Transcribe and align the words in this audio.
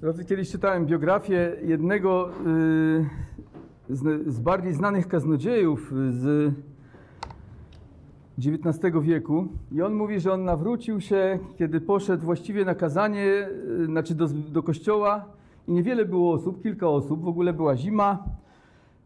Drodzy, 0.00 0.24
kiedyś 0.24 0.50
czytałem 0.50 0.86
biografię 0.86 1.56
jednego 1.62 2.30
y, 2.30 2.34
z, 3.90 4.28
z 4.34 4.40
bardziej 4.40 4.72
znanych 4.72 5.08
kaznodziejów 5.08 5.92
z 6.10 6.54
XIX 8.38 8.94
wieku 9.02 9.48
i 9.72 9.82
on 9.82 9.94
mówi, 9.94 10.20
że 10.20 10.32
on 10.32 10.44
nawrócił 10.44 11.00
się, 11.00 11.38
kiedy 11.58 11.80
poszedł 11.80 12.24
właściwie 12.24 12.64
na 12.64 12.74
kazanie, 12.74 13.48
y, 13.80 13.86
znaczy 13.86 14.14
do, 14.14 14.28
do 14.28 14.62
kościoła 14.62 15.24
i 15.68 15.72
niewiele 15.72 16.04
było 16.04 16.32
osób, 16.32 16.62
kilka 16.62 16.88
osób, 16.88 17.24
w 17.24 17.28
ogóle 17.28 17.52
była 17.52 17.76
zima. 17.76 18.24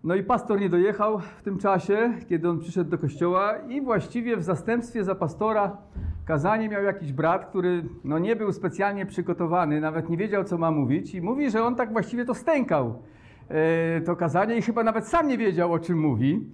No 0.05 0.15
i 0.15 0.23
pastor 0.23 0.61
nie 0.61 0.69
dojechał 0.69 1.19
w 1.19 1.43
tym 1.43 1.59
czasie, 1.59 2.15
kiedy 2.29 2.49
on 2.49 2.59
przyszedł 2.59 2.91
do 2.91 2.99
kościoła 2.99 3.59
i 3.69 3.81
właściwie 3.81 4.37
w 4.37 4.43
zastępstwie 4.43 5.05
za 5.05 5.15
pastora 5.15 5.77
kazanie 6.25 6.69
miał 6.69 6.83
jakiś 6.83 7.13
brat, 7.13 7.47
który 7.47 7.85
no, 8.05 8.19
nie 8.19 8.37
był 8.37 8.53
specjalnie 8.53 9.07
przygotowany, 9.07 9.81
nawet 9.81 10.09
nie 10.09 10.17
wiedział, 10.17 10.45
co 10.45 10.59
ma 10.59 10.71
mówić 10.71 11.15
i 11.15 11.23
mówi, 11.23 11.51
że 11.51 11.65
on 11.65 11.77
tak 11.77 11.93
właściwie 11.93 12.25
to 12.25 12.35
stękał 12.35 13.03
e, 13.49 14.01
to 14.01 14.17
kazanie 14.17 14.57
i 14.57 14.63
chyba 14.63 14.85
nawet 14.85 15.09
sam 15.09 15.29
nie 15.29 15.39
wiedział, 15.39 15.73
o 15.73 15.79
czym 15.79 16.01
mówi, 16.01 16.47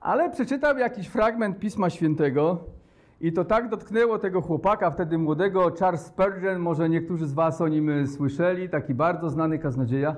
ale 0.00 0.30
przeczytał 0.30 0.78
jakiś 0.78 1.06
fragment 1.06 1.58
Pisma 1.58 1.90
Świętego 1.90 2.64
i 3.20 3.32
to 3.32 3.44
tak 3.44 3.68
dotknęło 3.68 4.18
tego 4.18 4.40
chłopaka, 4.40 4.90
wtedy 4.90 5.18
młodego, 5.18 5.72
Charles 5.80 6.06
Spurgeon, 6.06 6.58
może 6.58 6.88
niektórzy 6.88 7.26
z 7.26 7.32
was 7.32 7.60
o 7.60 7.68
nim 7.68 7.90
e, 7.90 8.06
słyszeli, 8.06 8.68
taki 8.68 8.94
bardzo 8.94 9.30
znany 9.30 9.58
kaznodzieja, 9.58 10.16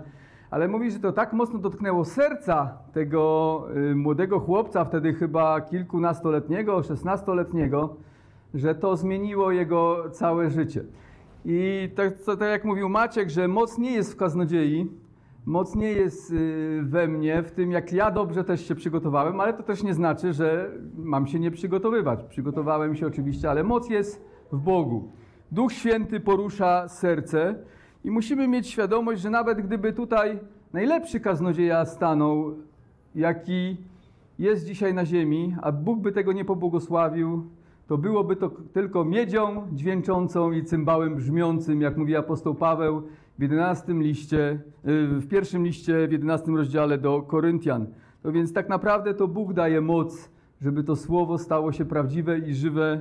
ale 0.51 0.69
mówi, 0.69 0.91
że 0.91 0.99
to 0.99 1.13
tak 1.13 1.33
mocno 1.33 1.59
dotknęło 1.59 2.05
serca 2.05 2.79
tego 2.93 3.65
y, 3.91 3.95
młodego 3.95 4.41
chłopca, 4.41 4.85
wtedy 4.85 5.15
chyba 5.15 5.61
kilkunastoletniego, 5.61 6.83
szesnastoletniego, 6.83 7.97
że 8.55 8.75
to 8.75 8.97
zmieniło 8.97 9.53
jego 9.53 10.11
całe 10.11 10.51
życie. 10.51 10.85
I 11.45 11.91
tak, 11.97 12.15
tak 12.39 12.49
jak 12.51 12.65
mówił 12.65 12.89
Maciek, 12.89 13.31
że 13.31 13.49
moc 13.49 13.79
nie 13.79 13.91
jest 13.93 14.13
w 14.13 14.17
kaznodziei, 14.17 14.91
moc 15.47 15.75
nie 15.75 15.93
jest 15.93 16.31
y, 16.33 16.81
we 16.83 17.09
mnie, 17.09 17.43
w 17.43 17.51
tym 17.51 17.71
jak 17.73 17.93
ja 17.93 18.11
dobrze 18.11 18.45
też 18.45 18.69
się 18.69 18.75
przygotowałem, 18.75 19.41
ale 19.41 19.53
to 19.53 19.63
też 19.63 19.83
nie 19.83 19.95
znaczy, 19.95 20.33
że 20.33 20.71
mam 20.97 21.27
się 21.27 21.41
nie 21.41 21.51
przygotowywać. 21.51 22.25
Przygotowałem 22.25 22.97
się 22.97 23.07
oczywiście, 23.07 23.51
ale 23.51 23.65
moc 23.65 23.91
jest 23.91 24.25
w 24.53 24.59
Bogu. 24.59 25.11
Duch 25.53 25.73
Święty 25.73 26.21
porusza 26.21 26.89
serce 26.89 27.55
i 28.07 28.11
musimy 28.11 28.49
mieć 28.49 28.67
świadomość, 28.67 29.23
że 29.23 29.31
nawet 29.31 29.61
gdyby 29.61 29.93
tutaj 29.93 30.39
najlepszy 30.73 31.21
kaznodzieja 31.21 31.85
stanął, 31.85 32.55
jaki 33.15 33.77
jest 34.39 34.67
dzisiaj 34.67 34.95
na 34.95 35.07
ziemi, 35.07 35.57
a 35.63 35.73
Bóg 35.73 36.01
by 36.01 36.13
tego 36.13 36.33
nie 36.33 36.45
pobłogosławił, 36.45 37.47
to 37.87 37.99
byłoby 37.99 38.37
to 38.37 38.51
tylko 38.73 39.05
miedzią 39.05 39.67
dźwięczącą 39.73 40.53
i 40.53 40.65
cymbałem 40.65 41.17
brzmiącym, 41.17 41.81
jak 41.81 41.97
mówi 41.97 42.17
apostoł 42.17 42.55
Paweł 42.55 43.03
w 43.39 43.43
11 43.43 43.93
liście, 43.93 44.51
y, 44.51 44.59
w 45.21 45.29
pierwszym 45.29 45.65
liście, 45.65 46.09
w 46.09 46.13
11 46.13 46.57
rozdziale 46.57 46.99
do 46.99 47.23
Koryntian. 47.23 47.87
No 48.25 48.33
więc 48.33 48.53
tak 48.53 48.69
naprawdę 48.69 49.15
to 49.15 49.29
Bóg 49.29 49.53
daje 49.53 49.81
moc, 49.81 50.31
żeby 50.63 50.85
to 50.85 50.97
słowo 50.97 51.39
stało 51.39 51.73
się 51.73 51.85
prawdziwe 51.85 52.39
i 52.39 52.55
żywe 52.55 53.01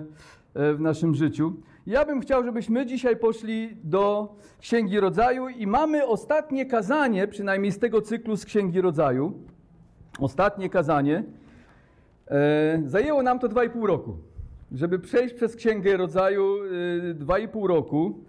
e, 0.53 0.73
w 0.73 0.81
naszym 0.81 1.15
życiu. 1.15 1.53
Ja 1.87 2.05
bym 2.05 2.21
chciał, 2.21 2.43
żebyśmy 2.43 2.85
dzisiaj 2.85 3.17
poszli 3.17 3.77
do 3.83 4.35
Księgi 4.59 4.99
Rodzaju 4.99 5.49
i 5.49 5.67
mamy 5.67 6.05
ostatnie 6.05 6.65
kazanie, 6.65 7.27
przynajmniej 7.27 7.71
z 7.71 7.79
tego 7.79 8.01
cyklu 8.01 8.37
z 8.37 8.45
Księgi 8.45 8.81
Rodzaju. 8.81 9.33
Ostatnie 10.19 10.69
kazanie. 10.69 11.23
E, 12.27 12.81
zajęło 12.85 13.23
nam 13.23 13.39
to 13.39 13.49
2,5 13.49 13.85
roku 13.85 14.17
żeby 14.71 14.99
przejść 14.99 15.35
przez 15.35 15.55
Księgę 15.55 15.97
Rodzaju 15.97 16.57
y, 17.09 17.13
dwa 17.13 17.39
i 17.39 17.47
pół 17.47 17.67
roku. 17.67 18.19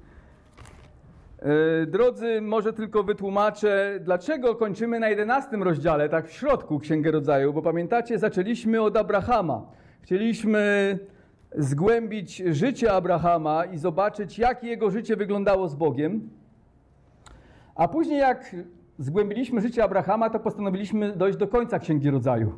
Y, 1.83 1.87
drodzy, 1.87 2.41
może 2.41 2.73
tylko 2.73 3.03
wytłumaczę, 3.03 4.01
dlaczego 4.01 4.55
kończymy 4.55 5.01
na 5.01 5.09
11 5.09 5.57
rozdziale, 5.57 6.09
tak 6.09 6.29
w 6.29 6.33
środku 6.33 6.79
Księgę 6.79 7.11
Rodzaju, 7.11 7.53
bo 7.53 7.63
pamiętacie, 7.63 8.19
zaczęliśmy 8.19 8.83
od 8.83 8.97
Abrahama. 8.97 9.67
Chcieliśmy 10.01 10.99
zgłębić 11.55 12.37
życie 12.37 12.93
Abrahama 12.93 13.65
i 13.65 13.79
zobaczyć, 13.79 14.39
jak 14.39 14.65
jego 14.65 14.91
życie 14.91 15.17
wyglądało 15.17 15.69
z 15.69 15.75
Bogiem. 15.75 16.31
A 17.75 17.89
później, 17.89 18.19
jak 18.19 18.57
zgłębiliśmy 18.99 19.61
życie 19.61 19.85
Abrahama, 19.85 20.31
to 20.31 20.41
postanowiliśmy 20.41 21.17
dojść 21.17 21.39
do 21.39 21.49
końca 21.49 21.79
Księgi 21.79 22.11
Rodzaju. 22.11 22.53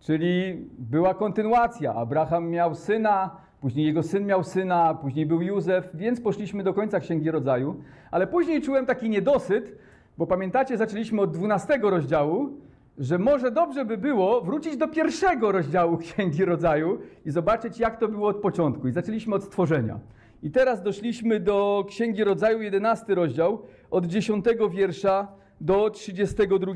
Czyli 0.00 0.66
była 0.78 1.14
kontynuacja. 1.14 1.94
Abraham 1.94 2.48
miał 2.50 2.74
syna, 2.74 3.30
później 3.60 3.86
jego 3.86 4.02
syn 4.02 4.26
miał 4.26 4.44
syna, 4.44 4.94
później 4.94 5.26
był 5.26 5.42
Józef, 5.42 5.88
więc 5.94 6.20
poszliśmy 6.20 6.64
do 6.64 6.74
końca 6.74 7.00
Księgi 7.00 7.30
Rodzaju. 7.30 7.82
Ale 8.10 8.26
później 8.26 8.62
czułem 8.62 8.86
taki 8.86 9.08
niedosyt, 9.08 9.78
bo 10.18 10.26
pamiętacie, 10.26 10.76
zaczęliśmy 10.76 11.20
od 11.20 11.30
12 11.30 11.78
rozdziału, 11.82 12.50
że 12.98 13.18
może 13.18 13.50
dobrze 13.50 13.84
by 13.84 13.98
było 13.98 14.40
wrócić 14.40 14.76
do 14.76 14.88
pierwszego 14.88 15.52
rozdziału 15.52 15.98
Księgi 16.06 16.44
Rodzaju 16.44 16.98
i 17.26 17.30
zobaczyć, 17.30 17.78
jak 17.78 18.00
to 18.00 18.08
było 18.08 18.28
od 18.28 18.36
początku. 18.36 18.88
I 18.88 18.92
zaczęliśmy 18.92 19.34
od 19.34 19.44
stworzenia. 19.44 20.00
I 20.42 20.50
teraz 20.50 20.82
doszliśmy 20.82 21.40
do 21.40 21.84
Księgi 21.88 22.24
Rodzaju, 22.24 22.62
11 22.62 23.14
rozdział, 23.14 23.62
od 23.90 24.06
10 24.06 24.44
wiersza 24.70 25.28
do 25.60 25.90
32. 25.90 26.72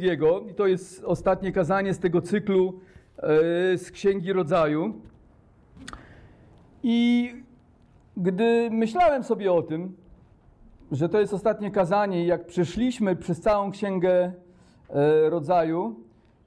I 0.50 0.54
to 0.54 0.66
jest 0.66 1.04
ostatnie 1.04 1.52
kazanie 1.52 1.94
z 1.94 1.98
tego 1.98 2.22
cyklu 2.22 2.80
E, 3.22 3.78
z 3.78 3.90
Księgi 3.90 4.32
Rodzaju. 4.32 4.94
I 6.82 7.30
gdy 8.16 8.68
myślałem 8.70 9.24
sobie 9.24 9.52
o 9.52 9.62
tym, 9.62 9.96
że 10.92 11.08
to 11.08 11.20
jest 11.20 11.34
ostatnie 11.34 11.70
kazanie, 11.70 12.26
jak 12.26 12.46
przeszliśmy 12.46 13.16
przez 13.16 13.40
całą 13.40 13.70
Księgę 13.70 14.32
e, 14.90 15.30
Rodzaju, 15.30 15.94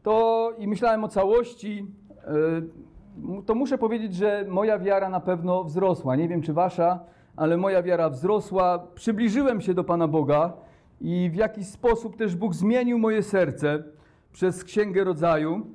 to 0.03 0.51
i 0.57 0.67
myślałem 0.67 1.03
o 1.03 1.07
całości, 1.07 1.87
e, 2.17 3.41
to 3.45 3.55
muszę 3.55 3.77
powiedzieć, 3.77 4.15
że 4.15 4.45
moja 4.49 4.79
wiara 4.79 5.09
na 5.09 5.19
pewno 5.19 5.63
wzrosła. 5.63 6.15
Nie 6.15 6.27
wiem, 6.27 6.41
czy 6.41 6.53
wasza, 6.53 6.99
ale 7.35 7.57
moja 7.57 7.83
wiara 7.83 8.09
wzrosła. 8.09 8.87
Przybliżyłem 8.95 9.61
się 9.61 9.73
do 9.73 9.83
Pana 9.83 10.07
Boga 10.07 10.53
i 11.01 11.29
w 11.33 11.35
jakiś 11.35 11.67
sposób 11.67 12.17
też 12.17 12.35
Bóg 12.35 12.55
zmienił 12.55 12.99
moje 12.99 13.23
serce 13.23 13.83
przez 14.31 14.63
Księgę 14.63 15.03
Rodzaju 15.03 15.65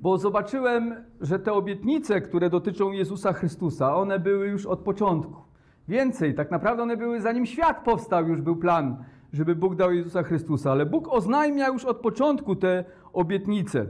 bo 0.00 0.18
zobaczyłem, 0.18 0.94
że 1.20 1.38
te 1.38 1.52
obietnice, 1.52 2.20
które 2.20 2.50
dotyczą 2.50 2.92
Jezusa 2.92 3.32
Chrystusa, 3.32 3.96
one 3.96 4.18
były 4.18 4.46
już 4.46 4.66
od 4.66 4.80
początku. 4.80 5.42
Więcej, 5.88 6.34
tak 6.34 6.50
naprawdę 6.50 6.82
one 6.82 6.96
były 6.96 7.20
zanim 7.20 7.46
świat 7.46 7.84
powstał, 7.84 8.28
już 8.28 8.40
był 8.40 8.56
plan, 8.56 9.04
żeby 9.32 9.54
Bóg 9.54 9.74
dał 9.74 9.92
Jezusa 9.92 10.22
Chrystusa, 10.22 10.72
ale 10.72 10.86
Bóg 10.86 11.08
oznajmia 11.08 11.68
już 11.68 11.84
od 11.84 11.96
początku 11.96 12.56
te 12.56 12.84
obietnice. 13.12 13.86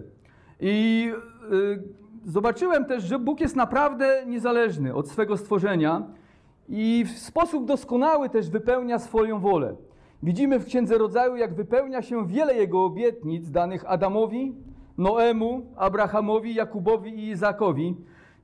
I 0.60 1.06
yy, 1.50 1.82
zobaczyłem 2.24 2.84
też, 2.84 3.04
że 3.04 3.18
Bóg 3.18 3.40
jest 3.40 3.56
naprawdę 3.56 4.22
niezależny 4.26 4.94
od 4.94 5.08
swego 5.08 5.36
stworzenia 5.36 6.02
i 6.68 7.04
w 7.04 7.18
sposób 7.18 7.66
doskonały 7.66 8.28
też 8.28 8.50
wypełnia 8.50 8.98
swoją 8.98 9.40
wolę. 9.40 9.76
Widzimy 10.22 10.58
w 10.58 10.64
Księdze 10.64 10.98
Rodzaju, 10.98 11.36
jak 11.36 11.54
wypełnia 11.54 12.02
się 12.02 12.26
wiele 12.26 12.54
Jego 12.54 12.84
obietnic 12.84 13.50
danych 13.50 13.84
Adamowi, 13.90 14.54
Noemu, 14.98 15.66
Abrahamowi, 15.76 16.54
Jakubowi 16.54 17.10
i 17.10 17.28
Izakowi 17.28 17.96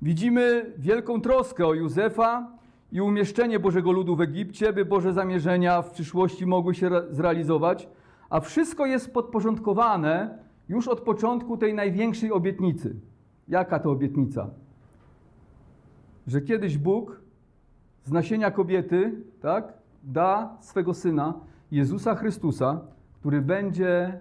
widzimy 0.03 0.73
wielką 0.79 1.21
troskę 1.21 1.67
o 1.67 1.75
Józefa 1.75 2.51
i 2.93 3.01
umieszczenie 3.01 3.61
Bożego 3.61 3.93
ludu 3.93 4.17
w 4.17 4.21
Egipcie, 4.21 4.73
by 4.73 4.85
Boże 4.85 5.13
zamierzenia 5.13 5.83
w 5.83 5.91
przyszłości 5.91 6.47
mogły 6.47 6.75
się 6.75 6.91
zrealizować, 7.11 7.89
a 8.31 8.41
wszystko 8.41 8.87
jest 8.87 9.15
podporządkowane 9.15 10.39
już 10.69 10.89
od 10.89 11.01
początku 11.01 11.57
tej 11.57 11.75
największej 11.75 12.33
obietnicy. 12.33 12.97
Jaka 13.49 13.79
to 13.79 13.91
obietnica? 13.91 14.51
Że 16.27 16.41
kiedyś 16.41 16.79
Bóg 16.79 17.21
z 18.05 18.13
nasienia 18.13 18.51
kobiety, 18.51 19.13
tak, 19.41 19.73
da 20.03 20.57
swego 20.61 20.95
syna, 20.95 21.35
Jezusa 21.71 22.15
Chrystusa, 22.15 22.81
który 23.21 23.41
będzie 23.41 24.19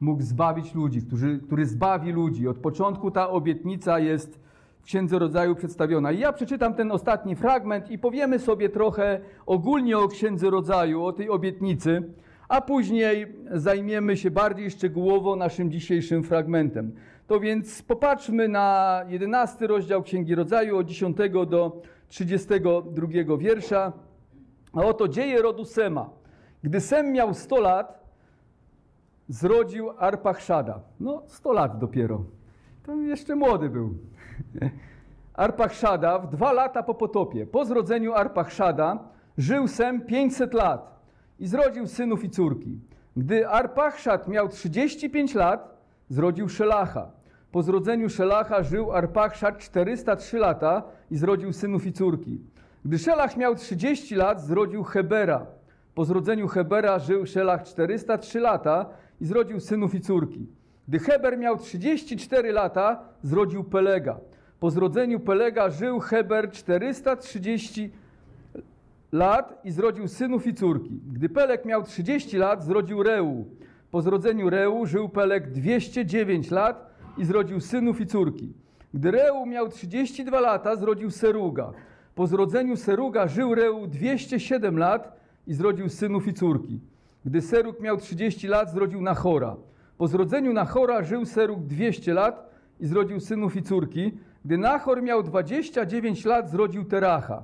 mógł 0.00 0.22
zbawić 0.22 0.74
ludzi, 0.74 1.02
który, 1.02 1.38
który 1.38 1.66
zbawi 1.66 2.12
ludzi. 2.12 2.48
Od 2.48 2.58
początku 2.58 3.10
ta 3.10 3.30
obietnica 3.30 3.98
jest 3.98 4.40
w 4.80 4.84
Księdze 4.84 5.18
Rodzaju 5.18 5.54
przedstawiona. 5.54 6.12
I 6.12 6.18
ja 6.18 6.32
przeczytam 6.32 6.74
ten 6.74 6.92
ostatni 6.92 7.36
fragment 7.36 7.90
i 7.90 7.98
powiemy 7.98 8.38
sobie 8.38 8.68
trochę 8.68 9.20
ogólnie 9.46 9.98
o 9.98 10.08
Księdze 10.08 10.50
Rodzaju, 10.50 11.04
o 11.04 11.12
tej 11.12 11.30
obietnicy, 11.30 12.02
a 12.48 12.60
później 12.60 13.36
zajmiemy 13.50 14.16
się 14.16 14.30
bardziej 14.30 14.70
szczegółowo 14.70 15.36
naszym 15.36 15.70
dzisiejszym 15.70 16.22
fragmentem. 16.22 16.92
To 17.26 17.40
więc 17.40 17.82
popatrzmy 17.82 18.48
na 18.48 19.00
11 19.08 19.66
rozdział 19.66 20.02
Księgi 20.02 20.34
Rodzaju 20.34 20.76
od 20.78 20.86
10 20.86 21.16
do 21.48 21.82
32 22.08 23.36
wiersza. 23.38 23.92
A 24.72 24.80
oto 24.80 25.08
dzieje 25.08 25.42
rodu 25.42 25.64
Sema. 25.64 26.10
Gdy 26.62 26.80
Sem 26.80 27.12
miał 27.12 27.34
100 27.34 27.60
lat, 27.60 28.04
zrodził 29.28 29.90
Arpachszada. 29.98 30.80
No, 31.00 31.22
100 31.26 31.52
lat 31.52 31.78
dopiero. 31.78 32.24
To 32.82 32.94
jeszcze 32.94 33.36
młody 33.36 33.70
był. 33.70 33.94
Arpachszada 35.34 36.18
w 36.18 36.30
dwa 36.30 36.52
lata 36.52 36.82
po 36.82 36.94
potopie. 36.94 37.46
Po 37.46 37.64
zrodzeniu 37.64 38.12
Arpachszada 38.12 38.98
żył 39.38 39.68
Sem 39.68 40.00
500 40.00 40.54
lat 40.54 40.97
i 41.38 41.46
zrodził 41.46 41.86
synów 41.86 42.24
i 42.24 42.30
córki. 42.30 42.78
Gdy 43.16 43.48
Arpachszad 43.48 44.28
miał 44.28 44.48
35 44.48 45.34
lat, 45.34 45.76
zrodził 46.08 46.48
Szelacha. 46.48 47.10
Po 47.52 47.62
zrodzeniu 47.62 48.10
Szelacha 48.10 48.62
żył 48.62 48.92
Arpachszad 48.92 49.58
403 49.58 50.38
lata 50.38 50.82
i 51.10 51.16
zrodził 51.16 51.52
synów 51.52 51.86
i 51.86 51.92
córki. 51.92 52.40
Gdy 52.84 52.98
Szelach 52.98 53.36
miał 53.36 53.54
30 53.54 54.14
lat, 54.14 54.42
zrodził 54.42 54.84
Hebera. 54.84 55.46
Po 55.94 56.04
zrodzeniu 56.04 56.48
Hebera 56.48 56.98
żył 56.98 57.26
Szelach 57.26 57.62
403 57.62 58.40
lata 58.40 58.86
i 59.20 59.26
zrodził 59.26 59.60
synów 59.60 59.94
i 59.94 60.00
córki. 60.00 60.46
Gdy 60.88 60.98
Heber 60.98 61.38
miał 61.38 61.56
34 61.56 62.52
lata, 62.52 63.04
zrodził 63.22 63.64
Pelega. 63.64 64.20
Po 64.60 64.70
zrodzeniu 64.70 65.20
Pelega 65.20 65.70
żył 65.70 66.00
Heber 66.00 66.50
430 66.50 67.92
lat 69.12 69.60
i 69.64 69.70
zrodził 69.70 70.08
synów 70.08 70.46
i 70.46 70.54
córki. 70.54 71.00
Gdy 71.12 71.28
Peleg 71.28 71.64
miał 71.64 71.82
30 71.82 72.38
lat, 72.38 72.64
zrodził 72.64 73.02
Reu. 73.02 73.44
Po 73.90 74.02
zrodzeniu 74.02 74.50
Reu 74.50 74.86
żył 74.86 75.08
Peleg 75.08 75.50
209 75.50 76.50
lat 76.50 76.94
i 77.18 77.24
zrodził 77.24 77.60
synów 77.60 78.00
i 78.00 78.06
córki. 78.06 78.52
Gdy 78.94 79.10
Reu 79.10 79.46
miał 79.46 79.68
32 79.68 80.40
lata, 80.40 80.76
zrodził 80.76 81.10
Seruga. 81.10 81.72
Po 82.14 82.26
zrodzeniu 82.26 82.76
Seruga 82.76 83.28
żył 83.28 83.54
Reu 83.54 83.86
207 83.86 84.78
lat 84.78 85.16
i 85.46 85.54
zrodził 85.54 85.88
synów 85.88 86.26
i 86.26 86.34
córki. 86.34 86.80
Gdy 87.24 87.42
Serug 87.42 87.80
miał 87.80 87.96
30 87.96 88.48
lat, 88.48 88.72
zrodził 88.72 89.00
Nachora. 89.00 89.56
Po 89.98 90.08
zrodzeniu 90.08 90.52
Nachora 90.52 91.02
żył 91.02 91.24
Serug 91.24 91.60
200 91.60 92.14
lat 92.14 92.50
i 92.80 92.86
zrodził 92.86 93.20
synów 93.20 93.56
i 93.56 93.62
córki. 93.62 94.12
Gdy 94.44 94.58
Nachor 94.58 95.02
miał 95.02 95.22
29 95.22 96.24
lat, 96.24 96.50
zrodził 96.50 96.84
Teracha. 96.84 97.42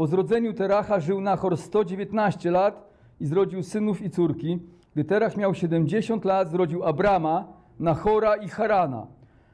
Po 0.00 0.06
zrodzeniu 0.06 0.52
Teracha 0.52 1.00
żył 1.00 1.20
Nachor 1.20 1.56
119 1.56 2.50
lat 2.50 2.88
i 3.20 3.26
zrodził 3.26 3.62
synów 3.62 4.02
i 4.02 4.10
córki. 4.10 4.58
Gdy 4.94 5.04
Terach 5.04 5.36
miał 5.36 5.54
70 5.54 6.24
lat, 6.24 6.50
zrodził 6.50 6.84
Abrama, 6.84 7.44
Nachora 7.78 8.36
i 8.36 8.48
Harana. 8.48 9.06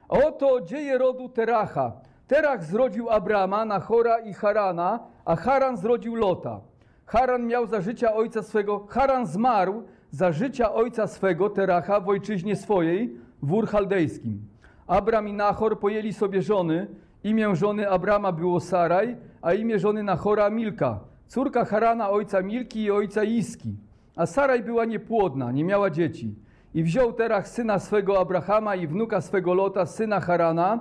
Oto 0.09 0.61
dzieje 0.61 0.99
rodu 0.99 1.29
Teracha. 1.29 1.93
Terach 2.27 2.65
zrodził 2.65 3.11
Abrama, 3.11 3.65
Nachora 3.65 4.19
i 4.19 4.33
Harana, 4.33 5.01
a 5.25 5.37
Haran 5.37 5.77
zrodził 5.77 6.15
Lota. 6.15 6.61
Haran 7.07 7.47
miał 7.47 7.67
za 7.67 7.81
życia 7.81 8.15
ojca 8.15 8.43
swego, 8.43 8.87
Haran 8.89 9.27
zmarł 9.27 9.83
za 10.11 10.33
życia 10.33 10.75
ojca 10.75 11.07
swego, 11.07 11.51
Teracha, 11.51 12.01
w 12.01 12.09
ojczyźnie 12.09 12.57
swojej, 12.57 13.17
w 13.43 13.53
Ur 13.53 13.69
Chaldejskim. 13.69 14.41
Abram 14.87 15.29
i 15.29 15.33
Nachor 15.33 15.79
pojęli 15.79 16.13
sobie 16.13 16.43
żony. 16.43 16.87
Imię 17.25 17.57
żony 17.57 17.91
Abrama 17.91 18.33
było 18.33 18.61
Saraj, 18.61 19.17
a 19.47 19.55
imię 19.55 19.79
żony 19.79 20.03
Nachora 20.03 20.51
Milka, 20.51 20.99
córka 21.27 21.65
Harana 21.65 22.11
ojca 22.11 22.43
Milki 22.43 22.83
i 22.83 22.91
ojca 22.91 23.25
Iski. 23.25 23.77
A 24.17 24.27
Saraj 24.27 24.63
była 24.63 24.85
niepłodna, 24.85 25.53
nie 25.53 25.65
miała 25.65 25.91
dzieci. 25.91 26.35
I 26.75 26.83
wziął 26.83 27.13
Terach 27.13 27.49
syna 27.49 27.79
swego 27.79 28.21
Abrahama 28.21 28.77
i 28.77 28.87
wnuka 28.87 29.21
swego 29.21 29.55
Lota, 29.55 29.87
syna 29.87 30.21
Harana, 30.21 30.79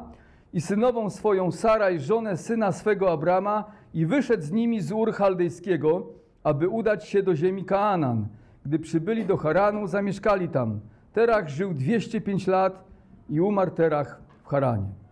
i 0.54 0.62
synową 0.62 1.10
swoją 1.10 1.52
Saraj, 1.52 2.00
żonę 2.00 2.38
syna 2.38 2.72
swego 2.72 3.12
Abrama, 3.12 3.64
i 3.94 4.06
wyszedł 4.06 4.44
z 4.44 4.52
nimi 4.52 4.82
z 4.82 4.92
Ur 4.92 5.14
Chaldejskiego, 5.14 6.08
aby 6.44 6.68
udać 6.68 7.08
się 7.10 7.24
do 7.24 7.36
ziemi 7.36 7.66
Kaanan. 7.66 8.28
Gdy 8.66 8.80
przybyli 8.80 9.26
do 9.26 9.38
Haranu, 9.38 9.88
zamieszkali 9.88 10.50
tam. 10.50 10.80
Terach 11.14 11.50
żył 11.50 11.74
205 11.74 12.48
lat 12.48 12.84
i 13.30 13.42
umarł 13.42 13.72
Terach 13.72 14.22
w 14.44 14.48
Haranie. 14.48 15.05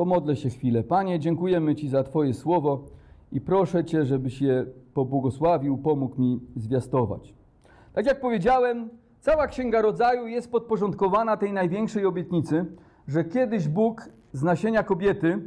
Pomodlę 0.00 0.36
się 0.36 0.50
chwilę. 0.50 0.82
Panie, 0.82 1.18
dziękujemy 1.18 1.74
Ci 1.74 1.88
za 1.88 2.04
Twoje 2.04 2.34
słowo 2.34 2.84
i 3.32 3.40
proszę 3.40 3.84
Cię, 3.84 4.04
żebyś 4.04 4.40
je 4.40 4.66
pobłogosławił, 4.94 5.78
pomógł 5.78 6.20
mi 6.20 6.40
zwiastować. 6.56 7.34
Tak 7.92 8.06
jak 8.06 8.20
powiedziałem, 8.20 8.88
cała 9.20 9.46
Księga 9.46 9.82
Rodzaju 9.82 10.26
jest 10.26 10.50
podporządkowana 10.50 11.36
tej 11.36 11.52
największej 11.52 12.06
obietnicy, 12.06 12.66
że 13.08 13.24
kiedyś 13.24 13.68
Bóg 13.68 14.08
z 14.32 14.42
nasienia 14.42 14.82
kobiety 14.82 15.38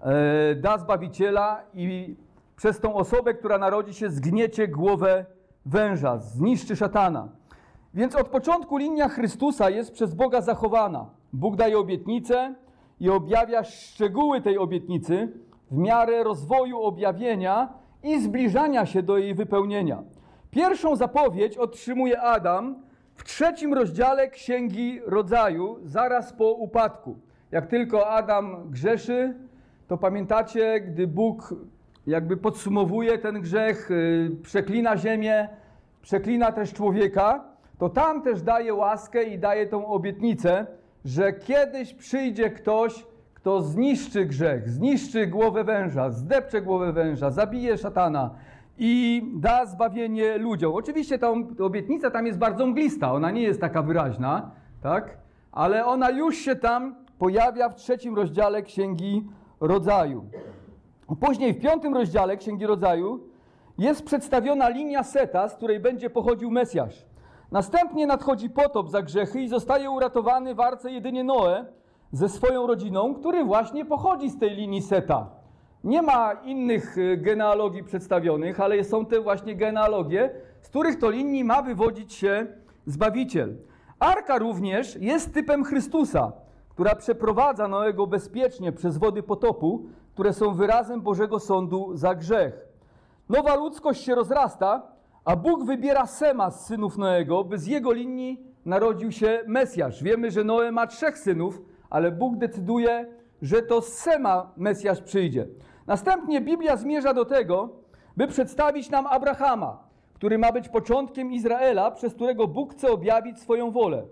e, 0.00 0.54
da 0.54 0.78
Zbawiciela 0.78 1.62
i 1.74 2.16
przez 2.56 2.80
tą 2.80 2.94
osobę, 2.94 3.34
która 3.34 3.58
narodzi 3.58 3.94
się, 3.94 4.10
zgniecie 4.10 4.68
głowę 4.68 5.26
węża, 5.66 6.18
zniszczy 6.18 6.76
szatana. 6.76 7.28
Więc 7.94 8.14
od 8.14 8.28
początku 8.28 8.76
linia 8.76 9.08
Chrystusa 9.08 9.70
jest 9.70 9.92
przez 9.92 10.14
Boga 10.14 10.40
zachowana. 10.40 11.06
Bóg 11.32 11.56
daje 11.56 11.78
obietnicę 11.78 12.54
i 13.00 13.10
objawia 13.10 13.64
szczegóły 13.64 14.40
tej 14.40 14.58
obietnicy 14.58 15.28
w 15.70 15.76
miarę 15.76 16.24
rozwoju 16.24 16.82
objawienia 16.82 17.68
i 18.02 18.20
zbliżania 18.20 18.86
się 18.86 19.02
do 19.02 19.18
jej 19.18 19.34
wypełnienia. 19.34 20.02
Pierwszą 20.50 20.96
zapowiedź 20.96 21.56
otrzymuje 21.58 22.20
Adam 22.20 22.82
w 23.14 23.24
trzecim 23.24 23.74
rozdziale 23.74 24.28
Księgi 24.28 25.00
Rodzaju, 25.06 25.78
zaraz 25.82 26.32
po 26.32 26.52
upadku. 26.52 27.16
Jak 27.50 27.66
tylko 27.66 28.10
Adam 28.10 28.70
grzeszy, 28.70 29.34
to 29.88 29.98
pamiętacie, 29.98 30.80
gdy 30.80 31.06
Bóg 31.06 31.54
jakby 32.06 32.36
podsumowuje 32.36 33.18
ten 33.18 33.40
grzech, 33.40 33.90
yy, 33.90 34.36
przeklina 34.42 34.96
ziemię, 34.96 35.48
przeklina 36.02 36.52
też 36.52 36.72
człowieka, 36.72 37.44
to 37.78 37.88
tam 37.88 38.22
też 38.22 38.42
daje 38.42 38.74
łaskę 38.74 39.24
i 39.24 39.38
daje 39.38 39.66
tą 39.66 39.86
obietnicę, 39.86 40.66
że 41.04 41.32
kiedyś 41.32 41.94
przyjdzie 41.94 42.50
ktoś, 42.50 43.06
kto 43.34 43.62
zniszczy 43.62 44.24
grzech, 44.24 44.68
zniszczy 44.68 45.26
głowę 45.26 45.64
węża, 45.64 46.10
zdepcze 46.10 46.62
głowę 46.62 46.92
węża, 46.92 47.30
zabije 47.30 47.78
szatana 47.78 48.30
i 48.78 49.22
da 49.36 49.66
zbawienie 49.66 50.38
ludziom. 50.38 50.74
Oczywiście 50.74 51.18
ta 51.18 51.32
obietnica 51.60 52.10
tam 52.10 52.26
jest 52.26 52.38
bardzo 52.38 52.66
mglista, 52.66 53.12
ona 53.12 53.30
nie 53.30 53.42
jest 53.42 53.60
taka 53.60 53.82
wyraźna, 53.82 54.50
tak? 54.82 55.18
Ale 55.52 55.86
ona 55.86 56.10
już 56.10 56.36
się 56.36 56.56
tam 56.56 56.94
pojawia 57.18 57.68
w 57.68 57.74
trzecim 57.74 58.16
rozdziale 58.16 58.62
Księgi 58.62 59.26
Rodzaju. 59.60 60.24
Później 61.20 61.54
w 61.54 61.60
piątym 61.60 61.94
rozdziale 61.94 62.36
Księgi 62.36 62.66
Rodzaju 62.66 63.20
jest 63.78 64.04
przedstawiona 64.04 64.68
linia 64.68 65.02
Seta, 65.02 65.48
z 65.48 65.54
której 65.54 65.80
będzie 65.80 66.10
pochodził 66.10 66.50
Mesjasz. 66.50 67.06
Następnie 67.52 68.06
nadchodzi 68.06 68.50
potop 68.50 68.90
za 68.90 69.02
grzechy 69.02 69.40
i 69.40 69.48
zostaje 69.48 69.90
uratowany 69.90 70.54
w 70.54 70.60
arce 70.60 70.92
jedynie 70.92 71.24
Noe 71.24 71.64
ze 72.12 72.28
swoją 72.28 72.66
rodziną, 72.66 73.14
który 73.14 73.44
właśnie 73.44 73.84
pochodzi 73.84 74.30
z 74.30 74.38
tej 74.38 74.50
linii 74.50 74.82
Seta. 74.82 75.26
Nie 75.84 76.02
ma 76.02 76.32
innych 76.32 76.98
y, 76.98 77.16
genealogii 77.16 77.84
przedstawionych, 77.84 78.60
ale 78.60 78.84
są 78.84 79.06
te 79.06 79.20
właśnie 79.20 79.56
genealogie, 79.56 80.30
z 80.60 80.68
których 80.68 80.98
to 80.98 81.10
linii 81.10 81.44
ma 81.44 81.62
wywodzić 81.62 82.12
się 82.12 82.46
Zbawiciel. 82.86 83.56
Arka 83.98 84.38
również 84.38 84.96
jest 84.96 85.34
typem 85.34 85.64
Chrystusa, 85.64 86.32
która 86.68 86.94
przeprowadza 86.94 87.68
Noego 87.68 88.06
bezpiecznie 88.06 88.72
przez 88.72 88.98
wody 88.98 89.22
potopu, 89.22 89.82
które 90.14 90.32
są 90.32 90.54
wyrazem 90.54 91.00
Bożego 91.00 91.38
Sądu 91.38 91.96
za 91.96 92.14
grzech. 92.14 92.68
Nowa 93.28 93.54
ludzkość 93.54 94.04
się 94.04 94.14
rozrasta, 94.14 94.97
a 95.28 95.36
Bóg 95.36 95.64
wybiera 95.64 96.06
Sema 96.06 96.50
z 96.50 96.66
synów 96.66 96.98
Noego, 96.98 97.44
by 97.44 97.58
z 97.58 97.66
jego 97.66 97.92
linii 97.92 98.40
narodził 98.64 99.12
się 99.12 99.40
Mesjasz. 99.46 100.02
Wiemy, 100.02 100.30
że 100.30 100.44
Noe 100.44 100.72
ma 100.72 100.86
trzech 100.86 101.18
synów, 101.18 101.62
ale 101.90 102.12
Bóg 102.12 102.36
decyduje, 102.36 103.06
że 103.42 103.62
to 103.62 103.82
z 103.82 103.92
Sema 103.92 104.52
Mesjasz 104.56 105.02
przyjdzie. 105.02 105.46
Następnie 105.86 106.40
Biblia 106.40 106.76
zmierza 106.76 107.14
do 107.14 107.24
tego, 107.24 107.68
by 108.16 108.26
przedstawić 108.26 108.90
nam 108.90 109.06
Abrahama, 109.06 109.82
który 110.14 110.38
ma 110.38 110.52
być 110.52 110.68
początkiem 110.68 111.32
Izraela, 111.32 111.90
przez 111.90 112.14
którego 112.14 112.48
Bóg 112.48 112.72
chce 112.72 112.90
objawić 112.90 113.40
swoją 113.40 113.70
wolę. 113.70 114.02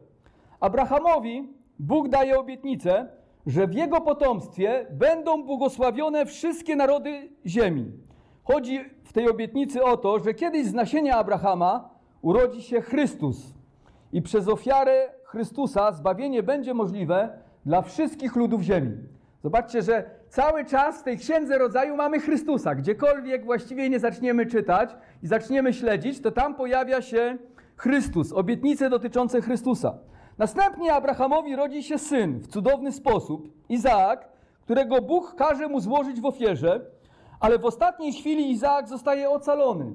Abrahamowi 0.60 1.48
Bóg 1.78 2.08
daje 2.08 2.38
obietnicę, 2.38 3.08
że 3.46 3.66
w 3.66 3.74
jego 3.74 4.00
potomstwie 4.00 4.86
będą 4.90 5.42
błogosławione 5.42 6.26
wszystkie 6.26 6.76
narody 6.76 7.28
ziemi. 7.46 8.05
Chodzi 8.46 8.80
w 9.04 9.12
tej 9.12 9.30
obietnicy 9.30 9.84
o 9.84 9.96
to, 9.96 10.18
że 10.18 10.34
kiedyś 10.34 10.66
z 10.66 10.74
nasienia 10.74 11.16
Abrahama 11.16 11.88
urodzi 12.22 12.62
się 12.62 12.80
Chrystus 12.80 13.54
i 14.12 14.22
przez 14.22 14.48
ofiarę 14.48 15.08
Chrystusa 15.24 15.92
zbawienie 15.92 16.42
będzie 16.42 16.74
możliwe 16.74 17.38
dla 17.66 17.82
wszystkich 17.82 18.36
ludów 18.36 18.62
ziemi. 18.62 18.92
Zobaczcie, 19.42 19.82
że 19.82 20.10
cały 20.28 20.64
czas 20.64 21.00
w 21.00 21.02
tej 21.02 21.18
księdze 21.18 21.58
rodzaju 21.58 21.96
mamy 21.96 22.20
Chrystusa. 22.20 22.74
Gdziekolwiek 22.74 23.44
właściwie 23.44 23.90
nie 23.90 23.98
zaczniemy 23.98 24.46
czytać 24.46 24.90
i 25.22 25.26
zaczniemy 25.26 25.72
śledzić, 25.72 26.20
to 26.20 26.30
tam 26.30 26.54
pojawia 26.54 27.02
się 27.02 27.38
Chrystus, 27.76 28.32
obietnice 28.32 28.90
dotyczące 28.90 29.40
Chrystusa. 29.40 29.98
Następnie 30.38 30.94
Abrahamowi 30.94 31.56
rodzi 31.56 31.82
się 31.82 31.98
syn 31.98 32.40
w 32.40 32.46
cudowny 32.46 32.92
sposób, 32.92 33.48
Izaak, 33.68 34.28
którego 34.60 35.02
Bóg 35.02 35.34
każe 35.34 35.68
mu 35.68 35.80
złożyć 35.80 36.20
w 36.20 36.26
ofierze, 36.26 36.95
ale 37.40 37.58
w 37.58 37.64
ostatniej 37.64 38.12
chwili 38.12 38.50
Izaak 38.50 38.88
zostaje 38.88 39.30
ocalony 39.30 39.92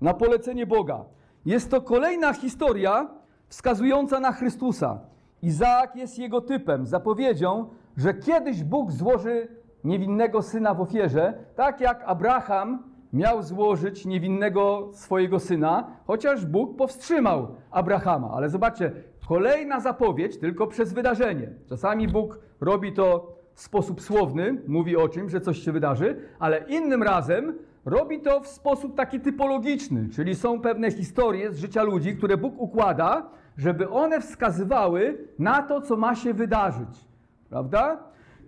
na 0.00 0.14
polecenie 0.14 0.66
Boga. 0.66 1.04
Jest 1.44 1.70
to 1.70 1.80
kolejna 1.80 2.32
historia 2.32 3.10
wskazująca 3.48 4.20
na 4.20 4.32
Chrystusa. 4.32 5.00
Izaak 5.42 5.96
jest 5.96 6.18
jego 6.18 6.40
typem, 6.40 6.86
zapowiedzią, 6.86 7.68
że 7.96 8.14
kiedyś 8.14 8.64
Bóg 8.64 8.92
złoży 8.92 9.48
niewinnego 9.84 10.42
syna 10.42 10.74
w 10.74 10.80
ofierze, 10.80 11.34
tak 11.56 11.80
jak 11.80 12.02
Abraham 12.06 12.92
miał 13.12 13.42
złożyć 13.42 14.06
niewinnego 14.06 14.90
swojego 14.92 15.40
syna, 15.40 15.86
chociaż 16.06 16.46
Bóg 16.46 16.76
powstrzymał 16.76 17.48
Abrahama. 17.70 18.30
Ale 18.34 18.48
zobaczcie, 18.48 18.92
kolejna 19.28 19.80
zapowiedź 19.80 20.38
tylko 20.38 20.66
przez 20.66 20.92
wydarzenie. 20.92 21.50
Czasami 21.68 22.08
Bóg 22.08 22.38
robi 22.60 22.92
to 22.92 23.34
sposób 23.60 24.00
słowny, 24.00 24.62
mówi 24.68 24.96
o 24.96 25.08
czymś, 25.08 25.32
że 25.32 25.40
coś 25.40 25.58
się 25.58 25.72
wydarzy, 25.72 26.16
ale 26.38 26.64
innym 26.68 27.02
razem 27.02 27.58
robi 27.84 28.20
to 28.20 28.40
w 28.40 28.46
sposób 28.46 28.96
taki 28.96 29.20
typologiczny, 29.20 30.08
czyli 30.08 30.34
są 30.34 30.60
pewne 30.60 30.90
historie 30.90 31.52
z 31.52 31.58
życia 31.58 31.82
ludzi, 31.82 32.16
które 32.16 32.36
Bóg 32.36 32.54
układa, 32.58 33.30
żeby 33.56 33.90
one 33.90 34.20
wskazywały 34.20 35.28
na 35.38 35.62
to, 35.62 35.80
co 35.80 35.96
ma 35.96 36.14
się 36.14 36.34
wydarzyć. 36.34 37.04
Prawda? 37.50 37.98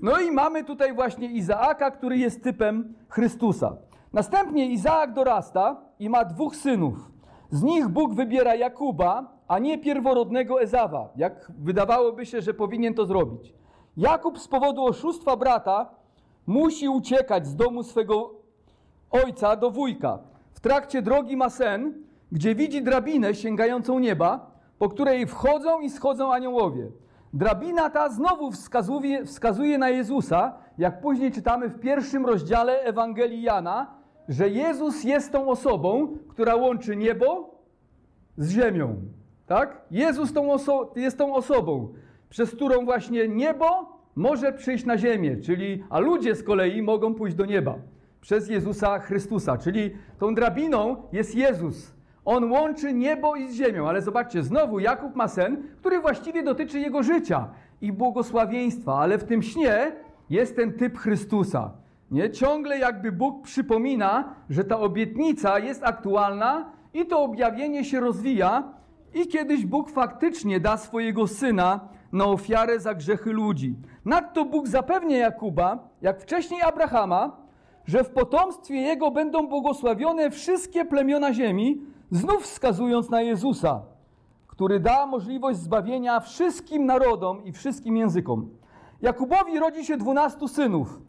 No 0.01 0.21
i 0.21 0.31
mamy 0.31 0.65
tutaj 0.65 0.95
właśnie 0.95 1.33
Izaaka, 1.33 1.91
który 1.91 2.19
jest 2.19 2.43
typem 2.43 2.95
Chrystusa. 3.09 3.77
Następnie 4.13 4.71
Izaak 4.71 5.13
dorasta 5.13 5.77
i 5.99 6.11
ma 6.11 6.25
dwóch 6.25 6.57
synów. 6.57 7.11
Z 7.51 7.63
nich 7.63 7.89
Bóg 7.89 8.15
wybiera 8.15 8.55
Jakuba, 8.55 9.35
a 9.49 9.59
nie 9.59 9.79
pierworodnego 9.79 10.63
Ezawa, 10.63 11.09
jak 11.17 11.53
wydawałoby 11.59 12.27
się, 12.27 12.43
że 12.43 12.55
powinien 12.55 12.95
to 12.95 13.07
zrobić. 13.07 13.55
Jakub 13.97 14.39
z 14.39 14.49
powodu 14.49 14.85
oszustwa 14.85 15.37
brata 15.37 15.91
musi 16.47 16.89
uciekać 16.89 17.47
z 17.47 17.57
domu 17.57 17.83
swego 17.83 18.31
ojca 19.11 19.57
do 19.57 19.71
wujka. 19.71 20.19
W 20.53 20.61
trakcie 20.61 21.03
drogi 21.03 21.37
ma 21.37 21.51
sen, 21.51 21.95
gdzie 22.33 22.55
widzi 22.55 22.83
drabinę 22.83 23.35
sięgającą 23.35 23.99
nieba, 23.99 24.51
po 24.79 24.89
której 24.89 25.27
wchodzą 25.27 25.81
i 25.81 25.91
schodzą 25.91 26.33
aniołowie. 26.33 26.91
Drabina 27.33 27.91
ta 27.91 28.09
znowu 28.09 28.51
wskazuje, 28.51 29.25
wskazuje 29.25 29.79
na 29.79 29.91
Jezusa, 29.91 30.53
jak 30.79 31.01
później 31.01 31.33
czytamy 31.33 31.69
w 31.69 31.81
pierwszym 31.81 32.27
rozdziale 32.27 32.81
Ewangelii 32.81 33.43
Jana, 33.43 33.87
że 34.29 34.49
Jezus 34.49 35.05
jest 35.05 35.33
tą 35.33 35.49
osobą, 35.49 36.09
która 36.29 36.57
łączy 36.57 36.97
niebo 36.97 37.55
z 38.37 38.51
ziemią. 38.51 38.97
Tak? 39.47 39.83
Jezus 39.91 40.33
tą 40.33 40.57
jest 40.97 41.19
tą 41.19 41.35
osobą, 41.35 41.89
przez 42.35 42.51
którą 42.51 42.85
właśnie 42.85 43.29
niebo 43.29 43.99
może 44.17 44.53
przyjść 44.53 44.85
na 44.85 44.99
ziemię, 44.99 45.37
czyli, 45.37 45.85
a 45.91 45.99
ludzie 45.99 46.35
z 46.35 46.43
kolei 46.43 46.83
mogą 46.83 47.15
pójść 47.15 47.37
do 47.37 47.47
nieba 47.47 47.75
przez 48.21 48.49
Jezusa 48.49 48.99
Chrystusa, 48.99 49.59
czyli 49.59 49.91
tą 50.19 50.35
drabiną 50.35 50.97
jest 51.13 51.35
Jezus. 51.35 51.95
On 52.25 52.53
łączy 52.53 52.95
niebo 52.95 53.37
i 53.37 53.49
z 53.49 53.55
ziemią, 53.55 53.89
ale 53.89 54.03
zobaczcie, 54.03 54.43
znowu 54.43 54.79
Jakub 54.79 55.17
ma 55.17 55.29
sen, 55.29 55.63
który 55.81 56.01
właściwie 56.01 56.43
dotyczy 56.43 56.79
jego 56.79 57.03
życia 57.03 57.49
i 57.81 57.93
błogosławieństwa, 57.93 58.99
ale 58.99 59.19
w 59.19 59.25
tym 59.25 59.43
śnie 59.43 59.93
jest 60.31 60.57
ten 60.57 60.73
typ 60.73 60.99
Chrystusa. 60.99 61.71
Nie? 62.11 62.31
Ciągle 62.31 62.79
jakby 62.79 63.13
Bóg 63.13 63.43
przypomina, 63.43 64.35
że 64.51 64.65
ta 64.65 64.79
obietnica 64.79 65.59
jest 65.59 65.85
aktualna 65.85 66.71
i 66.95 67.07
to 67.07 67.23
objawienie 67.23 67.85
się 67.85 68.01
rozwija 68.01 68.73
i 69.15 69.29
kiedyś 69.29 69.67
Bóg 69.67 69.91
faktycznie 69.91 70.61
da 70.61 70.77
swojego 70.77 71.27
Syna 71.27 71.95
na 72.15 72.25
ofiarę 72.25 72.81
za 72.81 72.95
grzechy 72.95 73.33
ludzi. 73.33 73.75
Nadto 74.05 74.45
Bóg 74.45 74.69
zapewnia 74.69 75.17
Jakuba, 75.17 75.89
jak 76.03 76.21
wcześniej 76.21 76.63
Abrahama, 76.63 77.37
że 77.87 78.05
w 78.05 78.11
potomstwie 78.11 78.75
jego 78.75 79.11
będą 79.11 79.47
błogosławione 79.47 80.31
wszystkie 80.31 80.85
plemiona 80.85 81.33
ziemi, 81.33 81.81
znów 82.11 82.43
wskazując 82.43 83.11
na 83.11 83.23
Jezusa, 83.23 83.83
który 84.47 84.81
da 84.81 85.07
możliwość 85.07 85.59
zbawienia 85.59 86.21
wszystkim 86.21 86.87
narodom 86.87 87.45
i 87.45 87.53
wszystkim 87.53 87.97
językom. 87.97 88.51
Jakubowi 89.03 89.59
rodzi 89.59 89.85
się 89.85 89.97
dwunastu 89.97 90.49
synów. 90.49 91.01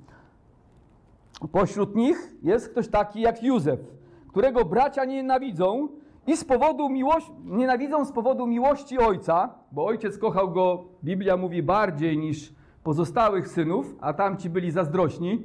Pośród 1.51 1.95
nich 1.95 2.33
jest 2.43 2.69
ktoś 2.69 2.87
taki 2.87 3.21
jak 3.21 3.43
Józef, 3.43 3.79
którego 4.27 4.65
bracia 4.65 5.05
nienawidzą 5.05 5.87
i 6.27 6.37
z 6.37 6.43
powodu 6.43 6.89
miłości, 6.89 7.31
nienawidzą 7.45 8.05
z 8.05 8.11
powodu 8.11 8.47
miłości 8.47 8.99
ojca, 8.99 9.49
bo 9.71 9.85
ojciec 9.85 10.17
kochał 10.17 10.51
go, 10.51 10.83
Biblia 11.03 11.37
mówi, 11.37 11.63
bardziej 11.63 12.17
niż 12.17 12.53
pozostałych 12.83 13.47
synów, 13.47 13.95
a 14.01 14.13
tamci 14.13 14.49
byli 14.49 14.71
zazdrośni. 14.71 15.43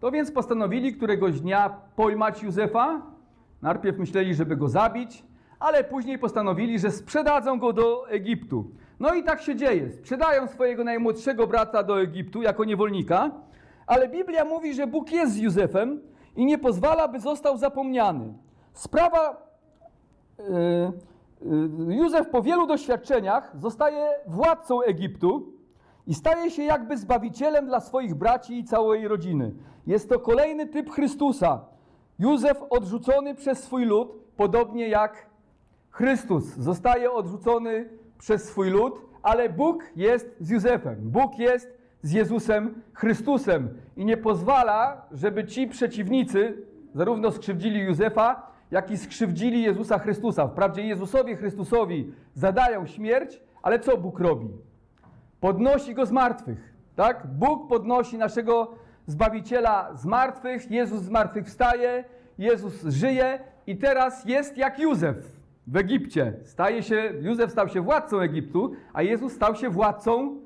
To 0.00 0.10
więc 0.10 0.32
postanowili 0.32 0.94
któregoś 0.94 1.40
dnia 1.40 1.76
pojmać 1.96 2.42
Józefa. 2.42 3.02
Najpierw 3.62 3.98
myśleli, 3.98 4.34
żeby 4.34 4.56
go 4.56 4.68
zabić, 4.68 5.24
ale 5.60 5.84
później 5.84 6.18
postanowili, 6.18 6.78
że 6.78 6.90
sprzedadzą 6.90 7.58
go 7.58 7.72
do 7.72 8.10
Egiptu. 8.10 8.70
No 9.00 9.14
i 9.14 9.24
tak 9.24 9.42
się 9.42 9.56
dzieje. 9.56 9.92
Sprzedają 9.92 10.46
swojego 10.46 10.84
najmłodszego 10.84 11.46
brata 11.46 11.82
do 11.82 12.00
Egiptu 12.00 12.42
jako 12.42 12.64
niewolnika, 12.64 13.30
ale 13.86 14.08
Biblia 14.08 14.44
mówi, 14.44 14.74
że 14.74 14.86
Bóg 14.86 15.12
jest 15.12 15.32
z 15.32 15.36
Józefem 15.36 16.00
i 16.36 16.44
nie 16.44 16.58
pozwala, 16.58 17.08
by 17.08 17.20
został 17.20 17.56
zapomniany. 17.56 18.34
Sprawa. 18.72 19.47
Yy, 20.38 20.92
yy, 21.88 21.94
Józef 21.94 22.28
po 22.28 22.42
wielu 22.42 22.66
doświadczeniach 22.66 23.52
zostaje 23.54 24.10
władcą 24.26 24.82
Egiptu 24.82 25.52
i 26.06 26.14
staje 26.14 26.50
się 26.50 26.62
jakby 26.62 26.96
zbawicielem 26.96 27.66
dla 27.66 27.80
swoich 27.80 28.14
braci 28.14 28.58
i 28.58 28.64
całej 28.64 29.08
rodziny. 29.08 29.54
Jest 29.86 30.08
to 30.08 30.18
kolejny 30.18 30.66
typ 30.66 30.90
Chrystusa. 30.90 31.60
Józef 32.18 32.62
odrzucony 32.70 33.34
przez 33.34 33.58
swój 33.58 33.84
lud, 33.84 34.12
podobnie 34.36 34.88
jak 34.88 35.26
Chrystus 35.90 36.44
zostaje 36.44 37.12
odrzucony 37.12 37.88
przez 38.18 38.44
swój 38.44 38.70
lud, 38.70 39.00
ale 39.22 39.48
Bóg 39.48 39.84
jest 39.96 40.36
z 40.40 40.50
Józefem. 40.50 40.96
Bóg 41.00 41.38
jest 41.38 41.78
z 42.02 42.12
Jezusem 42.12 42.82
Chrystusem 42.92 43.68
i 43.96 44.04
nie 44.04 44.16
pozwala, 44.16 45.06
żeby 45.12 45.44
ci 45.44 45.68
przeciwnicy 45.68 46.66
zarówno 46.94 47.30
skrzywdzili 47.30 47.80
Józefa, 47.80 48.52
jak 48.70 48.90
i 48.90 48.98
skrzywdzili 48.98 49.62
Jezusa 49.62 49.98
Chrystusa. 49.98 50.48
Wprawdzie 50.48 50.82
Jezusowi 50.82 51.36
Chrystusowi 51.36 52.12
zadają 52.34 52.86
śmierć, 52.86 53.40
ale 53.62 53.80
co 53.80 53.96
Bóg 53.96 54.20
robi? 54.20 54.48
Podnosi 55.40 55.94
go 55.94 56.06
z 56.06 56.12
martwych. 56.12 56.74
Tak? 56.96 57.26
Bóg 57.26 57.68
podnosi 57.68 58.18
naszego 58.18 58.74
Zbawiciela 59.08 59.90
z 59.94 60.06
martwych, 60.06 60.70
Jezus 60.70 61.02
z 61.02 61.10
martwych 61.10 61.46
wstaje, 61.46 62.04
Jezus 62.38 62.84
żyje 62.84 63.40
i 63.66 63.76
teraz 63.76 64.24
jest 64.24 64.56
jak 64.56 64.78
Józef 64.78 65.16
w 65.66 65.76
Egipcie. 65.76 66.32
Staje 66.44 66.82
się, 66.82 67.12
Józef 67.20 67.52
stał 67.52 67.68
się 67.68 67.80
władcą 67.80 68.20
Egiptu, 68.20 68.72
a 68.92 69.02
Jezus 69.02 69.32
stał 69.32 69.56
się 69.56 69.70
władcą 69.70 70.36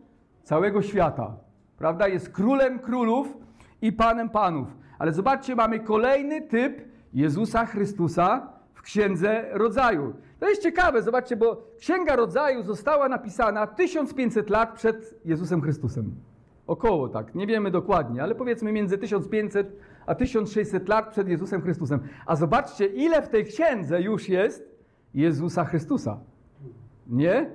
całego 0.42 0.82
świata. 0.82 1.36
Prawda? 1.78 2.08
Jest 2.08 2.28
królem 2.28 2.78
królów 2.78 3.36
i 3.82 3.92
panem 3.92 4.30
panów. 4.30 4.68
Ale 4.98 5.12
zobaczcie, 5.12 5.54
mamy 5.54 5.80
kolejny 5.80 6.42
typ 6.42 6.91
Jezusa 7.14 7.66
Chrystusa 7.66 8.52
w 8.74 8.82
Księdze 8.82 9.44
Rodzaju. 9.52 10.14
To 10.40 10.48
jest 10.48 10.62
ciekawe, 10.62 11.02
zobaczcie, 11.02 11.36
bo 11.36 11.62
Księga 11.78 12.16
Rodzaju 12.16 12.62
została 12.62 13.08
napisana 13.08 13.66
1500 13.66 14.50
lat 14.50 14.74
przed 14.74 15.20
Jezusem 15.24 15.62
Chrystusem. 15.62 16.14
Około 16.66 17.08
tak, 17.08 17.34
nie 17.34 17.46
wiemy 17.46 17.70
dokładnie, 17.70 18.22
ale 18.22 18.34
powiedzmy 18.34 18.72
między 18.72 18.98
1500 18.98 19.76
a 20.06 20.14
1600 20.14 20.88
lat 20.88 21.08
przed 21.10 21.28
Jezusem 21.28 21.62
Chrystusem. 21.62 22.00
A 22.26 22.36
zobaczcie, 22.36 22.86
ile 22.86 23.22
w 23.22 23.28
tej 23.28 23.44
księdze 23.44 24.02
już 24.02 24.28
jest 24.28 24.78
Jezusa 25.14 25.64
Chrystusa. 25.64 26.20
Nie? 27.06 27.50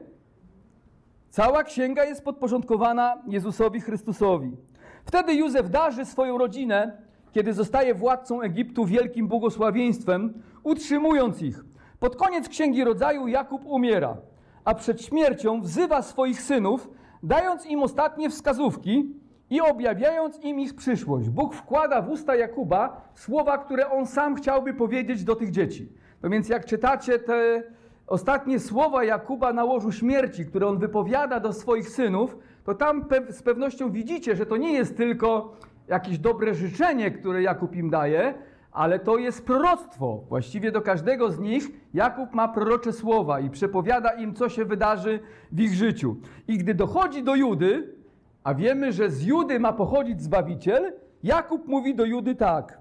Cała 1.29 1.63
księga 1.63 2.05
jest 2.05 2.23
podporządkowana 2.23 3.21
Jezusowi 3.27 3.81
Chrystusowi. 3.81 4.57
Wtedy 5.05 5.33
Józef 5.33 5.69
darzy 5.69 6.05
swoją 6.05 6.37
rodzinę, 6.37 7.06
kiedy 7.37 7.53
zostaje 7.53 7.93
władcą 7.93 8.41
Egiptu 8.41 8.85
wielkim 8.85 9.27
błogosławieństwem, 9.27 10.33
utrzymując 10.63 11.41
ich. 11.41 11.63
Pod 11.99 12.15
koniec 12.15 12.49
Księgi 12.49 12.83
Rodzaju 12.83 13.27
Jakub 13.27 13.65
umiera, 13.65 14.17
a 14.65 14.75
przed 14.75 15.01
śmiercią 15.01 15.61
wzywa 15.61 16.01
swoich 16.01 16.41
synów, 16.41 16.89
dając 17.23 17.65
im 17.65 17.83
ostatnie 17.83 18.29
wskazówki 18.29 19.15
i 19.49 19.61
objawiając 19.61 20.39
im 20.43 20.59
ich 20.59 20.75
przyszłość. 20.75 21.29
Bóg 21.29 21.53
wkłada 21.53 22.01
w 22.01 22.09
usta 22.09 22.35
Jakuba 22.35 23.01
słowa, 23.15 23.57
które 23.57 23.91
on 23.91 24.05
sam 24.05 24.35
chciałby 24.35 24.73
powiedzieć 24.73 25.23
do 25.23 25.35
tych 25.35 25.51
dzieci. 25.51 25.89
No 26.23 26.29
więc 26.29 26.49
jak 26.49 26.65
czytacie 26.65 27.19
te 27.19 27.63
ostatnie 28.07 28.59
słowa 28.59 29.03
Jakuba 29.03 29.53
na 29.53 29.63
łożu 29.63 29.91
śmierci, 29.91 30.45
które 30.45 30.67
on 30.67 30.77
wypowiada 30.77 31.39
do 31.39 31.53
swoich 31.53 31.89
synów, 31.89 32.37
to 32.63 32.73
tam 32.73 33.05
z 33.29 33.43
pewnością 33.43 33.91
widzicie, 33.91 34.35
że 34.35 34.45
to 34.45 34.57
nie 34.57 34.73
jest 34.73 34.97
tylko 34.97 35.53
jakieś 35.87 36.19
dobre 36.19 36.53
życzenie, 36.53 37.11
które 37.11 37.41
Jakub 37.41 37.75
im 37.75 37.89
daje, 37.89 38.33
ale 38.71 38.99
to 38.99 39.17
jest 39.17 39.45
proroctwo. 39.45 40.23
Właściwie 40.29 40.71
do 40.71 40.81
każdego 40.81 41.31
z 41.31 41.39
nich 41.39 41.67
Jakub 41.93 42.33
ma 42.33 42.47
prorocze 42.47 42.93
słowa 42.93 43.39
i 43.39 43.49
przepowiada 43.49 44.09
im, 44.09 44.33
co 44.33 44.49
się 44.49 44.65
wydarzy 44.65 45.19
w 45.51 45.59
ich 45.59 45.73
życiu. 45.73 46.15
I 46.47 46.57
gdy 46.57 46.73
dochodzi 46.73 47.23
do 47.23 47.35
Judy, 47.35 47.95
a 48.43 48.53
wiemy, 48.53 48.91
że 48.91 49.09
z 49.09 49.23
Judy 49.23 49.59
ma 49.59 49.73
pochodzić 49.73 50.21
Zbawiciel, 50.21 50.93
Jakub 51.23 51.67
mówi 51.67 51.95
do 51.95 52.05
Judy 52.05 52.35
tak. 52.35 52.79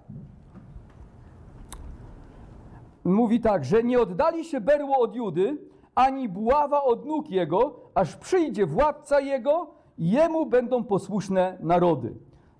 Mówi 3.04 3.40
tak, 3.40 3.64
że 3.64 3.82
nie 3.82 4.00
oddali 4.00 4.44
się 4.44 4.60
berło 4.60 4.98
od 4.98 5.16
Judy, 5.16 5.58
ani 5.94 6.28
buława 6.28 6.82
od 6.82 7.06
nóg 7.06 7.30
jego, 7.30 7.80
aż 7.94 8.16
przyjdzie 8.16 8.66
władca 8.66 9.20
jego 9.20 9.70
i 9.98 10.10
jemu 10.10 10.46
będą 10.46 10.84
posłuszne 10.84 11.58
narody. 11.60 12.14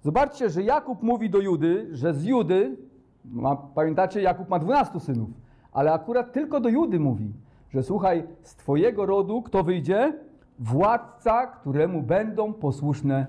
Zobaczcie, 0.07 0.51
że 0.51 0.63
Jakub 0.63 1.03
mówi 1.03 1.31
do 1.31 1.39
Judy, 1.41 1.89
że 1.93 2.15
z 2.15 2.25
Judy 2.25 2.77
Ma, 3.25 3.57
pamiętacie, 3.57 4.23
Jakub 4.23 4.49
ma 4.49 4.59
12 4.59 5.01
synów, 5.01 5.29
ale 5.73 5.93
akurat 5.93 6.33
tylko 6.33 6.61
do 6.61 6.69
Judy 6.69 7.01
mówi, 7.01 7.33
że 7.71 7.83
słuchaj, 7.83 8.25
z 8.43 8.57
twojego 8.57 9.07
rodu 9.07 9.43
kto 9.43 9.63
wyjdzie? 9.65 10.19
Władca, 10.59 11.47
któremu 11.47 12.03
będą 12.03 12.53
posłuszne 12.53 13.27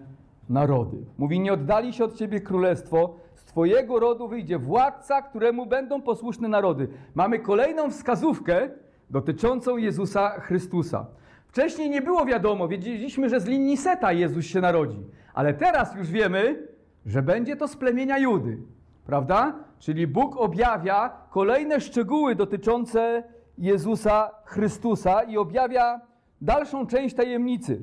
narody. 0.49 0.97
Mówi, 1.17 1.39
nie 1.39 1.53
oddali 1.53 1.93
się 1.93 2.03
od 2.03 2.15
ciebie 2.15 2.41
królestwo, 2.41 3.15
z 3.35 3.43
twojego 3.45 3.99
rodu 3.99 4.27
wyjdzie 4.27 4.59
władca, 4.59 5.21
któremu 5.21 5.65
będą 5.65 6.01
posłuszne 6.01 6.47
narody. 6.47 6.87
Mamy 7.15 7.39
kolejną 7.39 7.89
wskazówkę 7.89 8.69
dotyczącą 9.09 9.77
Jezusa 9.77 10.29
Chrystusa. 10.29 11.05
Wcześniej 11.47 11.89
nie 11.89 12.01
było 12.01 12.25
wiadomo, 12.25 12.67
wiedzieliśmy, 12.67 13.29
że 13.29 13.39
z 13.39 13.45
linii 13.45 13.77
Seta 13.77 14.11
Jezus 14.11 14.45
się 14.45 14.61
narodzi, 14.61 14.99
ale 15.33 15.53
teraz 15.53 15.95
już 15.95 16.11
wiemy, 16.11 16.67
że 17.05 17.21
będzie 17.21 17.55
to 17.55 17.67
z 17.67 17.77
plemienia 17.77 18.17
Judy, 18.17 18.57
prawda? 19.05 19.55
Czyli 19.79 20.07
Bóg 20.07 20.37
objawia 20.37 21.11
kolejne 21.29 21.81
szczegóły 21.81 22.35
dotyczące 22.35 23.23
Jezusa 23.57 24.31
Chrystusa 24.45 25.23
i 25.23 25.37
objawia 25.37 26.01
dalszą 26.41 26.87
część 26.87 27.15
tajemnicy, 27.15 27.81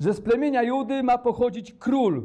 że 0.00 0.12
z 0.12 0.20
plemienia 0.20 0.62
Judy 0.62 1.02
ma 1.02 1.18
pochodzić 1.18 1.74
król. 1.78 2.22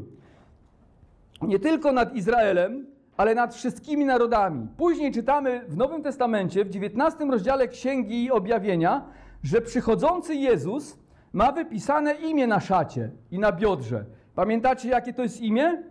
Nie 1.41 1.59
tylko 1.59 1.91
nad 1.91 2.15
Izraelem, 2.15 2.85
ale 3.17 3.35
nad 3.35 3.55
wszystkimi 3.55 4.05
narodami. 4.05 4.67
Później 4.77 5.11
czytamy 5.11 5.61
w 5.67 5.77
Nowym 5.77 6.03
Testamencie, 6.03 6.65
w 6.65 6.69
19 6.69 7.25
rozdziale 7.25 7.67
Księgi 7.67 8.31
Objawienia, 8.31 9.05
że 9.45 9.61
przychodzący 9.61 10.35
Jezus 10.35 10.99
ma 11.33 11.51
wypisane 11.51 12.13
imię 12.13 12.47
na 12.47 12.59
szacie 12.59 13.11
i 13.31 13.39
na 13.39 13.51
biodrze. 13.51 14.05
Pamiętacie, 14.35 14.89
jakie 14.89 15.13
to 15.13 15.21
jest 15.21 15.41
imię? 15.41 15.83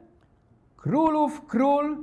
Królów 0.77 1.47
król 1.47 1.97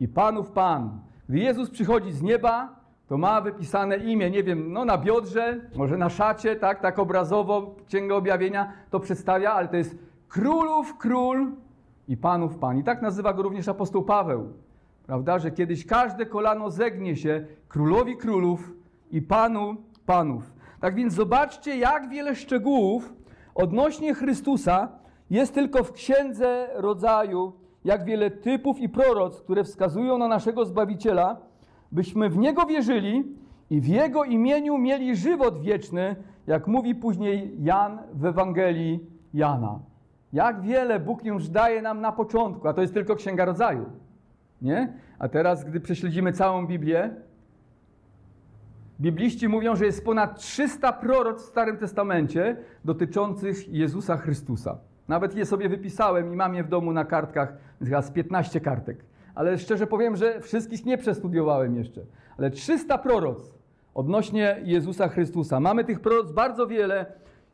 i 0.00 0.08
panów 0.08 0.50
pan. 0.50 1.00
Gdy 1.28 1.38
Jezus 1.38 1.70
przychodzi 1.70 2.12
z 2.12 2.22
nieba, 2.22 2.80
to 3.08 3.18
ma 3.18 3.40
wypisane 3.40 3.96
imię, 3.96 4.30
nie 4.30 4.42
wiem, 4.42 4.72
no 4.72 4.84
na 4.84 4.98
biodrze, 4.98 5.60
może 5.76 5.96
na 5.96 6.10
szacie, 6.10 6.56
tak, 6.56 6.80
tak 6.80 6.98
obrazowo 6.98 7.74
Księga 7.86 8.14
Objawienia 8.14 8.72
to 8.90 9.00
przedstawia, 9.00 9.52
ale 9.52 9.68
to 9.68 9.76
jest 9.76 9.98
królów 10.28 10.98
król 10.98 11.52
i 12.08 12.16
panów 12.16 12.56
pan. 12.56 12.78
I 12.78 12.84
tak 12.84 13.02
nazywa 13.02 13.32
go 13.32 13.42
również 13.42 13.68
apostoł 13.68 14.02
Paweł, 14.02 14.52
prawda, 15.06 15.38
że 15.38 15.50
kiedyś 15.50 15.86
każde 15.86 16.26
kolano 16.26 16.70
zegnie 16.70 17.16
się 17.16 17.46
królowi 17.68 18.16
królów 18.16 18.72
i 19.10 19.22
panu 19.22 19.76
panów. 20.06 20.53
Tak 20.84 20.94
więc 20.94 21.14
zobaczcie, 21.14 21.76
jak 21.76 22.08
wiele 22.08 22.34
szczegółów 22.34 23.14
odnośnie 23.54 24.14
Chrystusa 24.14 24.88
jest 25.30 25.54
tylko 25.54 25.84
w 25.84 25.92
Księdze 25.92 26.68
Rodzaju, 26.74 27.52
jak 27.84 28.04
wiele 28.04 28.30
typów 28.30 28.78
i 28.78 28.88
proroc, 28.88 29.40
które 29.40 29.64
wskazują 29.64 30.18
na 30.18 30.28
naszego 30.28 30.64
Zbawiciela, 30.64 31.36
byśmy 31.92 32.30
w 32.30 32.38
Niego 32.38 32.66
wierzyli 32.66 33.24
i 33.70 33.80
w 33.80 33.86
Jego 33.86 34.24
imieniu 34.24 34.78
mieli 34.78 35.16
żywot 35.16 35.60
wieczny, 35.60 36.16
jak 36.46 36.66
mówi 36.66 36.94
później 36.94 37.56
Jan 37.58 37.98
w 38.12 38.24
Ewangelii 38.24 39.00
Jana. 39.34 39.78
Jak 40.32 40.60
wiele 40.62 41.00
Bóg 41.00 41.24
już 41.24 41.48
daje 41.48 41.82
nam 41.82 42.00
na 42.00 42.12
początku, 42.12 42.68
a 42.68 42.72
to 42.72 42.80
jest 42.80 42.94
tylko 42.94 43.16
Księga 43.16 43.44
Rodzaju. 43.44 43.86
Nie? 44.62 44.92
A 45.18 45.28
teraz, 45.28 45.64
gdy 45.64 45.80
prześledzimy 45.80 46.32
całą 46.32 46.66
Biblię, 46.66 47.10
Bibliści 49.00 49.48
mówią, 49.48 49.76
że 49.76 49.86
jest 49.86 50.04
ponad 50.04 50.38
300 50.38 50.92
proroc 50.92 51.42
w 51.42 51.46
Starym 51.46 51.76
Testamencie 51.76 52.56
dotyczących 52.84 53.68
Jezusa 53.68 54.16
Chrystusa. 54.16 54.78
Nawet 55.08 55.36
je 55.36 55.46
sobie 55.46 55.68
wypisałem 55.68 56.32
i 56.32 56.36
mam 56.36 56.54
je 56.54 56.64
w 56.64 56.68
domu 56.68 56.92
na 56.92 57.04
kartkach, 57.04 57.56
z 57.80 58.10
15 58.10 58.60
kartek. 58.60 59.04
Ale 59.34 59.58
szczerze 59.58 59.86
powiem, 59.86 60.16
że 60.16 60.40
wszystkich 60.40 60.86
nie 60.86 60.98
przestudiowałem 60.98 61.76
jeszcze. 61.76 62.00
Ale 62.38 62.50
300 62.50 62.98
proroc 62.98 63.54
odnośnie 63.94 64.60
Jezusa 64.64 65.08
Chrystusa. 65.08 65.60
Mamy 65.60 65.84
tych 65.84 66.00
proroc 66.00 66.32
bardzo 66.32 66.66
wiele 66.66 67.06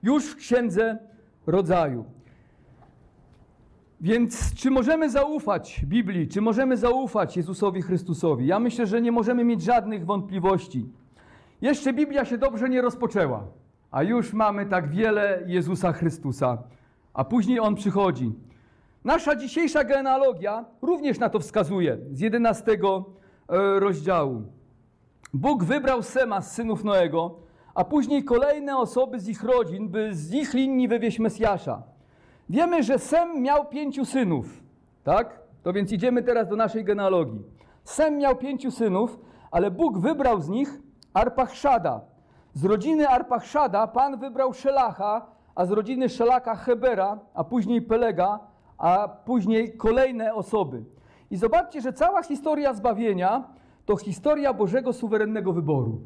już 0.02 0.26
w 0.26 0.36
Księdze 0.36 0.98
Rodzaju. 1.46 2.04
Więc 4.00 4.54
czy 4.54 4.70
możemy 4.70 5.10
zaufać 5.10 5.84
Biblii, 5.84 6.28
czy 6.28 6.40
możemy 6.40 6.76
zaufać 6.76 7.36
Jezusowi 7.36 7.82
Chrystusowi? 7.82 8.46
Ja 8.46 8.58
myślę, 8.58 8.86
że 8.86 9.02
nie 9.02 9.12
możemy 9.12 9.44
mieć 9.44 9.62
żadnych 9.62 10.06
wątpliwości. 10.06 10.88
Jeszcze 11.62 11.92
Biblia 11.92 12.24
się 12.24 12.38
dobrze 12.38 12.68
nie 12.68 12.82
rozpoczęła, 12.82 13.44
a 13.90 14.02
już 14.02 14.32
mamy 14.32 14.66
tak 14.66 14.88
wiele 14.88 15.42
Jezusa 15.46 15.92
Chrystusa, 15.92 16.58
a 17.14 17.24
później 17.24 17.60
On 17.60 17.74
przychodzi. 17.74 18.32
Nasza 19.04 19.36
dzisiejsza 19.36 19.84
genealogia 19.84 20.64
również 20.82 21.18
na 21.18 21.28
to 21.28 21.40
wskazuje 21.40 21.98
z 22.12 22.20
11 22.20 22.72
e, 22.72 23.80
rozdziału. 23.80 24.42
Bóg 25.34 25.64
wybrał 25.64 26.02
Sema 26.02 26.40
z 26.40 26.52
synów 26.52 26.84
Noego, 26.84 27.36
a 27.74 27.84
później 27.84 28.24
kolejne 28.24 28.76
osoby 28.76 29.20
z 29.20 29.28
ich 29.28 29.42
rodzin, 29.42 29.88
by 29.88 30.14
z 30.14 30.34
ich 30.34 30.54
linii 30.54 30.88
wywieźć 30.88 31.18
Mesjasza. 31.18 31.82
Wiemy, 32.48 32.82
że 32.82 32.98
Sem 32.98 33.42
miał 33.42 33.68
pięciu 33.68 34.04
synów, 34.04 34.62
tak? 35.04 35.40
To 35.62 35.72
więc 35.72 35.92
idziemy 35.92 36.22
teraz 36.22 36.48
do 36.48 36.56
naszej 36.56 36.84
genealogii. 36.84 37.42
Sem 37.84 38.18
miał 38.18 38.36
pięciu 38.36 38.70
synów, 38.70 39.18
ale 39.50 39.70
Bóg 39.70 39.98
wybrał 39.98 40.40
z 40.40 40.48
nich 40.48 40.80
Arpachszada. 41.14 42.00
Z 42.54 42.64
rodziny 42.64 43.08
Arpachszada 43.08 43.86
Pan 43.86 44.18
wybrał 44.18 44.52
Szelacha, 44.52 45.26
a 45.54 45.66
z 45.66 45.70
rodziny 45.70 46.08
Szelaka 46.08 46.54
Hebera, 46.54 47.18
a 47.34 47.44
później 47.44 47.82
Pelega, 47.82 48.38
a 48.78 49.08
później 49.08 49.76
kolejne 49.76 50.34
osoby. 50.34 50.84
I 51.30 51.36
zobaczcie, 51.36 51.80
że 51.80 51.92
cała 51.92 52.22
historia 52.22 52.74
zbawienia 52.74 53.44
to 53.86 53.96
historia 53.96 54.54
Bożego 54.54 54.92
suwerennego 54.92 55.52
wyboru. 55.52 56.00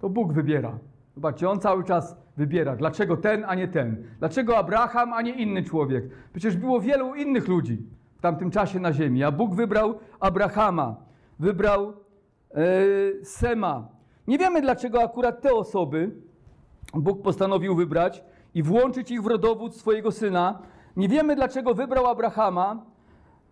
To 0.00 0.08
Bóg 0.08 0.32
wybiera. 0.32 0.78
Zobaczcie, 1.14 1.50
On 1.50 1.60
cały 1.60 1.84
czas 1.84 2.16
wybiera. 2.36 2.76
Dlaczego 2.76 3.16
ten, 3.16 3.44
a 3.48 3.54
nie 3.54 3.68
ten? 3.68 4.04
Dlaczego 4.18 4.58
Abraham, 4.58 5.12
a 5.12 5.22
nie 5.22 5.32
inny 5.32 5.62
człowiek? 5.62 6.04
Przecież 6.32 6.56
było 6.56 6.80
wielu 6.80 7.14
innych 7.14 7.48
ludzi 7.48 7.86
w 8.18 8.20
tamtym 8.20 8.50
czasie 8.50 8.80
na 8.80 8.92
ziemi, 8.92 9.24
a 9.24 9.32
Bóg 9.32 9.54
wybrał 9.54 9.94
Abrahama, 10.20 10.96
wybrał 11.38 11.92
Sema. 13.22 13.88
Nie 14.26 14.38
wiemy, 14.38 14.62
dlaczego 14.62 15.02
akurat 15.02 15.40
te 15.40 15.54
osoby 15.54 16.10
Bóg 16.94 17.22
postanowił 17.22 17.76
wybrać 17.76 18.24
i 18.54 18.62
włączyć 18.62 19.10
ich 19.10 19.22
w 19.22 19.26
rodowód 19.26 19.76
swojego 19.76 20.12
syna. 20.12 20.58
Nie 20.96 21.08
wiemy, 21.08 21.36
dlaczego 21.36 21.74
wybrał 21.74 22.06
Abrahama, 22.06 22.82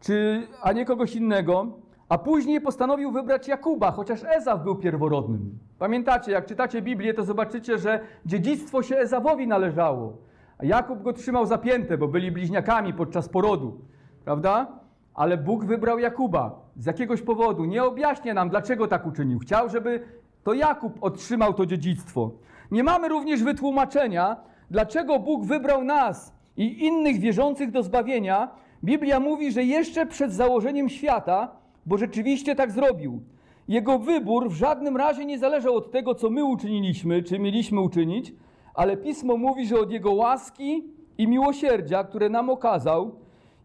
czy, 0.00 0.46
a 0.62 0.72
nie 0.72 0.84
kogoś 0.84 1.16
innego, 1.16 1.66
a 2.08 2.18
później 2.18 2.60
postanowił 2.60 3.12
wybrać 3.12 3.48
Jakuba, 3.48 3.90
chociaż 3.90 4.24
Ezaw 4.24 4.62
był 4.62 4.76
pierworodnym. 4.76 5.58
Pamiętacie, 5.78 6.32
jak 6.32 6.46
czytacie 6.46 6.82
Biblię, 6.82 7.14
to 7.14 7.24
zobaczycie, 7.24 7.78
że 7.78 8.00
dziedzictwo 8.26 8.82
się 8.82 8.96
Ezawowi 8.96 9.46
należało, 9.46 10.16
a 10.58 10.64
Jakub 10.64 11.02
go 11.02 11.12
trzymał 11.12 11.46
zapięte, 11.46 11.98
bo 11.98 12.08
byli 12.08 12.32
bliźniakami 12.32 12.94
podczas 12.94 13.28
porodu, 13.28 13.78
prawda? 14.24 14.66
ale 15.14 15.36
Bóg 15.36 15.64
wybrał 15.64 15.98
Jakuba 15.98 16.63
z 16.76 16.86
jakiegoś 16.86 17.22
powodu. 17.22 17.64
Nie 17.64 17.84
objaśnia 17.84 18.34
nam, 18.34 18.50
dlaczego 18.50 18.88
tak 18.88 19.06
uczynił. 19.06 19.38
Chciał, 19.38 19.68
żeby 19.68 20.04
to 20.44 20.54
Jakub 20.54 20.92
otrzymał 21.00 21.54
to 21.54 21.66
dziedzictwo. 21.66 22.30
Nie 22.70 22.84
mamy 22.84 23.08
również 23.08 23.42
wytłumaczenia, 23.42 24.36
dlaczego 24.70 25.18
Bóg 25.18 25.44
wybrał 25.44 25.84
nas 25.84 26.34
i 26.56 26.84
innych 26.84 27.20
wierzących 27.20 27.70
do 27.70 27.82
zbawienia. 27.82 28.48
Biblia 28.84 29.20
mówi, 29.20 29.52
że 29.52 29.64
jeszcze 29.64 30.06
przed 30.06 30.32
założeniem 30.32 30.88
świata, 30.88 31.48
bo 31.86 31.98
rzeczywiście 31.98 32.54
tak 32.54 32.70
zrobił. 32.70 33.22
Jego 33.68 33.98
wybór 33.98 34.50
w 34.50 34.54
żadnym 34.54 34.96
razie 34.96 35.24
nie 35.24 35.38
zależał 35.38 35.76
od 35.76 35.90
tego, 35.90 36.14
co 36.14 36.30
my 36.30 36.44
uczyniliśmy, 36.44 37.22
czy 37.22 37.38
mieliśmy 37.38 37.80
uczynić, 37.80 38.32
ale 38.74 38.96
Pismo 38.96 39.36
mówi, 39.36 39.66
że 39.66 39.80
od 39.80 39.90
Jego 39.90 40.12
łaski 40.12 40.84
i 41.18 41.28
miłosierdzia, 41.28 42.04
które 42.04 42.28
nam 42.28 42.50
okazał, 42.50 43.14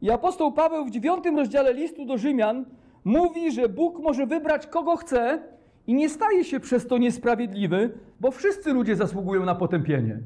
i 0.02 0.12
apostoł 0.12 0.52
Paweł 0.52 0.86
w 0.86 0.92
dziewiątym 0.92 1.38
rozdziale 1.38 1.74
listu 1.74 2.06
do 2.06 2.18
Rzymian 2.18 2.66
mówi, 3.06 3.52
że 3.52 3.70
Bóg 3.70 4.00
może 4.00 4.26
wybrać 4.26 4.68
kogo 4.68 4.96
chce 4.96 5.40
i 5.88 5.94
nie 5.94 6.10
staje 6.10 6.44
się 6.44 6.60
przez 6.60 6.88
to 6.88 6.98
niesprawiedliwy, 6.98 7.90
bo 8.20 8.32
wszyscy 8.32 8.74
ludzie 8.74 8.96
zasługują 8.96 9.46
na 9.46 9.56
potępienie. 9.56 10.20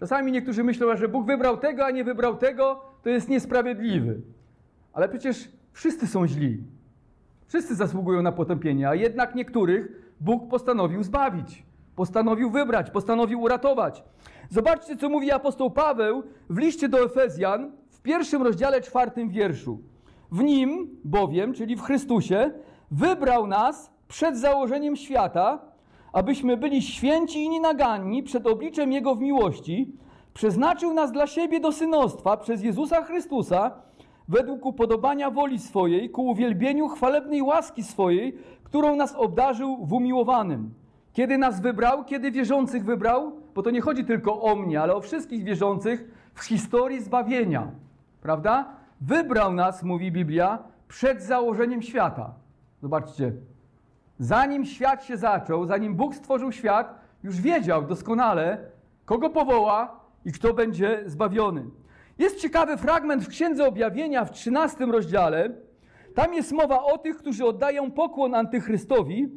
Czasami 0.00 0.32
niektórzy 0.32 0.64
myślą, 0.64 0.96
że 0.96 1.08
Bóg 1.08 1.26
wybrał 1.26 1.56
tego, 1.56 1.84
a 1.84 1.90
nie 1.90 2.04
wybrał 2.04 2.36
tego, 2.36 2.80
to 3.02 3.08
jest 3.08 3.28
niesprawiedliwy. 3.28 4.20
Ale 4.92 5.08
przecież 5.08 5.48
wszyscy 5.72 6.06
są 6.06 6.26
źli. 6.26 6.62
Wszyscy 7.46 7.74
zasługują 7.74 8.22
na 8.22 8.32
potępienie, 8.32 8.88
a 8.88 8.94
jednak 8.94 9.34
niektórych 9.34 10.12
Bóg 10.20 10.50
postanowił 10.50 11.02
zbawić, 11.02 11.62
postanowił 11.96 12.50
wybrać, 12.50 12.90
postanowił 12.90 13.40
uratować. 13.40 14.04
Zobaczcie, 14.50 14.96
co 14.96 15.08
mówi 15.08 15.30
apostoł 15.30 15.70
Paweł 15.70 16.22
w 16.50 16.58
liście 16.58 16.88
do 16.88 17.04
Efezjan, 17.04 17.72
w 17.90 18.02
pierwszym 18.02 18.42
rozdziale, 18.42 18.80
czwartym 18.80 19.28
wierszu. 19.28 19.78
W 20.32 20.42
nim 20.42 20.88
bowiem, 21.04 21.52
czyli 21.52 21.76
w 21.76 21.82
Chrystusie, 21.82 22.50
wybrał 22.90 23.46
nas 23.46 23.90
przed 24.08 24.38
założeniem 24.38 24.96
świata, 24.96 25.58
abyśmy 26.12 26.56
byli 26.56 26.82
święci 26.82 27.44
i 27.44 27.48
nienaganni 27.48 28.22
przed 28.22 28.46
obliczem 28.46 28.92
Jego 28.92 29.14
w 29.14 29.20
miłości, 29.20 29.92
przeznaczył 30.34 30.94
nas 30.94 31.12
dla 31.12 31.26
siebie 31.26 31.60
do 31.60 31.72
synostwa 31.72 32.36
przez 32.36 32.62
Jezusa 32.62 33.02
Chrystusa, 33.02 33.70
według 34.28 34.66
upodobania 34.66 35.30
woli 35.30 35.58
swojej, 35.58 36.10
ku 36.10 36.26
uwielbieniu 36.26 36.88
chwalebnej 36.88 37.42
łaski 37.42 37.82
swojej, 37.82 38.38
którą 38.64 38.96
nas 38.96 39.14
obdarzył 39.14 39.86
w 39.86 39.92
umiłowanym. 39.92 40.74
Kiedy 41.12 41.38
nas 41.38 41.60
wybrał, 41.60 42.04
kiedy 42.04 42.30
wierzących 42.30 42.84
wybrał, 42.84 43.32
bo 43.54 43.62
to 43.62 43.70
nie 43.70 43.80
chodzi 43.80 44.04
tylko 44.04 44.42
o 44.42 44.56
mnie, 44.56 44.82
ale 44.82 44.94
o 44.94 45.00
wszystkich 45.00 45.44
wierzących 45.44 46.30
w 46.34 46.44
historii 46.44 47.00
zbawienia, 47.00 47.70
prawda? 48.22 48.79
Wybrał 49.00 49.52
nas, 49.52 49.82
mówi 49.82 50.12
Biblia, 50.12 50.58
przed 50.88 51.22
założeniem 51.22 51.82
świata. 51.82 52.34
Zobaczcie, 52.82 53.32
zanim 54.18 54.64
świat 54.64 55.04
się 55.04 55.16
zaczął, 55.16 55.66
zanim 55.66 55.94
Bóg 55.94 56.14
stworzył 56.14 56.52
świat, 56.52 57.00
już 57.22 57.40
wiedział 57.40 57.86
doskonale, 57.86 58.58
kogo 59.04 59.30
powoła 59.30 60.00
i 60.24 60.32
kto 60.32 60.54
będzie 60.54 61.02
zbawiony. 61.06 61.64
Jest 62.18 62.40
ciekawy 62.40 62.76
fragment 62.76 63.24
w 63.24 63.28
Księdze 63.28 63.68
Objawienia 63.68 64.24
w 64.24 64.30
13 64.30 64.86
rozdziale. 64.86 65.50
Tam 66.14 66.34
jest 66.34 66.52
mowa 66.52 66.82
o 66.82 66.98
tych, 66.98 67.16
którzy 67.16 67.44
oddają 67.44 67.90
pokłon 67.90 68.34
antychrystowi. 68.34 69.28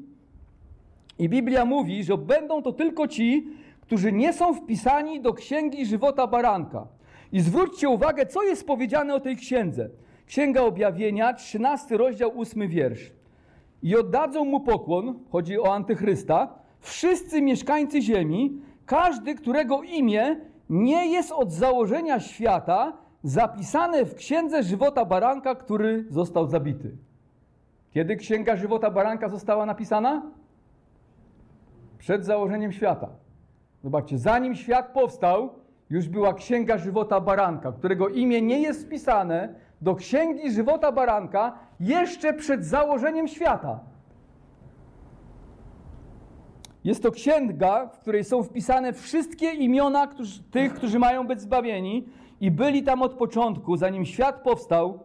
I 1.20 1.30
Biblia 1.30 1.66
mówi, 1.66 2.04
że 2.04 2.18
będą 2.18 2.64
to 2.64 2.74
tylko 2.74 3.08
ci, 3.08 3.48
którzy 3.82 4.12
nie 4.12 4.34
są 4.34 4.54
wpisani 4.54 5.22
do 5.22 5.34
księgi 5.34 5.86
żywota 5.86 6.28
baranka. 6.28 6.88
I 7.34 7.42
zwróćcie 7.42 7.90
uwagę, 7.90 8.26
co 8.26 8.44
jest 8.44 8.68
powiedziane 8.68 9.16
o 9.16 9.20
tej 9.20 9.36
księdze. 9.36 9.90
Księga 10.26 10.62
Objawienia, 10.62 11.34
13 11.34 11.98
rozdział, 11.98 12.32
8 12.42 12.68
wiersz. 12.68 13.12
I 13.84 13.96
oddadzą 13.96 14.46
mu 14.46 14.60
pokłon, 14.60 15.20
chodzi 15.30 15.60
o 15.60 15.74
antychrysta, 15.74 16.54
wszyscy 16.80 17.42
mieszkańcy 17.42 18.02
ziemi, 18.02 18.62
każdy, 18.86 19.36
którego 19.36 19.82
imię 19.82 20.36
nie 20.70 21.08
jest 21.08 21.32
od 21.32 21.52
założenia 21.52 22.20
świata 22.20 22.94
zapisane 23.24 24.06
w 24.06 24.16
księdze 24.16 24.64
żywota 24.64 25.06
baranka, 25.06 25.56
który 25.56 26.06
został 26.10 26.48
zabity. 26.48 26.98
Kiedy 27.92 28.16
księga 28.16 28.56
żywota 28.56 28.92
baranka 28.92 29.30
została 29.30 29.66
napisana? 29.66 30.32
Przed 31.98 32.26
założeniem 32.26 32.72
świata. 32.72 33.10
Zobaczcie, 33.84 34.18
zanim 34.18 34.56
świat 34.56 34.94
powstał, 34.94 35.63
już 35.94 36.10
była 36.10 36.34
księga 36.34 36.78
żywota 36.78 37.22
baranka, 37.22 37.72
którego 37.72 38.10
imię 38.10 38.42
nie 38.42 38.62
jest 38.62 38.86
wpisane 38.86 39.56
do 39.82 39.96
księgi 39.96 40.52
żywota 40.52 40.92
baranka 40.92 41.60
jeszcze 41.80 42.34
przed 42.34 42.66
założeniem 42.66 43.28
świata. 43.28 43.80
Jest 46.84 47.04
to 47.04 47.12
księga, 47.12 47.88
w 47.88 48.00
której 48.00 48.24
są 48.24 48.44
wpisane 48.44 48.94
wszystkie 48.94 49.52
imiona 49.52 50.08
którzy, 50.08 50.44
tych, 50.44 50.74
którzy 50.74 51.00
mają 51.00 51.28
być 51.28 51.42
zbawieni 51.42 52.06
i 52.42 52.52
byli 52.52 52.84
tam 52.84 53.02
od 53.02 53.14
początku, 53.14 53.78
zanim 53.78 54.06
świat 54.06 54.42
powstał 54.42 55.00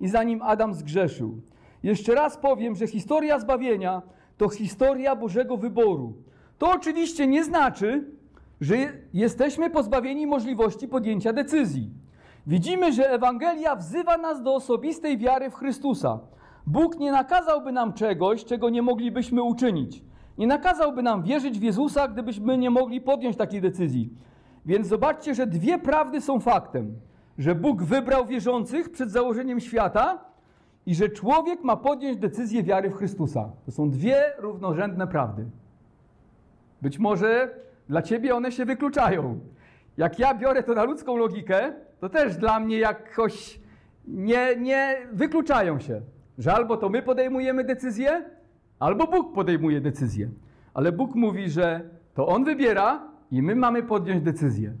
i 0.00 0.08
zanim 0.08 0.42
Adam 0.42 0.74
zgrzeszył. 0.74 1.40
Jeszcze 1.82 2.14
raz 2.14 2.36
powiem, 2.36 2.74
że 2.74 2.86
historia 2.86 3.38
zbawienia 3.38 4.02
to 4.36 4.48
historia 4.48 5.16
Bożego 5.16 5.56
wyboru. 5.56 6.14
To 6.58 6.70
oczywiście 6.70 7.26
nie 7.26 7.44
znaczy, 7.44 8.19
że 8.60 8.76
jesteśmy 9.14 9.70
pozbawieni 9.70 10.26
możliwości 10.26 10.88
podjęcia 10.88 11.32
decyzji. 11.32 11.90
Widzimy, 12.46 12.92
że 12.92 13.10
Ewangelia 13.10 13.76
wzywa 13.76 14.16
nas 14.16 14.42
do 14.42 14.54
osobistej 14.54 15.18
wiary 15.18 15.50
w 15.50 15.54
Chrystusa. 15.54 16.18
Bóg 16.66 16.98
nie 16.98 17.12
nakazałby 17.12 17.72
nam 17.72 17.92
czegoś, 17.92 18.44
czego 18.44 18.70
nie 18.70 18.82
moglibyśmy 18.82 19.42
uczynić. 19.42 20.04
Nie 20.38 20.46
nakazałby 20.46 21.02
nam 21.02 21.22
wierzyć 21.22 21.58
w 21.58 21.62
Jezusa, 21.62 22.08
gdybyśmy 22.08 22.58
nie 22.58 22.70
mogli 22.70 23.00
podjąć 23.00 23.36
takiej 23.36 23.60
decyzji. 23.60 24.10
Więc 24.66 24.86
zobaczcie, 24.86 25.34
że 25.34 25.46
dwie 25.46 25.78
prawdy 25.78 26.20
są 26.20 26.40
faktem: 26.40 26.94
że 27.38 27.54
Bóg 27.54 27.82
wybrał 27.82 28.26
wierzących 28.26 28.90
przed 28.90 29.10
założeniem 29.10 29.60
świata 29.60 30.18
i 30.86 30.94
że 30.94 31.08
człowiek 31.08 31.64
ma 31.64 31.76
podjąć 31.76 32.16
decyzję 32.16 32.62
wiary 32.62 32.90
w 32.90 32.96
Chrystusa. 32.96 33.50
To 33.66 33.72
są 33.72 33.90
dwie 33.90 34.22
równorzędne 34.38 35.06
prawdy. 35.06 35.46
Być 36.82 36.98
może 36.98 37.54
dla 37.90 38.02
ciebie 38.02 38.34
one 38.34 38.52
się 38.52 38.64
wykluczają. 38.64 39.40
Jak 39.96 40.18
ja 40.18 40.34
biorę 40.34 40.62
to 40.62 40.74
na 40.74 40.84
ludzką 40.84 41.16
logikę, 41.16 41.72
to 42.00 42.08
też 42.08 42.36
dla 42.36 42.60
mnie 42.60 42.78
jakoś 42.78 43.60
nie, 44.08 44.56
nie 44.56 44.96
wykluczają 45.12 45.78
się. 45.78 46.00
Że 46.38 46.54
albo 46.54 46.76
to 46.76 46.88
my 46.88 47.02
podejmujemy 47.02 47.64
decyzję, 47.64 48.24
albo 48.78 49.06
Bóg 49.06 49.34
podejmuje 49.34 49.80
decyzję. 49.80 50.30
Ale 50.74 50.92
Bóg 50.92 51.14
mówi, 51.14 51.50
że 51.50 51.80
to 52.14 52.26
On 52.26 52.44
wybiera 52.44 53.08
i 53.30 53.42
my 53.42 53.54
mamy 53.54 53.82
podjąć 53.82 54.22
decyzję. 54.22 54.72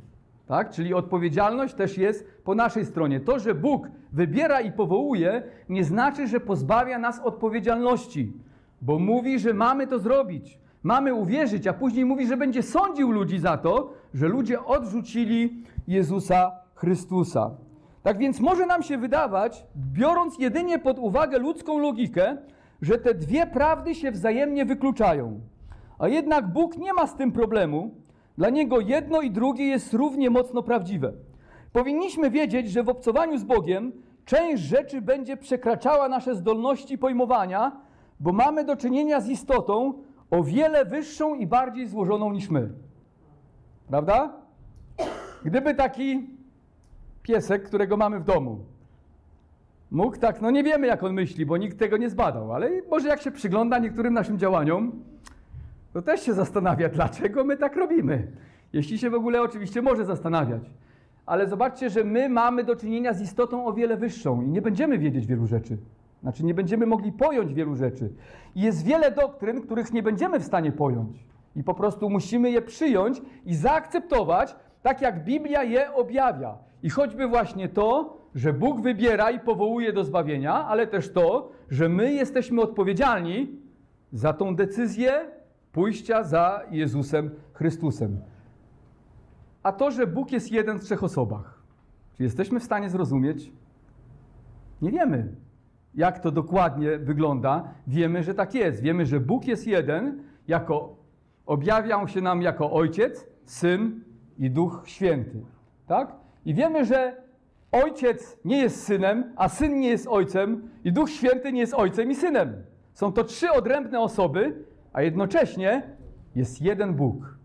Tak? 0.46 0.70
Czyli 0.70 0.94
odpowiedzialność 0.94 1.74
też 1.74 1.98
jest 1.98 2.26
po 2.44 2.54
naszej 2.54 2.84
stronie. 2.86 3.20
To, 3.20 3.38
że 3.38 3.54
Bóg 3.54 3.88
wybiera 4.12 4.60
i 4.60 4.72
powołuje, 4.72 5.42
nie 5.68 5.84
znaczy, 5.84 6.26
że 6.26 6.40
pozbawia 6.40 6.98
nas 6.98 7.20
odpowiedzialności, 7.20 8.32
bo 8.82 8.98
mówi, 8.98 9.38
że 9.38 9.54
mamy 9.54 9.86
to 9.86 9.98
zrobić. 9.98 10.60
Mamy 10.82 11.14
uwierzyć, 11.14 11.66
a 11.66 11.72
później 11.72 12.04
mówi, 12.04 12.26
że 12.26 12.36
będzie 12.36 12.62
sądził 12.62 13.10
ludzi 13.10 13.38
za 13.38 13.56
to, 13.56 13.92
że 14.14 14.28
ludzie 14.28 14.64
odrzucili 14.64 15.64
Jezusa 15.88 16.52
Chrystusa. 16.74 17.50
Tak 18.02 18.18
więc 18.18 18.40
może 18.40 18.66
nam 18.66 18.82
się 18.82 18.98
wydawać, 18.98 19.64
biorąc 19.92 20.38
jedynie 20.38 20.78
pod 20.78 20.98
uwagę 20.98 21.38
ludzką 21.38 21.78
logikę, 21.78 22.36
że 22.82 22.98
te 22.98 23.14
dwie 23.14 23.46
prawdy 23.46 23.94
się 23.94 24.10
wzajemnie 24.10 24.64
wykluczają. 24.64 25.40
A 25.98 26.08
jednak 26.08 26.52
Bóg 26.52 26.76
nie 26.76 26.92
ma 26.92 27.06
z 27.06 27.16
tym 27.16 27.32
problemu. 27.32 27.94
Dla 28.38 28.50
Niego 28.50 28.80
jedno 28.80 29.20
i 29.20 29.30
drugie 29.30 29.66
jest 29.66 29.92
równie 29.94 30.30
mocno 30.30 30.62
prawdziwe. 30.62 31.12
Powinniśmy 31.72 32.30
wiedzieć, 32.30 32.70
że 32.70 32.82
w 32.82 32.88
obcowaniu 32.88 33.38
z 33.38 33.44
Bogiem 33.44 33.92
część 34.24 34.62
rzeczy 34.62 35.02
będzie 35.02 35.36
przekraczała 35.36 36.08
nasze 36.08 36.34
zdolności 36.34 36.98
pojmowania, 36.98 37.72
bo 38.20 38.32
mamy 38.32 38.64
do 38.64 38.76
czynienia 38.76 39.20
z 39.20 39.28
istotą 39.28 39.94
o 40.30 40.42
wiele 40.42 40.84
wyższą 40.84 41.34
i 41.34 41.46
bardziej 41.46 41.88
złożoną 41.88 42.32
niż 42.32 42.50
my. 42.50 42.70
Prawda? 43.88 44.32
Gdyby 45.44 45.74
taki 45.74 46.28
piesek, 47.22 47.62
którego 47.62 47.96
mamy 47.96 48.20
w 48.20 48.24
domu, 48.24 48.58
mógł 49.90 50.16
tak, 50.16 50.40
no 50.40 50.50
nie 50.50 50.64
wiemy 50.64 50.86
jak 50.86 51.02
on 51.02 51.12
myśli, 51.12 51.46
bo 51.46 51.56
nikt 51.56 51.78
tego 51.78 51.96
nie 51.96 52.10
zbadał, 52.10 52.52
ale 52.52 52.70
może 52.90 53.08
jak 53.08 53.22
się 53.22 53.30
przygląda 53.30 53.78
niektórym 53.78 54.14
naszym 54.14 54.38
działaniom, 54.38 54.92
to 55.92 56.02
też 56.02 56.22
się 56.22 56.34
zastanawia, 56.34 56.88
dlaczego 56.88 57.44
my 57.44 57.56
tak 57.56 57.76
robimy. 57.76 58.26
Jeśli 58.72 58.98
się 58.98 59.10
w 59.10 59.14
ogóle 59.14 59.42
oczywiście 59.42 59.82
może 59.82 60.04
zastanawiać. 60.04 60.62
Ale 61.26 61.48
zobaczcie, 61.48 61.90
że 61.90 62.04
my 62.04 62.28
mamy 62.28 62.64
do 62.64 62.76
czynienia 62.76 63.12
z 63.12 63.20
istotą 63.20 63.66
o 63.66 63.72
wiele 63.72 63.96
wyższą 63.96 64.42
i 64.42 64.48
nie 64.48 64.62
będziemy 64.62 64.98
wiedzieć 64.98 65.26
wielu 65.26 65.46
rzeczy. 65.46 65.78
Znaczy 66.22 66.44
nie 66.44 66.54
będziemy 66.54 66.86
mogli 66.86 67.12
pojąć 67.12 67.54
wielu 67.54 67.76
rzeczy. 67.76 68.12
I 68.54 68.60
jest 68.60 68.84
wiele 68.84 69.10
doktryn, 69.10 69.60
których 69.60 69.92
nie 69.92 70.02
będziemy 70.02 70.40
w 70.40 70.44
stanie 70.44 70.72
pojąć. 70.72 71.26
I 71.56 71.64
po 71.64 71.74
prostu 71.74 72.10
musimy 72.10 72.50
je 72.50 72.62
przyjąć 72.62 73.22
i 73.44 73.54
zaakceptować, 73.54 74.56
tak 74.82 75.00
jak 75.00 75.24
Biblia 75.24 75.62
je 75.62 75.94
objawia. 75.94 76.58
I 76.82 76.90
choćby 76.90 77.26
właśnie 77.26 77.68
to, 77.68 78.16
że 78.34 78.52
Bóg 78.52 78.80
wybiera 78.80 79.30
i 79.30 79.40
powołuje 79.40 79.92
do 79.92 80.04
zbawienia, 80.04 80.66
ale 80.66 80.86
też 80.86 81.12
to, 81.12 81.52
że 81.70 81.88
my 81.88 82.12
jesteśmy 82.12 82.62
odpowiedzialni 82.62 83.58
za 84.12 84.32
tą 84.32 84.56
decyzję 84.56 85.12
pójścia 85.72 86.24
za 86.24 86.62
Jezusem 86.70 87.30
Chrystusem. 87.52 88.20
A 89.62 89.72
to, 89.72 89.90
że 89.90 90.06
Bóg 90.06 90.32
jest 90.32 90.52
jeden 90.52 90.78
w 90.78 90.84
trzech 90.84 91.04
osobach, 91.04 91.62
czy 92.16 92.22
jesteśmy 92.22 92.60
w 92.60 92.64
stanie 92.64 92.90
zrozumieć? 92.90 93.52
Nie 94.82 94.90
wiemy, 94.90 95.28
jak 95.94 96.18
to 96.18 96.30
dokładnie 96.30 96.98
wygląda. 96.98 97.64
Wiemy, 97.86 98.22
że 98.22 98.34
tak 98.34 98.54
jest. 98.54 98.82
Wiemy, 98.82 99.06
że 99.06 99.20
Bóg 99.20 99.46
jest 99.46 99.66
jeden, 99.66 100.22
jako 100.48 100.96
objawiał 101.46 102.08
się 102.08 102.20
nam 102.20 102.42
jako 102.42 102.72
Ojciec, 102.72 103.26
Syn 103.44 104.04
i 104.38 104.50
Duch 104.50 104.82
Święty. 104.86 105.42
Tak? 105.86 106.12
I 106.44 106.54
wiemy, 106.54 106.84
że 106.84 107.16
Ojciec 107.72 108.38
nie 108.44 108.58
jest 108.62 108.84
synem, 108.84 109.32
a 109.36 109.48
syn 109.48 109.80
nie 109.80 109.88
jest 109.88 110.06
ojcem, 110.06 110.68
i 110.84 110.92
Duch 110.92 111.10
Święty 111.10 111.52
nie 111.52 111.60
jest 111.60 111.74
ojcem 111.74 112.10
i 112.10 112.14
synem. 112.14 112.62
Są 112.94 113.12
to 113.12 113.24
trzy 113.24 113.50
odrębne 113.50 114.00
osoby, 114.00 114.64
a 114.92 115.02
jednocześnie 115.02 115.82
jest 116.34 116.62
jeden 116.62 116.94
Bóg. 116.94 117.38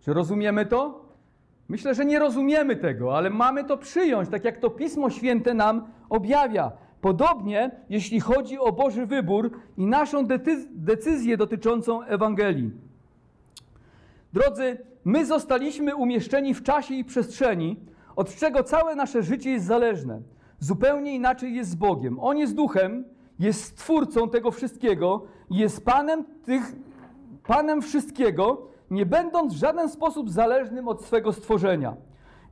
Czy 0.00 0.12
rozumiemy 0.12 0.66
to? 0.66 1.04
Myślę, 1.68 1.94
że 1.94 2.04
nie 2.04 2.18
rozumiemy 2.18 2.76
tego, 2.76 3.16
ale 3.16 3.30
mamy 3.30 3.64
to 3.64 3.76
przyjąć, 3.76 4.28
tak 4.28 4.44
jak 4.44 4.58
to 4.58 4.70
Pismo 4.70 5.10
Święte 5.10 5.54
nam 5.54 5.88
objawia. 6.08 6.72
Podobnie, 7.00 7.70
jeśli 7.88 8.20
chodzi 8.20 8.58
o 8.58 8.72
Boży 8.72 9.06
wybór 9.06 9.50
i 9.76 9.86
naszą 9.86 10.26
decyzję 10.70 11.36
dotyczącą 11.36 12.02
Ewangelii. 12.02 12.70
Drodzy, 14.32 14.78
my 15.04 15.26
zostaliśmy 15.26 15.96
umieszczeni 15.96 16.54
w 16.54 16.62
czasie 16.62 16.94
i 16.94 17.04
przestrzeni, 17.04 17.76
od 18.16 18.34
czego 18.36 18.62
całe 18.62 18.94
nasze 18.94 19.22
życie 19.22 19.50
jest 19.50 19.66
zależne. 19.66 20.20
Zupełnie 20.58 21.14
inaczej 21.14 21.54
jest 21.54 21.70
z 21.70 21.74
Bogiem. 21.74 22.20
On 22.20 22.38
jest 22.38 22.54
duchem, 22.54 23.04
jest 23.38 23.64
stwórcą 23.64 24.28
tego 24.28 24.50
wszystkiego, 24.50 25.22
jest 25.50 25.84
Panem, 25.84 26.24
tych, 26.44 26.72
Panem 27.46 27.82
wszystkiego, 27.82 28.62
nie 28.90 29.06
będąc 29.06 29.54
w 29.54 29.56
żaden 29.56 29.88
sposób 29.88 30.30
zależnym 30.30 30.88
od 30.88 31.04
swego 31.04 31.32
stworzenia. 31.32 31.96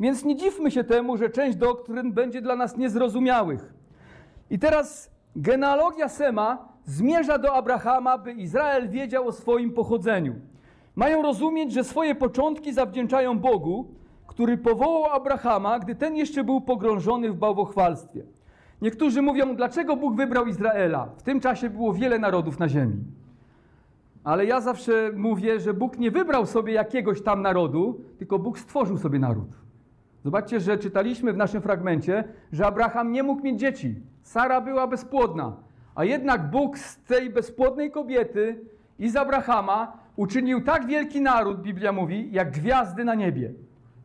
Więc 0.00 0.24
nie 0.24 0.36
dziwmy 0.36 0.70
się 0.70 0.84
temu, 0.84 1.16
że 1.16 1.30
część 1.30 1.56
doktryn 1.56 2.12
będzie 2.12 2.42
dla 2.42 2.56
nas 2.56 2.76
niezrozumiałych. 2.76 3.77
I 4.50 4.58
teraz 4.58 5.10
genealogia 5.36 6.08
Sema 6.08 6.68
zmierza 6.84 7.38
do 7.38 7.54
Abrahama, 7.54 8.18
by 8.18 8.32
Izrael 8.32 8.88
wiedział 8.88 9.26
o 9.26 9.32
swoim 9.32 9.72
pochodzeniu. 9.72 10.34
Mają 10.96 11.22
rozumieć, 11.22 11.72
że 11.72 11.84
swoje 11.84 12.14
początki 12.14 12.72
zawdzięczają 12.72 13.38
Bogu, 13.38 13.86
który 14.26 14.58
powołał 14.58 15.12
Abrahama, 15.12 15.78
gdy 15.78 15.94
ten 15.94 16.16
jeszcze 16.16 16.44
był 16.44 16.60
pogrążony 16.60 17.30
w 17.30 17.36
bałwochwalstwie. 17.36 18.22
Niektórzy 18.82 19.22
mówią, 19.22 19.56
dlaczego 19.56 19.96
Bóg 19.96 20.16
wybrał 20.16 20.46
Izraela? 20.46 21.08
W 21.16 21.22
tym 21.22 21.40
czasie 21.40 21.70
było 21.70 21.92
wiele 21.94 22.18
narodów 22.18 22.58
na 22.58 22.68
ziemi. 22.68 23.04
Ale 24.24 24.46
ja 24.46 24.60
zawsze 24.60 25.10
mówię, 25.16 25.60
że 25.60 25.74
Bóg 25.74 25.98
nie 25.98 26.10
wybrał 26.10 26.46
sobie 26.46 26.72
jakiegoś 26.72 27.22
tam 27.22 27.42
narodu, 27.42 28.00
tylko 28.18 28.38
Bóg 28.38 28.58
stworzył 28.58 28.98
sobie 28.98 29.18
naród. 29.18 29.48
Zobaczcie, 30.24 30.60
że 30.60 30.78
czytaliśmy 30.78 31.32
w 31.32 31.36
naszym 31.36 31.62
fragmencie, 31.62 32.24
że 32.52 32.66
Abraham 32.66 33.12
nie 33.12 33.22
mógł 33.22 33.42
mieć 33.42 33.60
dzieci. 33.60 34.02
Sara 34.28 34.60
była 34.60 34.86
bezpłodna, 34.86 35.56
a 35.94 36.04
jednak 36.04 36.50
Bóg 36.50 36.78
z 36.78 37.02
tej 37.02 37.30
bezpłodnej 37.30 37.90
kobiety 37.90 38.60
i 38.98 39.10
z 39.10 39.16
Abrahama 39.16 39.92
uczynił 40.16 40.64
tak 40.64 40.86
wielki 40.86 41.20
naród, 41.20 41.62
Biblia 41.62 41.92
mówi, 41.92 42.28
jak 42.32 42.50
gwiazdy 42.50 43.04
na 43.04 43.14
niebie. 43.14 43.52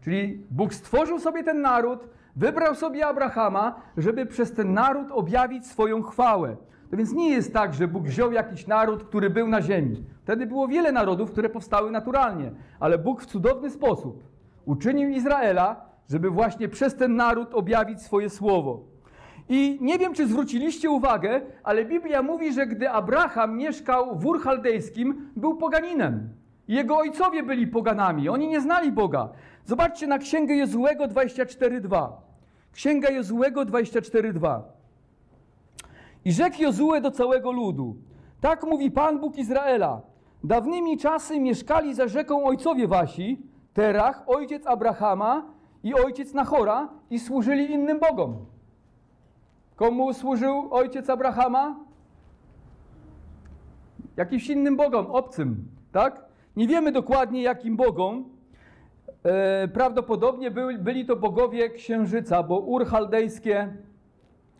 Czyli 0.02 0.46
Bóg 0.52 0.74
stworzył 0.74 1.20
sobie 1.20 1.44
ten 1.44 1.62
naród, 1.62 2.08
wybrał 2.36 2.76
sobie 2.76 3.08
Abrahama, 3.08 3.82
żeby 3.98 4.26
przez 4.26 4.54
ten 4.54 4.74
naród 4.74 5.12
objawić 5.12 5.68
swoją 5.68 6.04
chwałę. 6.04 6.58
To 6.92 6.98
więc 6.98 7.14
nie 7.14 7.30
jest 7.30 7.54
tak, 7.54 7.74
że 7.74 7.88
Bóg 7.88 8.04
wziął 8.04 8.32
jakiś 8.32 8.68
naród, 8.68 9.04
który 9.04 9.30
był 9.30 9.48
na 9.48 9.62
ziemi. 9.62 10.04
Wtedy 10.24 10.46
było 10.46 10.68
wiele 10.68 10.92
narodów, 10.92 11.32
które 11.32 11.50
powstały 11.50 11.92
naturalnie, 11.92 12.52
ale 12.80 12.98
Bóg 12.98 13.22
w 13.22 13.26
cudowny 13.26 13.70
sposób 13.70 14.24
uczynił 14.66 15.10
Izraela, 15.10 15.86
żeby 16.10 16.30
właśnie 16.30 16.70
przez 16.70 16.96
ten 16.96 17.16
naród 17.16 17.54
objawić 17.54 18.02
swoje 18.02 18.30
słowo. 18.30 18.93
I 19.50 19.78
nie 19.82 19.98
wiem, 19.98 20.14
czy 20.14 20.28
zwróciliście 20.28 20.90
uwagę, 20.90 21.42
ale 21.64 21.86
Biblia 21.86 22.22
mówi, 22.22 22.54
że 22.54 22.68
gdy 22.68 22.90
Abraham 22.90 23.58
mieszkał 23.58 24.20
w 24.20 24.26
Ur 24.26 24.42
Chaldejskim, 24.42 25.30
był 25.36 25.58
poganinem. 25.58 26.30
Jego 26.68 26.98
ojcowie 26.98 27.44
byli 27.44 27.68
poganami, 27.68 28.30
oni 28.30 28.48
nie 28.48 28.62
znali 28.62 28.92
Boga. 28.92 29.30
Zobaczcie 29.66 30.08
na 30.08 30.18
Księgę 30.18 30.56
Jozułego 30.56 31.08
24:2. 31.08 32.10
Księga 32.72 33.10
Jozułego 33.10 33.66
24:2. 33.66 34.62
I 36.26 36.32
rzekł 36.32 36.62
Jozue 36.62 37.02
do 37.02 37.12
całego 37.12 37.52
ludu: 37.52 37.96
Tak 38.42 38.64
mówi 38.64 38.92
Pan 38.92 39.20
Bóg 39.20 39.38
Izraela. 39.38 40.02
Dawnymi 40.44 40.98
czasy 40.98 41.40
mieszkali 41.40 41.94
za 41.94 42.08
rzeką 42.08 42.44
ojcowie 42.44 42.88
wasi, 42.88 43.42
Terach, 43.74 44.24
ojciec 44.28 44.68
Abrahama 44.68 45.46
i 45.84 45.94
ojciec 45.94 46.34
Nachora 46.34 46.90
i 47.10 47.20
służyli 47.20 47.72
innym 47.72 48.00
bogom. 48.00 48.53
Komu 49.76 50.14
służył 50.14 50.68
ojciec 50.72 51.10
Abrahama? 51.10 51.76
Jakimś 54.18 54.50
innym 54.50 54.78
bogom, 54.78 55.06
obcym, 55.06 55.68
tak? 55.92 56.26
Nie 56.56 56.68
wiemy 56.68 56.92
dokładnie 56.92 57.42
jakim 57.42 57.76
bogom. 57.78 58.26
E, 59.24 59.68
prawdopodobnie 59.68 60.52
byli, 60.52 60.78
byli 60.78 61.06
to 61.06 61.16
bogowie 61.16 61.70
księżyca, 61.70 62.44
bo 62.44 62.60
Ur 62.60 62.86
Chaldejskie 62.86 63.74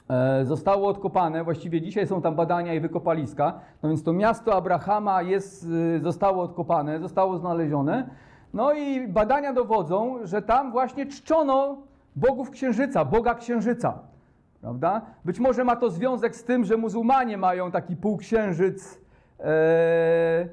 e, 0.10 0.46
zostało 0.46 0.88
odkopane. 0.88 1.44
Właściwie 1.44 1.82
dzisiaj 1.82 2.08
są 2.08 2.22
tam 2.22 2.36
badania 2.36 2.74
i 2.74 2.80
wykopaliska. 2.80 3.60
No 3.84 3.90
więc 3.90 4.04
to 4.04 4.14
miasto 4.14 4.56
Abrahama 4.56 5.22
jest, 5.22 5.68
e, 5.96 6.00
zostało 6.00 6.44
odkopane, 6.44 7.00
zostało 7.00 7.38
znalezione. 7.38 8.10
No 8.54 8.74
i 8.74 9.08
badania 9.08 9.54
dowodzą, 9.54 10.18
że 10.24 10.42
tam 10.42 10.72
właśnie 10.72 11.06
czczono 11.06 11.78
bogów 12.16 12.50
księżyca, 12.50 13.06
Boga 13.06 13.36
księżyca. 13.36 14.13
Prawda? 14.64 15.02
Być 15.26 15.40
może 15.40 15.64
ma 15.64 15.76
to 15.76 15.90
związek 15.90 16.36
z 16.36 16.44
tym, 16.44 16.66
że 16.66 16.78
muzułmanie 16.78 17.38
mają 17.38 17.72
taki 17.72 17.96
półksiężyc 17.96 19.00
e, 19.40 19.44
e, 19.46 20.48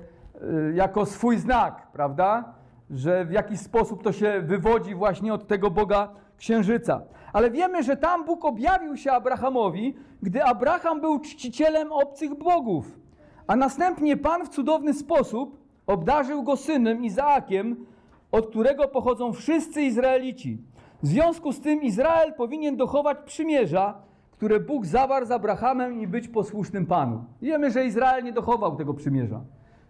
jako 0.74 1.06
swój 1.06 1.38
znak, 1.38 1.86
prawda? 1.92 2.54
Że 2.90 3.24
w 3.24 3.32
jakiś 3.32 3.60
sposób 3.60 4.02
to 4.02 4.12
się 4.12 4.40
wywodzi 4.40 4.94
właśnie 4.94 5.34
od 5.34 5.46
tego 5.46 5.70
Boga 5.70 6.08
księżyca. 6.38 7.02
Ale 7.32 7.50
wiemy, 7.50 7.82
że 7.82 7.96
tam 7.96 8.24
Bóg 8.24 8.44
objawił 8.44 8.96
się 8.96 9.12
Abrahamowi, 9.12 9.96
gdy 10.22 10.44
Abraham 10.44 11.00
był 11.00 11.20
czcicielem 11.20 11.92
obcych 11.92 12.34
bogów. 12.34 12.98
A 13.46 13.56
następnie 13.56 14.16
Pan 14.16 14.46
w 14.46 14.48
cudowny 14.48 14.94
sposób 14.94 15.58
obdarzył 15.86 16.42
go 16.42 16.56
synem 16.56 17.04
Izaakiem, 17.04 17.86
od 18.32 18.46
którego 18.46 18.88
pochodzą 18.88 19.32
wszyscy 19.32 19.82
Izraelici. 19.82 20.58
W 21.02 21.06
związku 21.06 21.52
z 21.52 21.60
tym 21.60 21.82
Izrael 21.82 22.34
powinien 22.34 22.76
dochować 22.76 23.18
przymierza, 23.26 23.94
które 24.30 24.60
Bóg 24.60 24.86
zawarł 24.86 25.26
z 25.26 25.30
Abrahamem 25.30 26.00
i 26.00 26.06
być 26.06 26.28
posłusznym 26.28 26.86
Panu. 26.86 27.24
Wiemy, 27.42 27.70
że 27.70 27.86
Izrael 27.86 28.24
nie 28.24 28.32
dochował 28.32 28.76
tego 28.76 28.94
przymierza. 28.94 29.40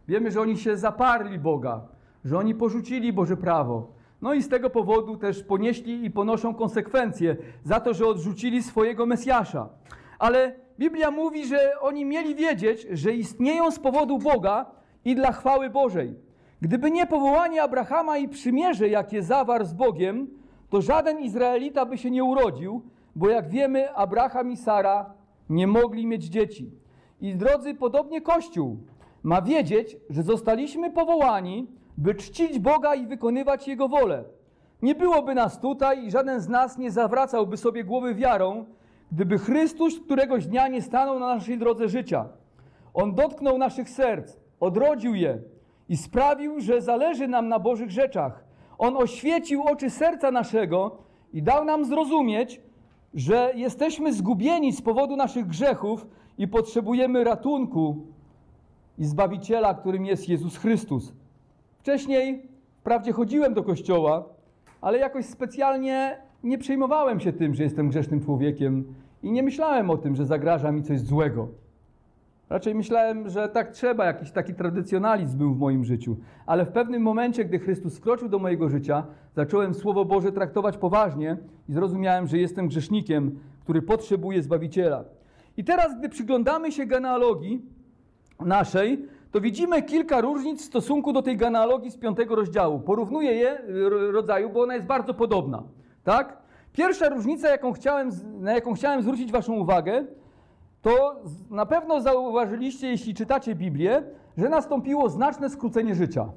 Wiemy, 0.08 0.30
że 0.30 0.40
oni 0.40 0.56
się 0.56 0.76
zaparli 0.76 1.38
Boga, 1.38 1.80
że 2.24 2.38
oni 2.38 2.54
porzucili 2.54 3.12
Boże 3.12 3.36
prawo. 3.36 3.86
No 4.22 4.34
i 4.34 4.42
z 4.42 4.48
tego 4.48 4.70
powodu 4.70 5.16
też 5.16 5.42
ponieśli 5.42 6.04
i 6.04 6.10
ponoszą 6.10 6.54
konsekwencje 6.54 7.36
za 7.64 7.80
to, 7.80 7.94
że 7.94 8.06
odrzucili 8.06 8.62
swojego 8.62 9.06
Mesjasza. 9.06 9.68
Ale 10.18 10.54
Biblia 10.78 11.10
mówi, 11.10 11.46
że 11.46 11.80
oni 11.80 12.04
mieli 12.04 12.34
wiedzieć, 12.34 12.86
że 12.90 13.12
istnieją 13.12 13.70
z 13.70 13.78
powodu 13.78 14.18
Boga 14.18 14.66
i 15.04 15.14
dla 15.14 15.32
chwały 15.32 15.70
Bożej. 15.70 16.14
Gdyby 16.60 16.90
nie 16.90 17.06
powołanie 17.06 17.62
Abrahama 17.62 18.18
i 18.18 18.28
przymierze, 18.28 18.88
jakie 18.88 19.22
zawarł 19.22 19.64
z 19.64 19.72
Bogiem, 19.72 20.39
to 20.70 20.80
żaden 20.82 21.20
Izraelita 21.20 21.86
by 21.86 21.98
się 21.98 22.10
nie 22.10 22.24
urodził, 22.24 22.82
bo 23.16 23.28
jak 23.28 23.48
wiemy, 23.48 23.94
Abraham 23.94 24.50
i 24.50 24.56
Sara 24.56 25.14
nie 25.48 25.66
mogli 25.66 26.06
mieć 26.06 26.24
dzieci. 26.24 26.70
I 27.20 27.34
drodzy, 27.34 27.74
podobnie 27.74 28.20
Kościół 28.20 28.78
ma 29.22 29.42
wiedzieć, 29.42 29.96
że 30.10 30.22
zostaliśmy 30.22 30.90
powołani, 30.90 31.66
by 31.98 32.14
czcić 32.14 32.58
Boga 32.58 32.94
i 32.94 33.06
wykonywać 33.06 33.68
Jego 33.68 33.88
wolę. 33.88 34.24
Nie 34.82 34.94
byłoby 34.94 35.34
nas 35.34 35.60
tutaj 35.60 36.06
i 36.06 36.10
żaden 36.10 36.40
z 36.40 36.48
nas 36.48 36.78
nie 36.78 36.90
zawracałby 36.90 37.56
sobie 37.56 37.84
głowy 37.84 38.14
wiarą, 38.14 38.64
gdyby 39.12 39.38
Chrystus 39.38 40.00
któregoś 40.00 40.46
dnia 40.46 40.68
nie 40.68 40.82
stanął 40.82 41.18
na 41.18 41.34
naszej 41.34 41.58
drodze 41.58 41.88
życia. 41.88 42.28
On 42.94 43.14
dotknął 43.14 43.58
naszych 43.58 43.90
serc, 43.90 44.36
odrodził 44.60 45.14
je 45.14 45.38
i 45.88 45.96
sprawił, 45.96 46.60
że 46.60 46.82
zależy 46.82 47.28
nam 47.28 47.48
na 47.48 47.58
Bożych 47.58 47.90
rzeczach. 47.90 48.44
On 48.80 48.96
oświecił 48.96 49.62
oczy 49.62 49.90
serca 49.90 50.30
naszego 50.30 50.98
i 51.32 51.42
dał 51.42 51.64
nam 51.64 51.84
zrozumieć, 51.84 52.60
że 53.14 53.52
jesteśmy 53.54 54.12
zgubieni 54.12 54.72
z 54.72 54.82
powodu 54.82 55.16
naszych 55.16 55.46
grzechów 55.46 56.06
i 56.38 56.48
potrzebujemy 56.48 57.24
ratunku 57.24 57.96
i 58.98 59.04
Zbawiciela, 59.04 59.74
którym 59.74 60.06
jest 60.06 60.28
Jezus 60.28 60.56
Chrystus. 60.56 61.12
Wcześniej 61.78 62.42
wprawdzie 62.80 63.12
chodziłem 63.12 63.54
do 63.54 63.62
kościoła, 63.62 64.24
ale 64.80 64.98
jakoś 64.98 65.26
specjalnie 65.26 66.16
nie 66.44 66.58
przejmowałem 66.58 67.20
się 67.20 67.32
tym, 67.32 67.54
że 67.54 67.62
jestem 67.62 67.88
grzesznym 67.88 68.24
człowiekiem 68.24 68.94
i 69.22 69.32
nie 69.32 69.42
myślałem 69.42 69.90
o 69.90 69.96
tym, 69.96 70.16
że 70.16 70.26
zagraża 70.26 70.72
mi 70.72 70.82
coś 70.82 71.00
złego. 71.00 71.48
Raczej 72.50 72.74
myślałem, 72.74 73.28
że 73.28 73.48
tak 73.48 73.70
trzeba, 73.70 74.04
jakiś 74.04 74.30
taki 74.30 74.54
tradycjonalizm 74.54 75.38
był 75.38 75.54
w 75.54 75.58
moim 75.58 75.84
życiu. 75.84 76.16
Ale 76.46 76.66
w 76.66 76.68
pewnym 76.68 77.02
momencie, 77.02 77.44
gdy 77.44 77.58
Chrystus 77.58 77.98
wkroczył 77.98 78.28
do 78.28 78.38
mojego 78.38 78.68
życia, 78.68 79.06
zacząłem 79.36 79.74
Słowo 79.74 80.04
Boże 80.04 80.32
traktować 80.32 80.76
poważnie 80.76 81.36
i 81.68 81.72
zrozumiałem, 81.72 82.26
że 82.26 82.38
jestem 82.38 82.68
grzesznikiem, 82.68 83.38
który 83.60 83.82
potrzebuje 83.82 84.42
Zbawiciela. 84.42 85.04
I 85.56 85.64
teraz, 85.64 85.98
gdy 85.98 86.08
przyglądamy 86.08 86.72
się 86.72 86.86
genealogii 86.86 87.62
naszej, 88.40 89.06
to 89.30 89.40
widzimy 89.40 89.82
kilka 89.82 90.20
różnic 90.20 90.62
w 90.62 90.64
stosunku 90.64 91.12
do 91.12 91.22
tej 91.22 91.36
genealogii 91.36 91.90
z 91.90 91.96
piątego 91.96 92.34
rozdziału. 92.34 92.80
Porównuję 92.80 93.32
je 93.32 93.58
rodzaju, 94.12 94.50
bo 94.50 94.62
ona 94.62 94.74
jest 94.74 94.86
bardzo 94.86 95.14
podobna. 95.14 95.62
Tak? 96.04 96.38
Pierwsza 96.72 97.08
różnica, 97.08 97.48
jaką 97.48 97.72
chciałem, 97.72 98.10
na 98.40 98.52
jaką 98.52 98.74
chciałem 98.74 99.02
zwrócić 99.02 99.32
Waszą 99.32 99.54
uwagę, 99.54 100.04
to 100.82 101.22
na 101.50 101.66
pewno 101.66 102.00
zauważyliście, 102.00 102.88
jeśli 102.88 103.14
czytacie 103.14 103.54
Biblię, 103.54 104.02
że 104.36 104.48
nastąpiło 104.48 105.08
znaczne 105.08 105.50
skrócenie 105.50 105.94
życia. 105.94 106.28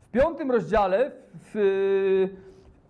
W 0.00 0.10
piątym 0.10 0.50
rozdziale, 0.50 1.10
w, 1.34 1.50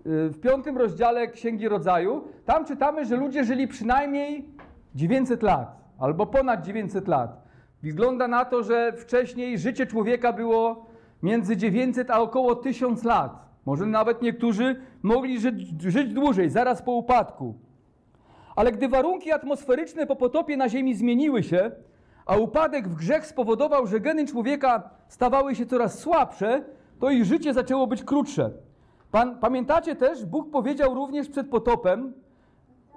w 0.04 0.40
piątym 0.40 0.78
rozdziale 0.78 1.28
Księgi 1.28 1.68
Rodzaju, 1.68 2.24
tam 2.44 2.64
czytamy, 2.64 3.04
że 3.04 3.16
ludzie 3.16 3.44
żyli 3.44 3.68
przynajmniej 3.68 4.48
900 4.94 5.42
lat, 5.42 5.76
albo 5.98 6.26
ponad 6.26 6.62
900 6.66 7.09
lat. 7.09 7.42
Wygląda 7.83 8.28
na 8.28 8.44
to, 8.44 8.62
że 8.62 8.92
wcześniej 8.92 9.59
życie 9.59 9.87
człowieka 9.87 10.33
było 10.33 10.87
między 11.22 11.57
900 11.57 12.11
a 12.11 12.20
około 12.20 12.54
1000 12.54 13.04
lat. 13.04 13.48
Może 13.66 13.87
nawet 13.87 14.22
niektórzy 14.22 14.81
mogli 15.02 15.40
żyć, 15.40 15.83
żyć 15.83 16.12
dłużej, 16.12 16.50
zaraz 16.50 16.83
po 16.83 16.92
upadku. 16.92 17.54
Ale 18.59 18.73
gdy 18.73 18.88
warunki 18.88 19.33
atmosferyczne 19.33 20.07
po 20.07 20.16
potopie 20.16 20.57
na 20.57 20.68
Ziemi 20.68 20.94
zmieniły 20.94 21.42
się, 21.42 21.71
a 22.27 22.37
upadek 22.37 22.88
w 22.88 22.94
grzech 22.94 23.27
spowodował, 23.27 23.87
że 23.87 24.01
geny 24.01 24.27
człowieka 24.27 24.90
stawały 25.09 25.55
się 25.55 25.66
coraz 25.66 25.99
słabsze, 25.99 26.64
to 27.01 27.11
ich 27.11 27.25
życie 27.25 27.55
zaczęło 27.55 27.87
być 27.87 28.05
krótsze. 28.05 28.51
Pan, 29.11 29.38
pamiętacie 29.38 29.97
też, 29.97 30.25
Bóg 30.25 30.51
powiedział 30.51 30.94
również 30.94 31.29
przed 31.29 31.51
potopem, 31.51 32.12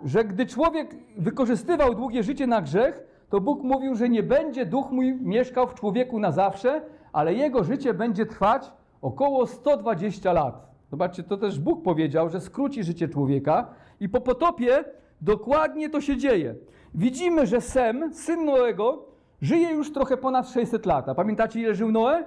że 0.04 0.24
gdy 0.24 0.45
człowiek 0.45 0.95
wykorzystywał 1.17 1.95
długie 1.95 2.24
życie 2.24 2.47
na 2.47 2.62
grzech, 2.62 3.04
to 3.30 3.41
Bóg 3.41 3.63
mówił, 3.63 3.95
że 3.95 4.10
nie 4.10 4.24
będzie 4.24 4.65
duch 4.65 4.91
mój 4.91 5.13
mieszkał 5.13 5.67
w 5.67 5.74
człowieku 5.74 6.19
na 6.19 6.32
zawsze, 6.32 6.82
ale 7.13 7.34
jego 7.34 7.63
życie 7.63 7.93
będzie 7.93 8.26
trwać 8.26 8.71
około 9.02 9.47
120 9.47 10.34
lat. 10.34 10.67
Zobaczcie, 10.91 11.24
to 11.24 11.38
też 11.38 11.60
Bóg 11.60 11.84
powiedział, 11.84 12.30
że 12.30 12.41
skróci 12.41 12.84
życie 12.84 13.08
człowieka 13.08 13.67
i 14.00 14.10
po 14.10 14.21
potopie 14.21 14.84
dokładnie 15.21 15.89
to 15.89 16.01
się 16.01 16.17
dzieje. 16.17 16.55
Widzimy, 16.95 17.47
że 17.47 17.62
Sem, 17.62 18.13
syn 18.13 18.45
Noego, 18.45 19.05
żyje 19.41 19.71
już 19.71 19.93
trochę 19.93 20.17
ponad 20.17 20.49
600 20.49 20.86
lat. 20.86 21.10
A 21.10 21.15
pamiętacie, 21.15 21.60
ile 21.60 21.75
żył 21.75 21.91
Noe? 21.91 22.23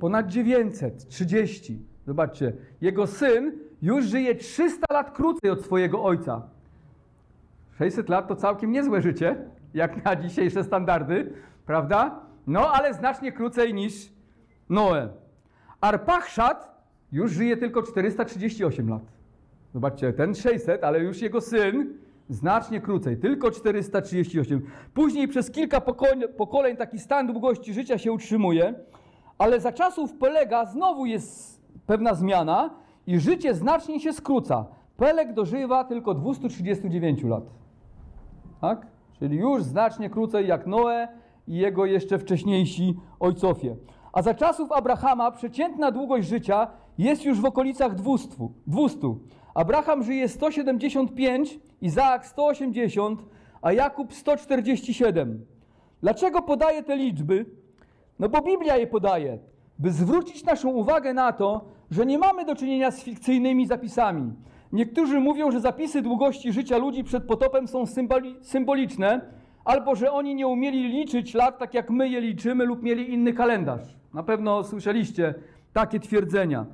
Ponad 0.00 0.26
930. 0.26 1.78
Zobaczcie, 2.06 2.52
jego 2.80 3.06
syn 3.06 3.52
już 3.82 4.04
żyje 4.04 4.34
300 4.34 4.86
lat 4.90 5.10
krócej 5.10 5.50
od 5.50 5.64
swojego 5.64 6.04
ojca. 6.04 6.42
600 7.78 8.08
lat 8.08 8.28
to 8.28 8.36
całkiem 8.36 8.72
niezłe 8.72 9.02
życie, 9.02 9.36
jak 9.74 10.04
na 10.04 10.16
dzisiejsze 10.16 10.64
standardy, 10.64 11.32
prawda? 11.66 12.20
No, 12.46 12.72
ale 12.72 12.94
znacznie 12.94 13.32
krócej 13.32 13.74
niż 13.74 14.12
Noe. 14.68 15.08
Arpachszad 15.80 16.82
już 17.12 17.32
żyje 17.32 17.56
tylko 17.56 17.82
438 17.82 18.88
lat. 18.88 19.02
Zobaczcie, 19.74 20.12
ten 20.12 20.34
600, 20.34 20.84
ale 20.84 21.00
już 21.00 21.22
jego 21.22 21.40
syn 21.40 21.94
znacznie 22.28 22.80
krócej, 22.80 23.16
tylko 23.16 23.50
438. 23.50 24.62
Później 24.94 25.28
przez 25.28 25.50
kilka 25.50 25.80
pokoleń 26.36 26.76
taki 26.76 26.98
stan 26.98 27.26
długości 27.26 27.74
życia 27.74 27.98
się 27.98 28.12
utrzymuje, 28.12 28.74
ale 29.38 29.60
za 29.60 29.72
czasów 29.72 30.12
Pelega 30.14 30.64
znowu 30.64 31.06
jest 31.06 31.62
pewna 31.86 32.14
zmiana 32.14 32.70
i 33.06 33.18
życie 33.18 33.54
znacznie 33.54 34.00
się 34.00 34.12
skróca. 34.12 34.66
Peleg 34.96 35.32
dożywa 35.32 35.84
tylko 35.84 36.14
239 36.14 37.24
lat. 37.24 37.44
Tak? 38.60 38.86
Czyli 39.18 39.36
już 39.36 39.62
znacznie 39.62 40.10
krócej 40.10 40.46
jak 40.48 40.66
Noe 40.66 41.08
i 41.48 41.54
jego 41.54 41.86
jeszcze 41.86 42.18
wcześniejsi 42.18 42.96
ojcowie. 43.20 43.76
A 44.12 44.22
za 44.22 44.34
czasów 44.34 44.72
Abrahama 44.72 45.30
przeciętna 45.30 45.90
długość 45.90 46.28
życia 46.28 46.66
jest 46.98 47.24
już 47.24 47.40
w 47.40 47.44
okolicach 47.44 47.94
200. 47.94 48.28
200. 48.66 49.14
Abraham 49.58 50.02
żyje 50.02 50.28
175, 50.28 51.58
Izaak 51.80 52.26
180, 52.26 53.22
a 53.62 53.72
Jakub 53.72 54.14
147. 54.14 55.46
Dlaczego 56.02 56.42
podaję 56.42 56.82
te 56.82 56.96
liczby? 56.96 57.46
No 58.18 58.28
bo 58.28 58.42
Biblia 58.42 58.76
je 58.76 58.86
podaje, 58.86 59.38
by 59.78 59.92
zwrócić 59.92 60.44
naszą 60.44 60.68
uwagę 60.68 61.14
na 61.14 61.32
to, 61.32 61.64
że 61.90 62.06
nie 62.06 62.18
mamy 62.18 62.44
do 62.44 62.54
czynienia 62.54 62.90
z 62.90 63.02
fikcyjnymi 63.02 63.66
zapisami. 63.66 64.32
Niektórzy 64.72 65.20
mówią, 65.20 65.50
że 65.50 65.60
zapisy 65.60 66.02
długości 66.02 66.52
życia 66.52 66.78
ludzi 66.78 67.04
przed 67.04 67.24
potopem 67.24 67.68
są 67.68 67.86
symboli 67.86 68.36
symboliczne, 68.42 69.20
albo 69.64 69.94
że 69.94 70.12
oni 70.12 70.34
nie 70.34 70.46
umieli 70.46 70.88
liczyć 70.88 71.34
lat 71.34 71.58
tak 71.58 71.74
jak 71.74 71.90
my 71.90 72.08
je 72.08 72.20
liczymy, 72.20 72.64
lub 72.64 72.82
mieli 72.82 73.12
inny 73.12 73.32
kalendarz. 73.32 73.96
Na 74.14 74.22
pewno 74.22 74.64
słyszeliście 74.64 75.34
takie 75.72 76.00
twierdzenia. 76.00 76.66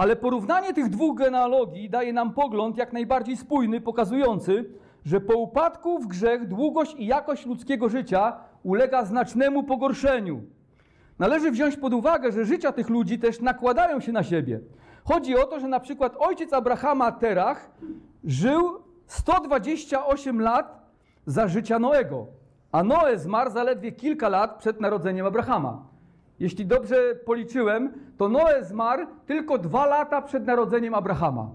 Ale 0.00 0.16
porównanie 0.16 0.74
tych 0.74 0.88
dwóch 0.88 1.18
genealogii 1.18 1.90
daje 1.90 2.12
nam 2.12 2.32
pogląd 2.32 2.76
jak 2.76 2.92
najbardziej 2.92 3.36
spójny, 3.36 3.80
pokazujący, 3.80 4.64
że 5.04 5.20
po 5.20 5.38
upadku 5.38 5.98
w 5.98 6.06
grzech 6.06 6.48
długość 6.48 6.94
i 6.98 7.06
jakość 7.06 7.46
ludzkiego 7.46 7.88
życia 7.88 8.36
ulega 8.62 9.04
znacznemu 9.04 9.62
pogorszeniu. 9.62 10.42
Należy 11.18 11.50
wziąć 11.50 11.76
pod 11.76 11.94
uwagę, 11.94 12.32
że 12.32 12.44
życia 12.44 12.72
tych 12.72 12.88
ludzi 12.88 13.18
też 13.18 13.40
nakładają 13.40 14.00
się 14.00 14.12
na 14.12 14.22
siebie. 14.22 14.60
Chodzi 15.04 15.36
o 15.36 15.46
to, 15.46 15.60
że 15.60 15.68
na 15.68 15.80
przykład 15.80 16.16
ojciec 16.18 16.52
Abrahama 16.52 17.12
Terach 17.12 17.70
żył 18.24 18.82
128 19.06 20.40
lat 20.40 20.90
za 21.26 21.48
życia 21.48 21.78
Noego, 21.78 22.26
a 22.72 22.82
Noe 22.82 23.18
zmarł 23.18 23.50
zaledwie 23.50 23.92
kilka 23.92 24.28
lat 24.28 24.58
przed 24.58 24.80
narodzeniem 24.80 25.26
Abrahama. 25.26 25.89
Jeśli 26.40 26.66
dobrze 26.66 27.14
policzyłem, 27.24 27.92
to 28.16 28.28
Noe 28.28 28.64
zmarł 28.64 29.06
tylko 29.26 29.58
dwa 29.58 29.86
lata 29.86 30.22
przed 30.22 30.46
narodzeniem 30.46 30.94
Abrahama. 30.94 31.50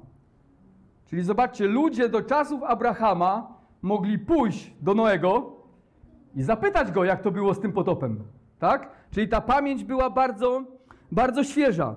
Czyli 1.06 1.24
zobaczcie, 1.24 1.68
ludzie 1.68 2.10
do 2.10 2.22
czasów 2.22 2.64
Abrahama 2.64 3.54
mogli 3.82 4.20
pójść 4.20 4.74
do 4.82 4.94
Noego 4.94 5.56
i 6.36 6.44
zapytać 6.44 6.92
go, 6.92 7.04
jak 7.04 7.22
to 7.22 7.32
było 7.32 7.54
z 7.54 7.60
tym 7.60 7.74
potopem. 7.74 8.24
Tak? 8.60 8.90
Czyli 9.12 9.28
ta 9.28 9.42
pamięć 9.42 9.84
była 9.84 10.10
bardzo, 10.10 10.64
bardzo 11.12 11.44
świeża. 11.44 11.96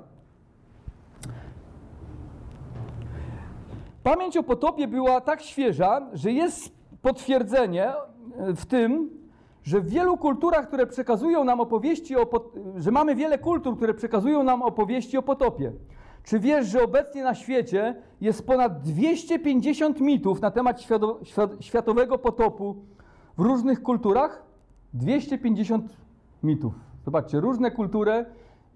Pamięć 4.03 4.37
o 4.37 4.43
potopie 4.43 4.89
była 4.89 5.21
tak 5.21 5.43
świeża, 5.43 6.09
że 6.13 6.33
jest 6.33 6.73
potwierdzenie 7.03 7.93
w 8.37 8.67
tym, 8.67 9.11
że 9.69 9.81
w 9.81 9.89
wielu 9.89 10.17
kulturach, 10.17 10.69
które 10.69 10.87
przekazują 10.87 11.45
nam 11.45 11.61
opowieści 11.61 12.17
o, 12.17 12.27
że 12.77 12.91
mamy 12.91 13.15
wiele 13.15 13.39
kultur, 13.39 13.77
które 13.77 13.95
przekazują 13.95 14.43
nam 14.43 14.63
opowieści 14.63 15.19
o 15.19 15.23
potopie. 15.23 15.73
Czy 16.25 16.41
wiesz, 16.41 16.67
że 16.67 16.85
obecnie 16.85 17.25
na 17.25 17.35
świecie 17.35 17.95
jest 18.21 18.47
ponad 18.47 18.81
250 18.81 20.01
mitów 20.01 20.41
na 20.41 20.51
temat 20.51 20.83
świato, 20.83 21.21
światowego 21.61 22.19
potopu 22.19 22.77
w 23.39 23.41
różnych 23.43 23.83
kulturach? 23.83 24.43
250 24.95 25.97
mitów. 26.43 26.75
Zobaczcie, 27.05 27.41
różne 27.41 27.71
kultury 27.71 28.25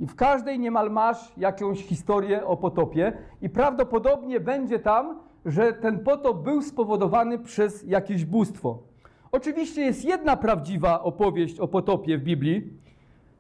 i 0.01 0.07
w 0.07 0.15
każdej 0.15 0.59
niemal 0.59 0.91
masz 0.91 1.33
jakąś 1.37 1.85
historię 1.85 2.47
o 2.47 2.57
potopie 2.57 3.13
i 3.43 3.49
prawdopodobnie 3.49 4.41
będzie 4.41 4.79
tam, 4.79 5.19
że 5.45 5.73
ten 5.73 5.99
potop 5.99 6.43
był 6.43 6.63
spowodowany 6.63 7.39
przez 7.39 7.83
jakieś 7.83 8.25
bóstwo. 8.25 8.92
Oczywiście 9.35 9.83
jest 9.83 10.05
jedna 10.05 10.37
prawdziwa 10.37 11.03
opowieść 11.03 11.61
o 11.61 11.69
potopie 11.69 12.19
w 12.19 12.23
Biblii. 12.23 12.71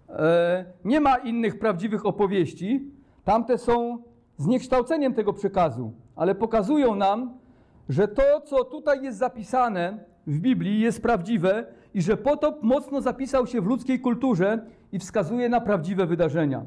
E, 0.09 0.65
nie 0.85 1.01
ma 1.01 1.17
innych 1.17 1.59
prawdziwych 1.59 2.07
opowieści. 2.07 2.91
Tamte 3.25 3.59
są 3.59 3.99
zniekształceniem 4.37 5.15
tego 5.15 5.33
przekazu, 5.33 5.93
ale 6.17 6.35
pokazują 6.35 6.95
nam, 6.95 7.39
że 7.89 8.09
to, 8.09 8.41
co 8.41 8.65
tutaj 8.65 9.03
jest 9.03 9.19
zapisane 9.19 10.05
w 10.27 10.39
Biblii, 10.39 10.81
jest 10.81 11.03
prawdziwe 11.03 11.67
i 11.95 12.03
że 12.03 12.17
potop 12.17 12.63
mocno 12.63 13.01
zapisał 13.01 13.47
się 13.47 13.61
w 13.61 13.67
ludzkiej 13.67 14.01
kulturze 14.01 14.67
i 14.93 14.99
wskazuje 14.99 15.49
na 15.49 15.61
prawdziwe 15.61 16.07
wydarzenia. 16.07 16.67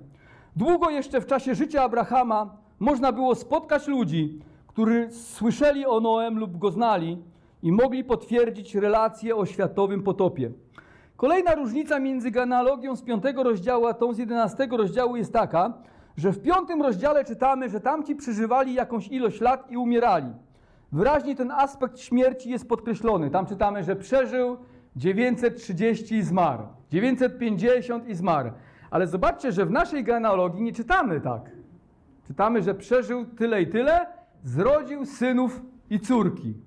Długo 0.55 0.89
jeszcze 0.89 1.21
w 1.21 1.25
czasie 1.25 1.55
życia 1.55 1.83
Abrahama 1.83 2.57
można 2.79 3.11
było 3.11 3.35
spotkać 3.35 3.87
ludzi, 3.87 4.39
którzy 4.67 5.07
słyszeli 5.11 5.85
o 5.85 5.99
Noem 5.99 6.39
lub 6.39 6.57
go 6.57 6.71
znali, 6.71 7.17
i 7.65 7.71
mogli 7.71 8.03
potwierdzić 8.03 8.75
relacje 8.75 9.35
o 9.35 9.45
światowym 9.45 10.03
potopie. 10.03 10.51
Kolejna 11.17 11.55
różnica 11.55 11.99
między 11.99 12.31
genealogią 12.31 12.95
z 12.95 13.01
piątego 13.01 13.43
rozdziału 13.43 13.85
a 13.85 13.93
tą 13.93 14.13
z 14.13 14.17
jedenastego 14.17 14.77
rozdziału 14.77 15.15
jest 15.15 15.33
taka, 15.33 15.73
że 16.17 16.31
w 16.31 16.41
piątym 16.41 16.81
rozdziale 16.81 17.25
czytamy, 17.25 17.69
że 17.69 17.79
tamci 17.79 18.15
przeżywali 18.15 18.73
jakąś 18.73 19.07
ilość 19.07 19.41
lat 19.41 19.71
i 19.71 19.77
umierali. 19.77 20.27
Wyraźnie 20.91 21.35
ten 21.35 21.51
aspekt 21.51 21.99
śmierci 21.99 22.49
jest 22.49 22.69
podkreślony. 22.69 23.29
Tam 23.29 23.45
czytamy, 23.45 23.83
że 23.83 23.95
przeżył 23.95 24.57
930 24.95 26.15
i 26.15 26.23
zmarł, 26.23 26.63
950 26.91 28.07
i 28.07 28.15
zmarł. 28.15 28.49
Ale 28.91 29.07
zobaczcie, 29.07 29.51
że 29.51 29.65
w 29.65 29.71
naszej 29.71 30.03
genealogii 30.03 30.61
nie 30.61 30.73
czytamy 30.73 31.21
tak. 31.21 31.51
Czytamy, 32.27 32.61
że 32.61 32.75
przeżył 32.75 33.25
tyle 33.25 33.61
i 33.61 33.67
tyle, 33.67 34.05
zrodził 34.43 35.05
synów 35.05 35.61
i 35.89 35.99
córki. 35.99 36.64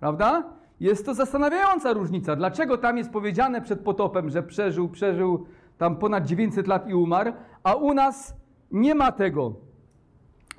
Prawda? 0.00 0.44
Jest 0.80 1.06
to 1.06 1.14
zastanawiająca 1.14 1.92
różnica. 1.92 2.36
Dlaczego 2.36 2.78
tam 2.78 2.98
jest 2.98 3.10
powiedziane 3.10 3.60
przed 3.60 3.80
potopem, 3.80 4.30
że 4.30 4.42
przeżył, 4.42 4.88
przeżył 4.88 5.46
tam 5.78 5.96
ponad 5.96 6.26
900 6.26 6.66
lat 6.66 6.88
i 6.88 6.94
umarł, 6.94 7.32
a 7.62 7.74
u 7.74 7.94
nas 7.94 8.34
nie 8.70 8.94
ma 8.94 9.12
tego. 9.12 9.54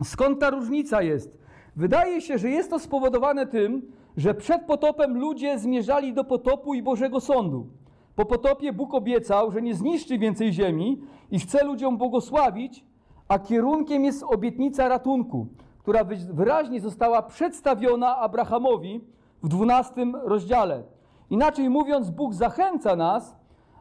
Skąd 0.04 0.40
ta 0.40 0.50
różnica 0.50 1.02
jest? 1.02 1.42
Wydaje 1.76 2.22
się, 2.22 2.38
że 2.38 2.50
jest 2.50 2.70
to 2.70 2.80
spowodowane 2.80 3.48
tym, 3.48 3.82
że 4.18 4.34
przed 4.34 4.62
potopem 4.66 5.18
ludzie 5.18 5.60
zmierzali 5.60 6.14
do 6.14 6.24
potopu 6.24 6.74
i 6.74 6.84
Bożego 6.84 7.20
Sądu. 7.20 7.68
Po 8.16 8.26
potopie 8.26 8.74
Bóg 8.74 8.94
obiecał, 8.94 9.52
że 9.52 9.62
nie 9.62 9.76
zniszczy 9.76 10.18
więcej 10.18 10.54
ziemi 10.54 11.02
i 11.32 11.40
chce 11.40 11.64
ludziom 11.64 11.98
błogosławić, 11.98 12.86
a 13.28 13.40
kierunkiem 13.40 14.04
jest 14.06 14.24
obietnica 14.24 14.88
ratunku, 14.88 15.48
która 15.80 16.04
wyraźnie 16.34 16.82
została 16.82 17.22
przedstawiona 17.22 18.18
Abrahamowi 18.18 19.02
w 19.44 19.48
12 19.48 20.06
rozdziale. 20.24 20.84
Inaczej 21.30 21.70
mówiąc, 21.70 22.10
Bóg 22.10 22.34
zachęca 22.34 22.96
nas, 22.96 23.36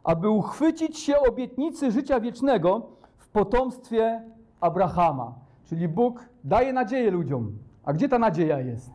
aby 0.04 0.30
uchwycić 0.30 0.98
się 0.98 1.20
obietnicy 1.20 1.90
życia 1.90 2.20
wiecznego 2.20 2.82
w 3.16 3.28
potomstwie 3.28 4.22
Abrahama. 4.61 5.34
Czyli 5.64 5.88
Bóg 5.88 6.28
daje 6.44 6.72
nadzieję 6.72 7.11
ludziom. 7.11 7.58
A 7.84 7.92
gdzie 7.92 8.08
ta 8.08 8.18
nadzieja 8.18 8.61
jest? 8.61 8.90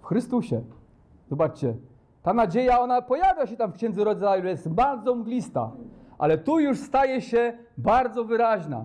W 0.00 0.06
Chrystusie. 0.06 0.62
Zobaczcie, 1.30 1.74
ta 2.22 2.34
nadzieja, 2.34 2.80
ona 2.80 3.02
pojawia 3.02 3.46
się 3.46 3.56
tam 3.56 3.72
w 3.72 3.74
Księdze 3.74 4.04
Rodzaju, 4.04 4.46
jest 4.46 4.68
bardzo 4.68 5.14
mglista, 5.14 5.70
ale 6.18 6.38
tu 6.38 6.60
już 6.60 6.78
staje 6.78 7.20
się 7.20 7.58
bardzo 7.78 8.24
wyraźna, 8.24 8.84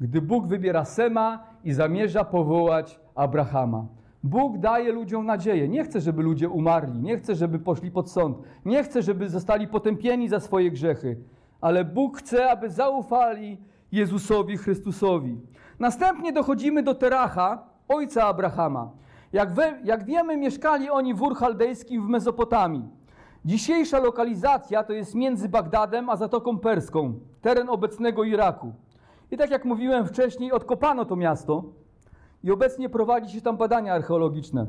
gdy 0.00 0.22
Bóg 0.22 0.46
wybiera 0.46 0.84
Sema 0.84 1.44
i 1.64 1.72
zamierza 1.72 2.24
powołać 2.24 3.00
Abrahama. 3.14 3.86
Bóg 4.22 4.58
daje 4.58 4.92
ludziom 4.92 5.26
nadzieję. 5.26 5.68
Nie 5.68 5.84
chce, 5.84 6.00
żeby 6.00 6.22
ludzie 6.22 6.48
umarli, 6.48 7.00
nie 7.00 7.16
chce, 7.16 7.34
żeby 7.34 7.58
poszli 7.58 7.90
pod 7.90 8.10
sąd, 8.10 8.38
nie 8.64 8.84
chce, 8.84 9.02
żeby 9.02 9.28
zostali 9.28 9.68
potępieni 9.68 10.28
za 10.28 10.40
swoje 10.40 10.70
grzechy, 10.70 11.16
ale 11.60 11.84
Bóg 11.84 12.18
chce, 12.18 12.50
aby 12.50 12.70
zaufali 12.70 13.58
Jezusowi 13.92 14.56
Chrystusowi. 14.56 15.40
Następnie 15.78 16.32
dochodzimy 16.32 16.82
do 16.82 16.94
Teracha, 16.94 17.64
ojca 17.88 18.24
Abrahama. 18.24 18.90
Jak, 19.32 19.52
we, 19.52 19.78
jak 19.84 20.04
wiemy, 20.04 20.36
mieszkali 20.36 20.90
oni 20.90 21.14
w 21.14 21.22
Ur 21.22 21.36
Chaldejskim 21.36 22.06
w 22.06 22.08
Mezopotamii. 22.08 22.88
Dzisiejsza 23.44 23.98
lokalizacja 23.98 24.84
to 24.84 24.92
jest 24.92 25.14
między 25.14 25.48
Bagdadem 25.48 26.10
a 26.10 26.16
Zatoką 26.16 26.58
Perską, 26.58 27.14
teren 27.40 27.68
obecnego 27.68 28.24
Iraku. 28.24 28.72
I 29.30 29.36
tak 29.36 29.50
jak 29.50 29.64
mówiłem 29.64 30.06
wcześniej, 30.06 30.52
odkopano 30.52 31.04
to 31.04 31.16
miasto 31.16 31.64
i 32.44 32.50
obecnie 32.50 32.88
prowadzi 32.88 33.34
się 33.34 33.40
tam 33.40 33.56
badania 33.56 33.94
archeologiczne. 33.94 34.66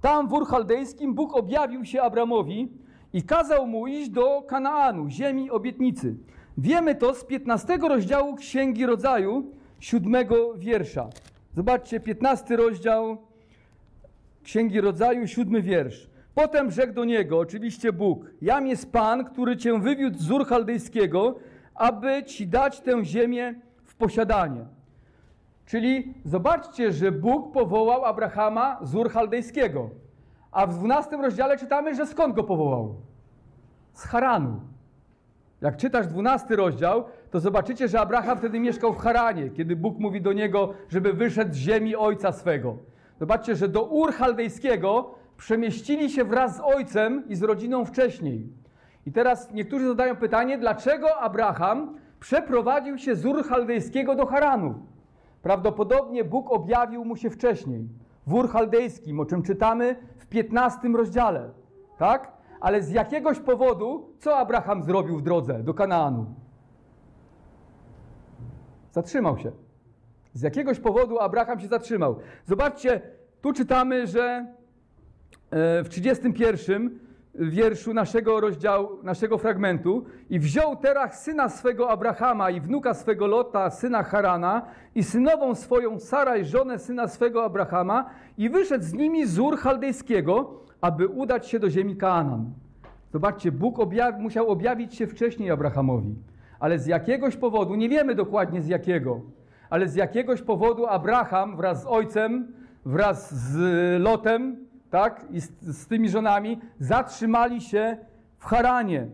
Tam 0.00 0.28
w 0.28 0.32
Ur 0.32 0.46
Chaldejskim 0.46 1.14
Bóg 1.14 1.36
objawił 1.36 1.84
się 1.84 2.02
Abramowi 2.02 2.68
i 3.12 3.22
kazał 3.22 3.66
mu 3.66 3.86
iść 3.86 4.10
do 4.10 4.42
Kanaanu, 4.42 5.08
ziemi 5.08 5.50
obietnicy. 5.50 6.16
Wiemy 6.58 6.94
to 6.94 7.14
z 7.14 7.24
15 7.24 7.76
rozdziału 7.76 8.36
Księgi 8.36 8.86
Rodzaju, 8.86 9.52
siódmego 9.80 10.54
wiersza. 10.54 11.08
Zobaczcie, 11.56 12.00
15 12.00 12.56
rozdział 12.56 13.16
Księgi 14.42 14.80
Rodzaju, 14.80 15.26
siódmy 15.26 15.62
wiersz. 15.62 16.10
Potem 16.34 16.70
rzekł 16.70 16.92
do 16.92 17.04
niego, 17.04 17.38
oczywiście 17.38 17.92
Bóg, 17.92 18.24
jam 18.42 18.66
jest 18.66 18.92
Pan, 18.92 19.24
który 19.24 19.56
cię 19.56 19.80
wywiódł 19.80 20.18
z 20.18 20.30
Ur 20.30 20.46
Chaldejskiego, 20.46 21.34
aby 21.74 22.24
ci 22.24 22.46
dać 22.46 22.80
tę 22.80 23.04
ziemię 23.04 23.54
w 23.84 23.94
posiadanie. 23.94 24.66
Czyli 25.66 26.14
zobaczcie, 26.24 26.92
że 26.92 27.12
Bóg 27.12 27.52
powołał 27.52 28.04
Abrahama 28.04 28.78
z 28.82 28.94
Ur 28.94 29.10
Chaldejskiego. 29.10 29.90
A 30.52 30.66
w 30.66 30.78
12 30.78 31.16
rozdziale 31.16 31.58
czytamy, 31.58 31.94
że 31.94 32.06
skąd 32.06 32.34
go 32.34 32.44
powołał? 32.44 32.94
Z 33.92 34.04
Haranu. 34.04 34.60
Jak 35.60 35.76
czytasz 35.76 36.06
12 36.06 36.56
rozdział, 36.56 37.04
to 37.30 37.40
zobaczycie, 37.40 37.88
że 37.88 38.00
Abraham 38.00 38.38
wtedy 38.38 38.60
mieszkał 38.60 38.94
w 38.94 38.98
Haranie, 38.98 39.50
kiedy 39.50 39.76
Bóg 39.76 39.98
mówi 39.98 40.20
do 40.20 40.32
niego, 40.32 40.74
żeby 40.88 41.12
wyszedł 41.12 41.54
z 41.54 41.56
ziemi 41.56 41.96
ojca 41.96 42.32
swego. 42.32 42.76
Zobaczcie, 43.20 43.56
że 43.56 43.68
do 43.68 43.82
Ur 43.82 44.12
Chaldejskiego 44.12 45.14
przemieścili 45.36 46.10
się 46.10 46.24
wraz 46.24 46.56
z 46.56 46.60
ojcem 46.60 47.28
i 47.28 47.34
z 47.34 47.42
rodziną 47.42 47.84
wcześniej. 47.84 48.48
I 49.06 49.12
teraz 49.12 49.52
niektórzy 49.52 49.88
zadają 49.88 50.16
pytanie, 50.16 50.58
dlaczego 50.58 51.16
Abraham 51.16 51.98
przeprowadził 52.20 52.98
się 52.98 53.16
z 53.16 53.26
Ur 53.26 53.44
Chaldejskiego 53.44 54.14
do 54.14 54.26
Haranu? 54.26 54.74
Prawdopodobnie 55.44 56.24
Bóg 56.24 56.52
objawił 56.52 57.04
mu 57.04 57.16
się 57.16 57.30
wcześniej, 57.30 57.88
w 58.26 58.34
Ur 58.34 58.48
Chaldejskim, 58.48 59.20
o 59.20 59.24
czym 59.24 59.42
czytamy 59.42 59.96
w 60.18 60.26
15 60.26 60.88
rozdziale. 60.88 61.50
Tak? 61.98 62.32
Ale 62.60 62.82
z 62.82 62.90
jakiegoś 62.90 63.38
powodu, 63.38 64.12
co 64.18 64.36
Abraham 64.36 64.82
zrobił 64.82 65.18
w 65.18 65.22
drodze 65.22 65.62
do 65.62 65.74
Kanaanu? 65.74 66.26
Zatrzymał 68.92 69.38
się. 69.38 69.52
Z 70.34 70.42
jakiegoś 70.42 70.80
powodu 70.80 71.18
Abraham 71.18 71.60
się 71.60 71.68
zatrzymał. 71.68 72.16
Zobaczcie, 72.44 73.00
tu 73.40 73.52
czytamy, 73.52 74.06
że 74.06 74.46
e, 75.50 75.82
w 75.84 75.88
31 75.88 76.98
wierszu 77.34 77.94
naszego 77.94 78.40
rozdziału, 78.40 78.88
naszego 79.02 79.38
fragmentu 79.38 80.04
i 80.30 80.38
wziął 80.38 80.76
Terach 80.76 81.16
syna 81.16 81.48
swego 81.48 81.90
Abrahama 81.90 82.50
i 82.50 82.60
wnuka 82.60 82.94
swego 82.94 83.26
Lota, 83.26 83.70
syna 83.70 84.02
Harana 84.02 84.62
i 84.94 85.04
synową 85.04 85.54
swoją 85.54 85.98
Saraj, 85.98 86.44
żonę 86.44 86.78
syna 86.78 87.08
swego 87.08 87.44
Abrahama 87.44 88.10
i 88.38 88.50
wyszedł 88.50 88.84
z 88.84 88.92
nimi 88.92 89.26
z 89.26 89.38
Ur 89.38 89.58
Chaldejskiego, 89.58 90.60
aby 90.80 91.08
udać 91.08 91.46
się 91.48 91.58
do 91.58 91.70
ziemi 91.70 91.96
Kanaan. 91.96 92.52
Zobaczcie, 93.12 93.52
Bóg 93.52 93.78
musiał 94.18 94.48
objawić 94.48 94.94
się 94.94 95.06
wcześniej 95.06 95.50
Abrahamowi, 95.50 96.14
ale 96.60 96.78
z 96.78 96.86
jakiegoś 96.86 97.36
powodu, 97.36 97.74
nie 97.74 97.88
wiemy 97.88 98.14
dokładnie 98.14 98.62
z 98.62 98.68
jakiego, 98.68 99.20
ale 99.70 99.88
z 99.88 99.94
jakiegoś 99.94 100.42
powodu 100.42 100.86
Abraham 100.86 101.56
wraz 101.56 101.82
z 101.82 101.86
ojcem, 101.86 102.52
wraz 102.84 103.34
z 103.34 103.56
Lotem, 104.02 104.56
tak, 104.94 105.26
i 105.30 105.40
z, 105.40 105.50
z 105.60 105.86
tymi 105.86 106.08
żonami 106.08 106.60
zatrzymali 106.78 107.60
się 107.60 107.96
w 108.38 108.44
Haranie. 108.44 109.06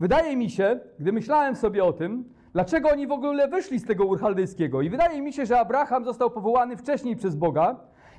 Wydaje 0.00 0.36
mi 0.36 0.50
się, 0.50 0.80
gdy 0.98 1.12
myślałem 1.12 1.56
sobie 1.56 1.84
o 1.84 1.92
tym, 1.92 2.24
dlaczego 2.52 2.90
oni 2.90 3.06
w 3.06 3.12
ogóle 3.12 3.48
wyszli 3.48 3.78
z 3.78 3.86
tego 3.86 4.04
Urchaldejskiego. 4.04 4.82
I 4.82 4.90
wydaje 4.90 5.22
mi 5.22 5.32
się, 5.32 5.46
że 5.46 5.60
Abraham 5.60 6.04
został 6.04 6.30
powołany 6.30 6.76
wcześniej 6.76 7.16
przez 7.16 7.36
Boga 7.36 7.76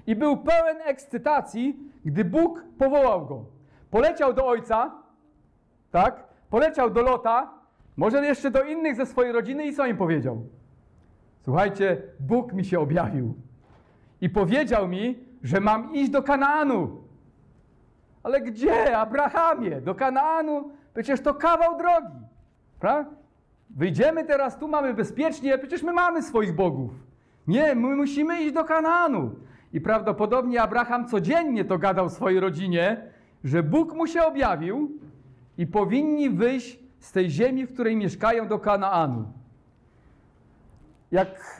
i 0.08 0.16
był 0.16 0.38
pełen 0.38 0.78
ekscytacji, 0.86 1.80
gdy 2.06 2.26
Bóg 2.26 2.64
powołał 2.78 3.26
go. 3.26 3.46
Poleciał 3.92 4.34
do 4.34 4.48
ojca, 4.48 4.92
tak? 5.92 6.24
Poleciał 6.50 6.90
do 6.90 7.02
Lota, 7.02 7.54
może 7.98 8.26
jeszcze 8.26 8.52
do 8.52 8.64
innych 8.64 8.96
ze 8.96 9.06
swojej 9.06 9.32
rodziny 9.32 9.66
i 9.66 9.74
co 9.74 9.86
im 9.86 9.98
powiedział? 9.98 10.42
Słuchajcie, 11.44 12.02
Bóg 12.20 12.54
mi 12.54 12.66
się 12.66 12.80
objawił 12.80 13.49
i 14.22 14.30
powiedział 14.30 14.88
mi, 14.88 15.20
że 15.44 15.60
mam 15.60 15.96
iść 15.96 16.10
do 16.12 16.24
Kanaanu. 16.24 16.98
Ale 18.24 18.42
gdzie, 18.42 18.98
Abrahamie? 18.98 19.82
Do 19.82 19.96
Kanaanu? 19.96 20.72
Przecież 20.94 21.22
to 21.22 21.34
kawał 21.34 21.78
drogi. 21.78 22.18
Prawda? 22.80 23.10
Wyjdziemy 23.70 24.26
teraz 24.26 24.58
tu, 24.58 24.68
mamy 24.68 24.94
bezpiecznie, 24.94 25.58
przecież 25.58 25.84
my 25.84 25.94
mamy 25.94 26.24
swoich 26.24 26.56
bogów. 26.56 26.92
Nie, 27.48 27.76
my 27.76 27.96
musimy 27.96 28.42
iść 28.42 28.54
do 28.54 28.64
Kanaanu. 28.64 29.36
I 29.74 29.82
prawdopodobnie 29.82 30.62
Abraham 30.62 31.08
codziennie 31.08 31.66
to 31.66 31.78
gadał 31.78 32.10
swojej 32.10 32.40
rodzinie, 32.40 33.02
że 33.44 33.64
Bóg 33.64 33.94
mu 33.94 34.08
się 34.08 34.24
objawił 34.24 34.92
i 35.58 35.68
powinni 35.68 36.30
wyjść 36.30 36.80
z 37.00 37.12
tej 37.12 37.30
ziemi, 37.30 37.66
w 37.66 37.74
której 37.74 37.96
mieszkają, 37.96 38.48
do 38.48 38.60
Kanaanu. 38.60 39.26
Jak 41.12 41.59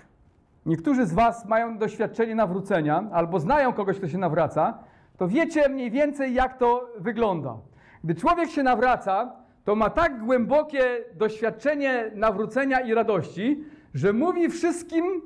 niektórzy 0.66 1.06
z 1.06 1.14
Was 1.14 1.46
mają 1.46 1.78
doświadczenie 1.78 2.36
nawrócenia 2.36 3.10
albo 3.12 3.40
znają 3.40 3.74
kogoś, 3.74 3.98
kto 3.98 4.08
się 4.08 4.18
nawraca, 4.18 4.80
to 5.18 5.28
wiecie 5.28 5.70
mniej 5.70 5.92
więcej, 5.92 6.34
jak 6.34 6.58
to 6.58 6.90
wygląda. 7.00 7.58
Gdy 8.04 8.16
człowiek 8.16 8.50
się 8.50 8.64
nawraca, 8.64 9.32
to 9.66 9.76
ma 9.76 9.90
tak 9.90 10.26
głębokie 10.26 10.84
doświadczenie 11.16 12.12
nawrócenia 12.16 12.80
i 12.80 12.94
radości, 12.94 13.64
że 13.94 14.14
mówi 14.14 14.50
wszystkim 14.50 15.22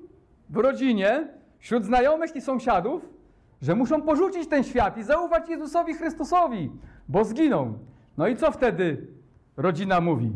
w 0.50 0.58
rodzinie, 0.58 1.28
wśród 1.60 1.86
znajomych 1.86 2.36
i 2.36 2.42
sąsiadów, 2.42 3.10
że 3.62 3.76
muszą 3.76 4.02
porzucić 4.02 4.50
ten 4.50 4.64
świat 4.64 4.98
i 4.98 5.04
zaufać 5.04 5.50
Jezusowi 5.50 5.94
Chrystusowi, 5.94 6.72
bo 7.08 7.26
zginą. 7.26 7.74
No 8.18 8.28
i 8.28 8.36
co 8.36 8.52
wtedy 8.52 9.08
rodzina 9.58 10.02
mówi? 10.02 10.32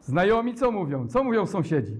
Znajomi 0.00 0.54
co 0.54 0.70
mówią? 0.70 1.08
Co 1.08 1.24
mówią 1.24 1.46
sąsiedzi? 1.46 1.96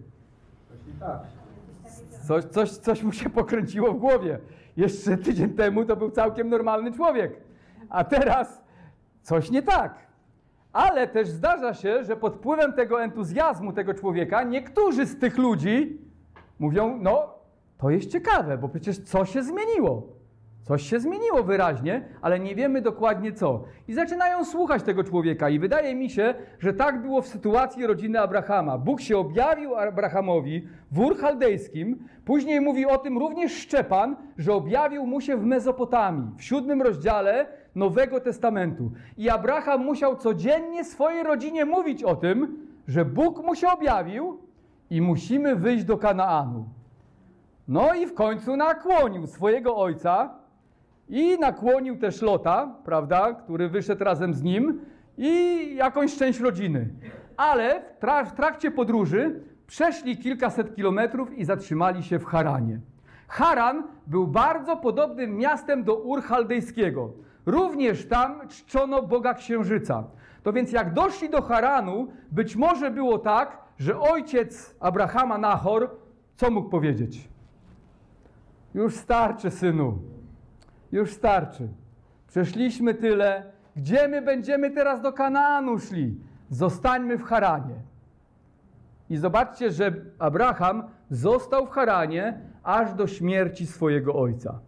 Coś, 2.27 2.45
coś, 2.45 2.70
coś 2.70 3.03
mu 3.03 3.12
się 3.12 3.31
pokręciło 3.31 3.93
w 3.93 3.99
głowie. 3.99 4.39
Jeszcze 4.77 5.16
tydzień 5.16 5.51
temu 5.51 5.85
to 5.85 5.97
był 5.97 6.11
całkiem 6.11 6.49
normalny 6.49 6.93
człowiek, 6.93 7.41
a 7.89 8.05
teraz 8.05 8.62
coś 9.22 9.51
nie 9.51 9.62
tak. 9.62 10.07
Ale 10.72 11.09
też 11.09 11.29
zdarza 11.29 11.74
się, 11.74 12.05
że 12.05 12.16
pod 12.16 12.37
wpływem 12.37 12.72
tego 12.72 13.03
entuzjazmu 13.03 13.72
tego 13.72 13.95
człowieka 13.95 14.43
niektórzy 14.43 15.07
z 15.07 15.18
tych 15.18 15.39
ludzi 15.39 15.99
mówią: 16.59 16.99
No, 17.01 17.35
to 17.79 17.91
jest 17.91 18.11
ciekawe, 18.11 18.59
bo 18.59 18.68
przecież 18.68 18.99
co 18.99 19.24
się 19.24 19.43
zmieniło? 19.43 20.15
Coś 20.66 20.82
się 20.82 21.00
zmieniło 21.00 21.42
wyraźnie, 21.42 22.08
ale 22.22 22.40
nie 22.40 22.54
wiemy 22.54 22.82
dokładnie 22.82 23.32
co. 23.32 23.64
I 23.88 23.94
zaczynają 23.94 24.44
słuchać 24.44 24.82
tego 24.82 25.04
człowieka. 25.04 25.48
I 25.48 25.58
wydaje 25.58 25.94
mi 25.94 26.10
się, 26.10 26.34
że 26.58 26.74
tak 26.74 27.02
było 27.02 27.22
w 27.22 27.26
sytuacji 27.26 27.86
rodziny 27.86 28.20
Abrahama. 28.20 28.78
Bóg 28.78 29.00
się 29.00 29.18
objawił 29.18 29.76
Abrahamowi 29.76 30.68
w 30.92 30.98
Ur 30.98 31.18
Chaldejskim. 31.18 32.08
Później 32.24 32.60
mówi 32.60 32.86
o 32.86 32.98
tym 32.98 33.18
również 33.18 33.52
Szczepan, 33.52 34.16
że 34.38 34.52
objawił 34.52 35.06
mu 35.06 35.20
się 35.20 35.36
w 35.36 35.44
Mezopotamii, 35.44 36.30
w 36.36 36.44
siódmym 36.44 36.82
rozdziale 36.82 37.46
Nowego 37.74 38.20
Testamentu. 38.20 38.90
I 39.16 39.30
Abraham 39.30 39.84
musiał 39.84 40.16
codziennie 40.16 40.84
swojej 40.84 41.22
rodzinie 41.22 41.64
mówić 41.64 42.04
o 42.04 42.16
tym, 42.16 42.68
że 42.88 43.04
Bóg 43.04 43.44
mu 43.44 43.54
się 43.54 43.68
objawił 43.68 44.38
i 44.90 45.00
musimy 45.00 45.56
wyjść 45.56 45.84
do 45.84 45.98
Kanaanu. 45.98 46.64
No 47.68 47.94
i 47.94 48.06
w 48.06 48.14
końcu 48.14 48.56
nakłonił 48.56 49.26
swojego 49.26 49.76
ojca 49.76 50.45
i 51.09 51.38
nakłonił 51.38 51.98
też 51.98 52.22
Lota, 52.22 52.74
prawda, 52.84 53.34
który 53.34 53.68
wyszedł 53.68 54.04
razem 54.04 54.34
z 54.34 54.42
nim 54.42 54.80
i 55.18 55.74
jakąś 55.76 56.16
część 56.16 56.40
rodziny. 56.40 56.88
Ale 57.36 57.80
w, 57.80 58.00
tra 58.00 58.24
w 58.24 58.34
trakcie 58.34 58.70
podróży 58.70 59.40
przeszli 59.66 60.16
kilkaset 60.16 60.74
kilometrów 60.74 61.38
i 61.38 61.44
zatrzymali 61.44 62.02
się 62.02 62.18
w 62.18 62.24
Haranie. 62.24 62.80
Haran 63.28 63.82
był 64.07 64.26
bardzo 64.26 64.76
podobnym 64.76 65.36
miastem 65.36 65.84
do 65.84 65.94
Ur 65.96 66.22
Chaldejskiego. 66.22 67.12
Również 67.46 68.09
tam 68.09 68.48
czczono 68.48 69.02
Boga 69.02 69.34
Księżyca. 69.34 70.04
To 70.42 70.52
więc 70.52 70.72
jak 70.72 70.94
doszli 70.94 71.30
do 71.30 71.42
Haranu, 71.42 72.09
być 72.32 72.57
może 72.57 72.90
było 72.90 73.18
tak, 73.18 73.59
że 73.78 74.00
ojciec 74.00 74.76
Abrahama 74.80 75.38
Nahor, 75.38 75.90
co 76.36 76.50
mógł 76.50 76.68
powiedzieć? 76.68 77.28
Już 78.74 78.94
starczy, 78.94 79.50
synu. 79.50 79.98
Już 80.97 81.12
starczy. 81.12 81.68
Przeszliśmy 82.26 82.94
tyle. 82.94 83.53
Gdzie 83.76 84.09
my 84.09 84.22
będziemy 84.22 84.70
teraz 84.70 85.03
do 85.03 85.12
Kanaanu 85.12 85.78
szli? 85.78 86.20
Zostańmy 86.51 87.18
w 87.18 87.22
Haranie. 87.22 87.74
I 89.11 89.16
zobaczcie, 89.16 89.70
że 89.70 89.94
Abraham 90.18 90.82
został 91.11 91.66
w 91.66 91.70
Haranie 91.70 92.40
aż 92.62 92.94
do 92.94 93.07
śmierci 93.07 93.66
swojego 93.66 94.14
ojca. 94.14 94.59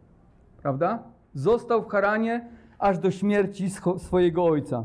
Prawda? 0.63 1.03
Został 1.35 1.83
w 1.83 1.89
Haranie 1.89 2.49
aż 2.79 2.99
do 2.99 3.11
śmierci 3.11 3.71
swojego 3.99 4.45
ojca. 4.45 4.85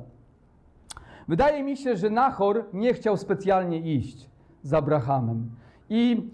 Wydaje 1.27 1.63
mi 1.63 1.77
się, 1.77 1.97
że 1.97 2.09
Nahor 2.09 2.65
nie 2.73 2.93
chciał 2.93 3.17
specjalnie 3.17 3.95
iść 3.95 4.29
z 4.63 4.73
Abrahamem. 4.73 5.49
I 5.89 6.31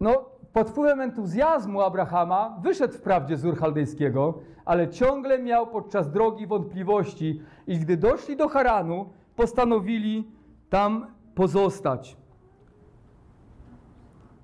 no, 0.00 0.27
pod 0.52 0.70
wpływem 0.70 1.00
entuzjazmu 1.00 1.80
Abrahama 1.80 2.58
wyszedł 2.62 2.94
wprawdzie 2.94 3.36
z 3.36 3.44
Ur 3.44 3.56
Chaldejskiego, 3.56 4.38
ale 4.64 4.88
ciągle 4.88 5.38
miał 5.38 5.66
podczas 5.66 6.10
drogi 6.10 6.46
wątpliwości 6.46 7.42
i 7.66 7.78
gdy 7.78 7.96
doszli 7.96 8.36
do 8.36 8.48
Haranu, 8.48 9.10
postanowili 9.36 10.30
tam 10.70 11.06
pozostać. 11.34 12.16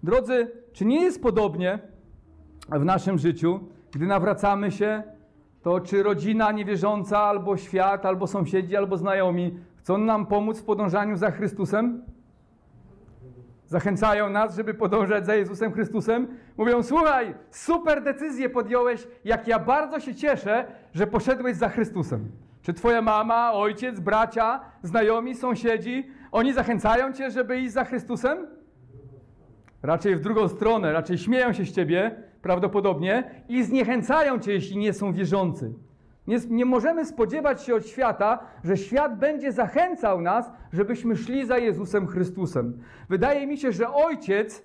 Drodzy, 0.03 0.51
czy 0.73 0.85
nie 0.85 1.03
jest 1.03 1.23
podobnie 1.23 1.79
w 2.69 2.85
naszym 2.85 3.19
życiu, 3.19 3.61
gdy 3.93 4.07
nawracamy 4.07 4.71
się, 4.71 5.03
to 5.63 5.81
czy 5.81 6.03
rodzina 6.03 6.53
niewierząca, 6.53 7.19
albo 7.19 7.57
świat, 7.57 8.07
albo 8.07 8.27
sąsiedzi, 8.27 8.77
albo 8.77 8.97
znajomi 8.97 9.59
chcą 9.77 9.99
nam 9.99 10.27
pomóc 10.27 10.61
w 10.61 10.65
podążaniu 10.65 11.17
za 11.17 11.31
Chrystusem? 11.31 12.03
Zachęcają 13.75 14.31
nas, 14.31 14.57
żeby 14.57 14.75
podążać 14.75 15.27
za 15.27 15.35
Jezusem 15.35 15.73
Chrystusem. 15.73 16.29
Mówią: 16.57 16.83
Słuchaj, 16.83 17.35
super 17.51 18.03
decyzję 18.03 18.51
podjąłeś, 18.51 19.07
jak 19.25 19.49
ja 19.49 19.59
bardzo 19.59 20.01
się 20.01 20.15
cieszę, 20.15 20.65
że 20.93 21.07
poszedłeś 21.07 21.57
za 21.57 21.69
Chrystusem. 21.69 22.31
Czy 22.63 22.73
twoja 22.73 23.03
mama, 23.03 23.53
ojciec, 23.53 24.01
bracia, 24.01 24.61
znajomi, 24.83 25.35
sąsiedzi, 25.35 26.11
oni 26.33 26.53
zachęcają 26.53 27.13
cię, 27.13 27.31
żeby 27.31 27.61
iść 27.61 27.73
za 27.73 27.85
Chrystusem? 27.85 28.47
Raczej 29.83 30.17
w 30.17 30.21
drugą 30.21 30.49
stronę, 30.49 30.93
raczej 30.93 31.19
śmieją 31.19 31.53
się 31.53 31.65
z 31.65 31.73
ciebie, 31.73 32.17
prawdopodobnie, 32.43 33.31
i 33.49 33.63
zniechęcają 33.65 34.39
cię, 34.39 34.53
jeśli 34.53 34.79
nie 34.79 34.93
są 34.93 35.13
wierzący. 35.13 35.73
Nie, 36.27 36.39
nie, 36.51 36.65
możemy 36.65 37.07
spodziewać 37.07 37.63
się 37.63 37.75
od 37.75 37.87
świata, 37.87 38.39
że 38.65 38.77
świat 38.77 39.19
będzie 39.19 39.53
zachęcał 39.53 40.21
nas, 40.21 40.51
żebyśmy 40.73 41.17
szli 41.17 41.47
za 41.47 41.59
Jezusem 41.59 42.07
Chrystusem. 42.07 42.79
Wydaje 43.09 43.47
mi 43.47 43.59
się, 43.59 43.73
że 43.73 43.95
ojciec 43.95 44.63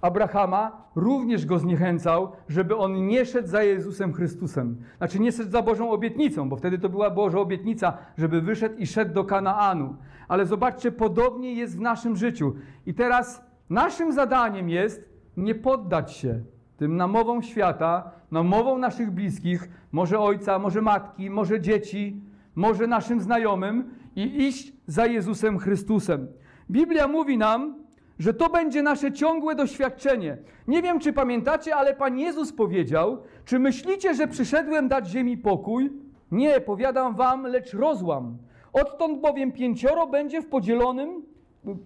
Abrahama 0.00 0.84
również 0.94 1.46
go 1.46 1.58
zniechęcał, 1.58 2.32
żeby 2.48 2.76
on 2.76 3.06
nie 3.06 3.26
szedł 3.26 3.48
za 3.48 3.62
Jezusem 3.62 4.12
Chrystusem. 4.12 4.76
Znaczy 4.98 5.20
nie 5.20 5.32
szedł 5.32 5.50
za 5.50 5.62
Bożą 5.62 5.90
obietnicą, 5.90 6.48
bo 6.48 6.56
wtedy 6.56 6.78
to 6.78 6.88
była 6.88 7.10
Boża 7.10 7.38
obietnica, 7.38 7.98
żeby 8.18 8.40
wyszedł 8.40 8.76
i 8.78 8.86
szedł 8.86 9.14
do 9.14 9.24
Kanaanu. 9.24 9.96
Ale 10.28 10.46
zobaczcie, 10.46 10.92
podobnie 10.92 11.54
jest 11.54 11.76
w 11.76 11.80
naszym 11.80 12.16
życiu. 12.16 12.54
I 12.86 12.94
teraz 12.94 13.44
naszym 13.70 14.12
zadaniem 14.12 14.68
jest 14.68 15.10
nie 15.36 15.54
poddać 15.54 16.12
się 16.12 16.40
tym 16.76 16.96
namowom 16.96 17.42
świata, 17.42 18.10
namowom 18.30 18.80
naszych 18.80 19.10
bliskich, 19.10 19.68
może 19.92 20.20
ojca, 20.20 20.58
może 20.58 20.82
matki, 20.82 21.30
może 21.30 21.60
dzieci, 21.60 22.20
może 22.54 22.86
naszym 22.86 23.20
znajomym 23.20 23.90
i 24.16 24.46
iść 24.46 24.72
za 24.86 25.06
Jezusem 25.06 25.58
Chrystusem. 25.58 26.28
Biblia 26.70 27.08
mówi 27.08 27.38
nam, 27.38 27.74
że 28.18 28.34
to 28.34 28.48
będzie 28.48 28.82
nasze 28.82 29.12
ciągłe 29.12 29.54
doświadczenie. 29.54 30.38
Nie 30.68 30.82
wiem, 30.82 31.00
czy 31.00 31.12
pamiętacie, 31.12 31.76
ale 31.76 31.94
Pan 31.94 32.18
Jezus 32.18 32.52
powiedział: 32.52 33.22
Czy 33.44 33.58
myślicie, 33.58 34.14
że 34.14 34.28
przyszedłem 34.28 34.88
dać 34.88 35.08
ziemi 35.08 35.38
pokój? 35.38 35.90
Nie, 36.30 36.60
powiadam 36.60 37.16
wam, 37.16 37.46
lecz 37.46 37.72
rozłam. 37.72 38.38
Odtąd 38.72 39.20
bowiem 39.20 39.52
pięcioro 39.52 40.06
będzie 40.06 40.42
w 40.42 40.46
podzielonym, 40.46 41.22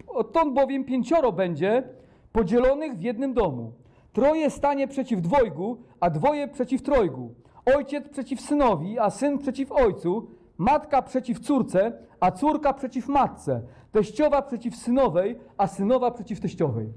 odtąd 0.07 0.53
bowiem 0.53 0.83
pięcioro 0.83 1.31
będzie 1.31 1.83
podzielonych 2.31 2.93
w 2.93 3.01
jednym 3.01 3.33
domu. 3.33 3.73
Troje 4.15 4.49
stanie 4.49 4.87
przeciw 4.87 5.21
dwojgu, 5.21 5.77
a 5.99 6.09
dwoje 6.09 6.47
przeciw 6.47 6.81
trojgu. 6.81 7.33
Ojciec 7.75 8.09
przeciw 8.09 8.41
synowi, 8.41 8.99
a 8.99 9.09
syn 9.09 9.37
przeciw 9.37 9.71
ojcu. 9.71 10.27
Matka 10.57 11.01
przeciw 11.01 11.39
córce, 11.39 11.93
a 12.19 12.31
córka 12.31 12.73
przeciw 12.73 13.07
matce. 13.07 13.61
Teściowa 13.91 14.41
przeciw 14.41 14.75
synowej, 14.75 15.39
a 15.57 15.67
synowa 15.67 16.11
przeciw 16.11 16.39
teściowej. 16.39 16.93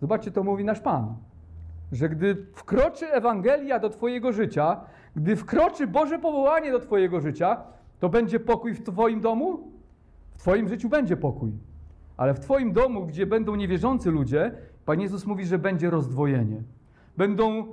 Zobaczcie, 0.00 0.30
to 0.30 0.44
mówi 0.44 0.64
nasz 0.64 0.80
Pan. 0.80 1.14
Że 1.92 2.08
gdy 2.08 2.46
wkroczy 2.54 3.12
Ewangelia 3.12 3.78
do 3.78 3.90
Twojego 3.90 4.32
życia, 4.32 4.80
gdy 5.16 5.36
wkroczy 5.36 5.86
Boże 5.86 6.18
powołanie 6.18 6.72
do 6.72 6.80
Twojego 6.80 7.20
życia, 7.20 7.62
to 8.00 8.08
będzie 8.08 8.40
pokój 8.40 8.74
w 8.74 8.82
Twoim 8.82 9.20
domu? 9.20 9.72
W 10.34 10.38
Twoim 10.38 10.68
życiu 10.68 10.88
będzie 10.88 11.16
pokój. 11.16 11.52
Ale 12.16 12.34
w 12.34 12.40
Twoim 12.40 12.72
domu, 12.72 13.06
gdzie 13.06 13.26
będą 13.26 13.54
niewierzący 13.54 14.10
ludzie, 14.10 14.52
Pan 14.86 15.00
Jezus 15.00 15.26
mówi, 15.26 15.46
że 15.46 15.58
będzie 15.58 15.90
rozdwojenie. 15.90 16.62
Będą 17.16 17.66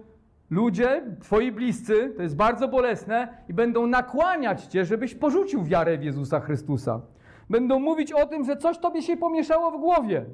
ludzie, 0.49 1.03
twoi 1.19 1.51
bliscy, 1.51 2.13
to 2.17 2.23
jest 2.23 2.35
bardzo 2.35 2.67
bolesne, 2.67 3.27
i 3.49 3.53
będą 3.53 3.87
nakłaniać 3.87 4.65
cię, 4.65 4.85
żebyś 4.85 5.15
porzucił 5.15 5.63
wiarę 5.63 5.97
w 5.97 6.03
Jezusa 6.03 6.39
Chrystusa. 6.39 7.01
Będą 7.49 7.79
mówić 7.79 8.11
o 8.11 8.25
tym, 8.25 8.45
że 8.45 8.57
coś 8.57 8.77
tobie 8.77 9.01
się 9.01 9.17
pomieszało 9.17 9.71
w 9.71 9.79
głowie. 9.79 10.25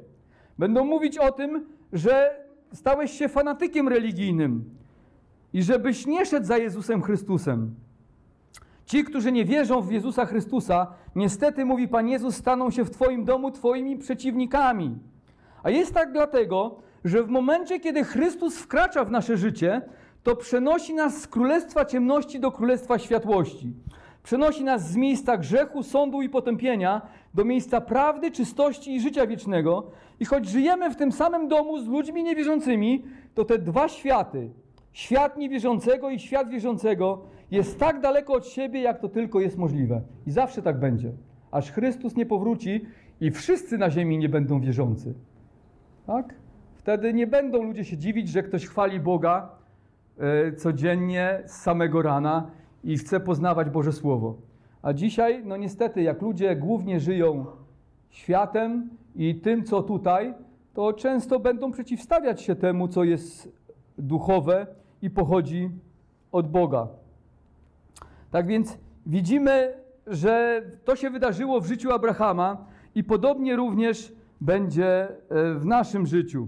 Będą 0.59 0.85
mówić 0.85 1.17
o 1.17 1.31
tym, 1.31 1.65
że 1.93 2.45
stałeś 2.73 3.11
się 3.11 3.29
fanatykiem 3.29 3.87
religijnym 3.87 4.65
i 5.53 5.63
żebyś 5.63 6.05
nie 6.05 6.25
szedł 6.25 6.45
za 6.45 6.57
Jezusem 6.57 7.01
Chrystusem. 7.01 7.75
Ci, 8.85 9.03
którzy 9.03 9.31
nie 9.31 9.45
wierzą 9.45 9.81
w 9.81 9.91
Jezusa 9.91 10.25
Chrystusa, 10.25 10.87
niestety, 11.15 11.65
mówi 11.65 11.87
Pan 11.87 12.07
Jezus, 12.07 12.35
staną 12.35 12.71
się 12.71 12.85
w 12.85 12.89
Twoim 12.89 13.25
domu 13.25 13.51
Twoimi 13.51 13.97
przeciwnikami. 13.97 14.95
A 15.63 15.69
jest 15.69 15.93
tak 15.93 16.11
dlatego, 16.11 16.75
że 17.05 17.23
w 17.23 17.29
momencie, 17.29 17.79
kiedy 17.79 18.03
Chrystus 18.03 18.57
wkracza 18.57 19.05
w 19.05 19.11
nasze 19.11 19.37
życie, 19.37 19.81
to 20.23 20.35
przenosi 20.35 20.93
nas 20.93 21.21
z 21.21 21.27
królestwa 21.27 21.85
ciemności 21.85 22.39
do 22.39 22.51
królestwa 22.51 22.99
światłości. 22.99 23.73
Przenosi 24.23 24.63
nas 24.63 24.89
z 24.89 24.95
miejsca 24.95 25.37
grzechu, 25.37 25.83
sądu 25.83 26.21
i 26.21 26.29
potępienia 26.29 27.01
do 27.33 27.45
miejsca 27.45 27.81
prawdy, 27.81 28.31
czystości 28.31 28.95
i 28.95 29.01
życia 29.01 29.27
wiecznego. 29.27 29.91
I 30.19 30.25
choć 30.25 30.47
żyjemy 30.47 30.89
w 30.89 30.95
tym 30.95 31.11
samym 31.11 31.47
domu 31.47 31.79
z 31.79 31.87
ludźmi 31.87 32.23
niewierzącymi, 32.23 33.03
to 33.35 33.45
te 33.45 33.57
dwa 33.57 33.87
światy, 33.87 34.49
świat 34.91 35.37
niewierzącego 35.37 36.09
i 36.09 36.19
świat 36.19 36.49
wierzącego, 36.49 37.21
jest 37.51 37.79
tak 37.79 38.01
daleko 38.01 38.33
od 38.33 38.47
siebie, 38.47 38.81
jak 38.81 38.99
to 38.99 39.09
tylko 39.09 39.39
jest 39.39 39.57
możliwe. 39.57 40.01
I 40.25 40.31
zawsze 40.31 40.61
tak 40.61 40.79
będzie, 40.79 41.11
aż 41.51 41.71
Chrystus 41.71 42.15
nie 42.15 42.25
powróci 42.25 42.85
i 43.21 43.31
wszyscy 43.31 43.77
na 43.77 43.89
ziemi 43.89 44.17
nie 44.17 44.29
będą 44.29 44.59
wierzący. 44.59 45.13
Tak? 46.07 46.33
Wtedy 46.75 47.13
nie 47.13 47.27
będą 47.27 47.63
ludzie 47.63 47.85
się 47.85 47.97
dziwić, 47.97 48.29
że 48.29 48.43
ktoś 48.43 48.67
chwali 48.67 48.99
Boga 48.99 49.49
e, 50.19 50.53
codziennie 50.53 51.41
z 51.45 51.51
samego 51.51 52.01
rana 52.01 52.51
i 52.83 52.97
chce 52.97 53.19
poznawać 53.19 53.69
Boże 53.69 53.93
Słowo. 53.93 54.35
A 54.81 54.93
dzisiaj, 54.93 55.41
no 55.45 55.57
niestety, 55.57 56.01
jak 56.01 56.21
ludzie 56.21 56.55
głównie 56.55 56.99
żyją 56.99 57.45
światem 58.09 58.89
i 59.15 59.35
tym, 59.35 59.63
co 59.63 59.83
tutaj, 59.83 60.33
to 60.73 60.93
często 60.93 61.39
będą 61.39 61.71
przeciwstawiać 61.71 62.41
się 62.41 62.55
temu, 62.55 62.87
co 62.87 63.03
jest 63.03 63.51
duchowe 63.97 64.67
i 65.01 65.09
pochodzi 65.09 65.69
od 66.31 66.51
Boga. 66.51 66.87
Tak 68.31 68.47
więc 68.47 68.77
widzimy, 69.05 69.73
że 70.07 70.61
to 70.85 70.95
się 70.95 71.09
wydarzyło 71.09 71.61
w 71.61 71.65
życiu 71.65 71.91
Abrahama 71.91 72.65
i 72.95 73.03
podobnie 73.03 73.55
również 73.55 74.17
będzie 74.41 75.07
e, 75.07 75.53
w 75.53 75.65
naszym 75.65 76.05
życiu. 76.05 76.47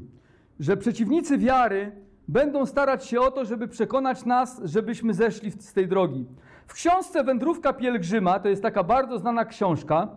Że 0.60 0.78
przeciwnicy 0.78 1.38
wiary 1.38 1.92
będą 2.28 2.66
starać 2.66 3.06
się 3.06 3.22
o 3.22 3.32
to, 3.32 3.46
żeby 3.46 3.68
przekonać 3.68 4.26
nas, 4.26 4.62
żebyśmy 4.64 5.14
zeszli 5.14 5.52
z 5.52 5.74
tej 5.74 5.88
drogi. 5.88 6.26
W 6.68 6.74
książce 6.74 7.24
Wędrówka 7.24 7.74
Pielgrzyma, 7.74 8.40
to 8.40 8.50
jest 8.50 8.62
taka 8.62 8.84
bardzo 8.84 9.20
znana 9.20 9.46
książka, 9.46 10.08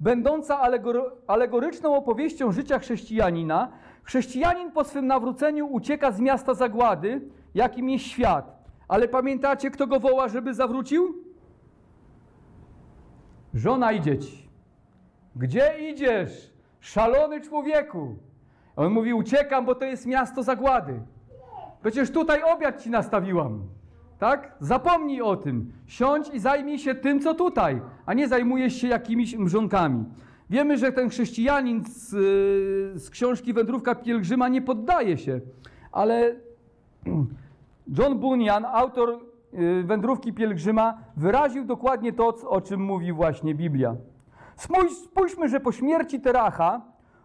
będąca 0.00 0.60
alegoryczną 1.26 1.96
opowieścią 1.96 2.52
życia 2.52 2.78
chrześcijanina, 2.78 3.68
chrześcijanin 4.02 4.72
po 4.72 4.84
swym 4.84 5.06
nawróceniu 5.06 5.66
ucieka 5.66 6.12
z 6.12 6.20
miasta 6.20 6.54
zagłady, 6.54 7.20
jakim 7.54 7.90
jest 7.90 8.04
świat. 8.04 8.60
Ale 8.88 9.08
pamiętacie, 9.08 9.70
kto 9.70 9.86
go 9.86 10.00
woła, 10.00 10.28
żeby 10.28 10.54
zawrócił? 10.54 11.24
Żona 13.54 13.92
i 13.92 14.00
dzieci. 14.00 14.48
Gdzie 15.36 15.90
idziesz? 15.90 16.49
Szalony 16.80 17.40
człowieku. 17.40 18.16
On 18.76 18.92
mówi: 18.92 19.14
Uciekam, 19.14 19.64
bo 19.64 19.74
to 19.74 19.84
jest 19.84 20.06
miasto 20.06 20.42
zagłady. 20.42 21.00
Przecież 21.80 22.10
tutaj 22.10 22.42
obiad 22.42 22.82
ci 22.82 22.90
nastawiłam. 22.90 23.62
Tak? 24.18 24.56
Zapomnij 24.60 25.22
o 25.22 25.36
tym. 25.36 25.72
Siądź 25.86 26.28
i 26.28 26.38
zajmij 26.38 26.78
się 26.78 26.94
tym, 26.94 27.20
co 27.20 27.34
tutaj, 27.34 27.80
a 28.06 28.14
nie 28.14 28.28
zajmujesz 28.28 28.74
się 28.74 28.88
jakimiś 28.88 29.36
mrzonkami. 29.36 30.04
Wiemy, 30.50 30.78
że 30.78 30.92
ten 30.92 31.08
chrześcijanin 31.08 31.84
z, 31.84 32.08
z 33.02 33.10
książki 33.10 33.52
Wędrówka 33.52 33.94
Pielgrzyma 33.94 34.48
nie 34.48 34.62
poddaje 34.62 35.18
się, 35.18 35.40
ale 35.92 36.36
John 37.98 38.18
Bunyan, 38.18 38.64
autor 38.64 39.20
y, 39.54 39.82
Wędrówki 39.82 40.32
Pielgrzyma, 40.32 40.98
wyraził 41.16 41.64
dokładnie 41.64 42.12
to, 42.12 42.36
o 42.48 42.60
czym 42.60 42.80
mówi 42.80 43.12
właśnie 43.12 43.54
Biblia. 43.54 43.96
Spójrz, 44.60 44.92
spójrzmy, 44.92 45.48
że 45.48 45.60
po 45.60 45.72
śmierci 45.72 46.20
Teracha 46.20 46.80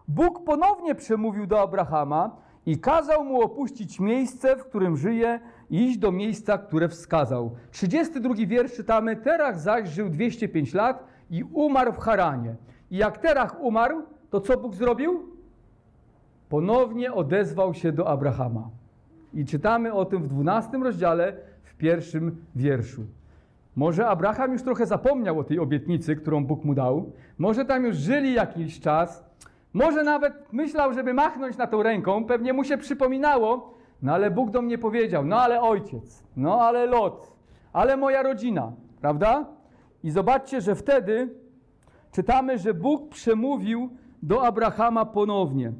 Bóg 0.08 0.44
ponownie 0.44 0.94
przemówił 0.94 1.46
do 1.46 1.60
Abrahama 1.60 2.36
i 2.66 2.78
kazał 2.78 3.24
mu 3.24 3.42
opuścić 3.42 4.00
miejsce, 4.00 4.56
w 4.56 4.64
którym 4.64 4.96
żyje 4.96 5.40
i 5.70 5.86
iść 5.86 5.98
do 5.98 6.12
miejsca, 6.12 6.58
które 6.58 6.88
wskazał. 6.88 7.56
32 7.70 8.34
wiersz 8.46 8.72
czytamy, 8.72 9.16
Terach 9.16 9.60
zaś 9.60 9.88
żył 9.88 10.08
205 10.08 10.74
lat 10.74 11.04
i 11.30 11.44
umarł 11.44 11.92
w 11.92 11.98
Haranie. 11.98 12.54
I 12.90 12.96
jak 12.96 13.18
Terach 13.18 13.60
umarł, 13.60 14.02
to 14.30 14.40
co 14.40 14.56
Bóg 14.56 14.74
zrobił? 14.74 15.32
Ponownie 16.48 17.12
odezwał 17.12 17.74
się 17.74 17.92
do 17.92 18.08
Abrahama. 18.08 18.70
I 19.34 19.44
czytamy 19.44 19.92
o 19.92 20.04
tym 20.04 20.22
w 20.22 20.28
12 20.28 20.78
rozdziale, 20.78 21.36
w 21.62 21.74
pierwszym 21.74 22.44
wierszu. 22.54 23.02
Może 23.76 24.08
Abraham 24.08 24.52
już 24.52 24.62
trochę 24.62 24.86
zapomniał 24.86 25.38
o 25.38 25.44
tej 25.44 25.58
obietnicy, 25.58 26.16
którą 26.16 26.44
Bóg 26.44 26.64
mu 26.64 26.74
dał. 26.74 27.12
Może 27.38 27.64
tam 27.64 27.84
już 27.84 27.96
żyli 27.96 28.34
jakiś 28.34 28.80
czas. 28.80 29.24
Może 29.72 30.04
nawet 30.04 30.52
myślał, 30.52 30.94
żeby 30.94 31.14
machnąć 31.14 31.56
na 31.56 31.66
tą 31.66 31.82
ręką. 31.82 32.24
Pewnie 32.24 32.52
mu 32.52 32.64
się 32.64 32.78
przypominało. 32.78 33.74
No 34.02 34.12
ale 34.12 34.30
Bóg 34.30 34.50
do 34.50 34.62
mnie 34.62 34.78
powiedział, 34.78 35.24
no 35.24 35.40
ale 35.40 35.60
ojciec, 35.60 36.22
no 36.36 36.60
ale 36.60 36.86
Lot, 36.86 37.32
ale 37.72 37.96
moja 37.96 38.22
rodzina, 38.22 38.72
prawda? 39.00 39.46
I 40.02 40.10
zobaczcie, 40.10 40.60
że 40.60 40.74
wtedy 40.74 41.34
czytamy, 42.12 42.58
że 42.58 42.74
Bóg 42.74 43.08
przemówił 43.08 43.90
do 44.22 44.46
Abrahama 44.46 45.04
ponownie. 45.04 45.72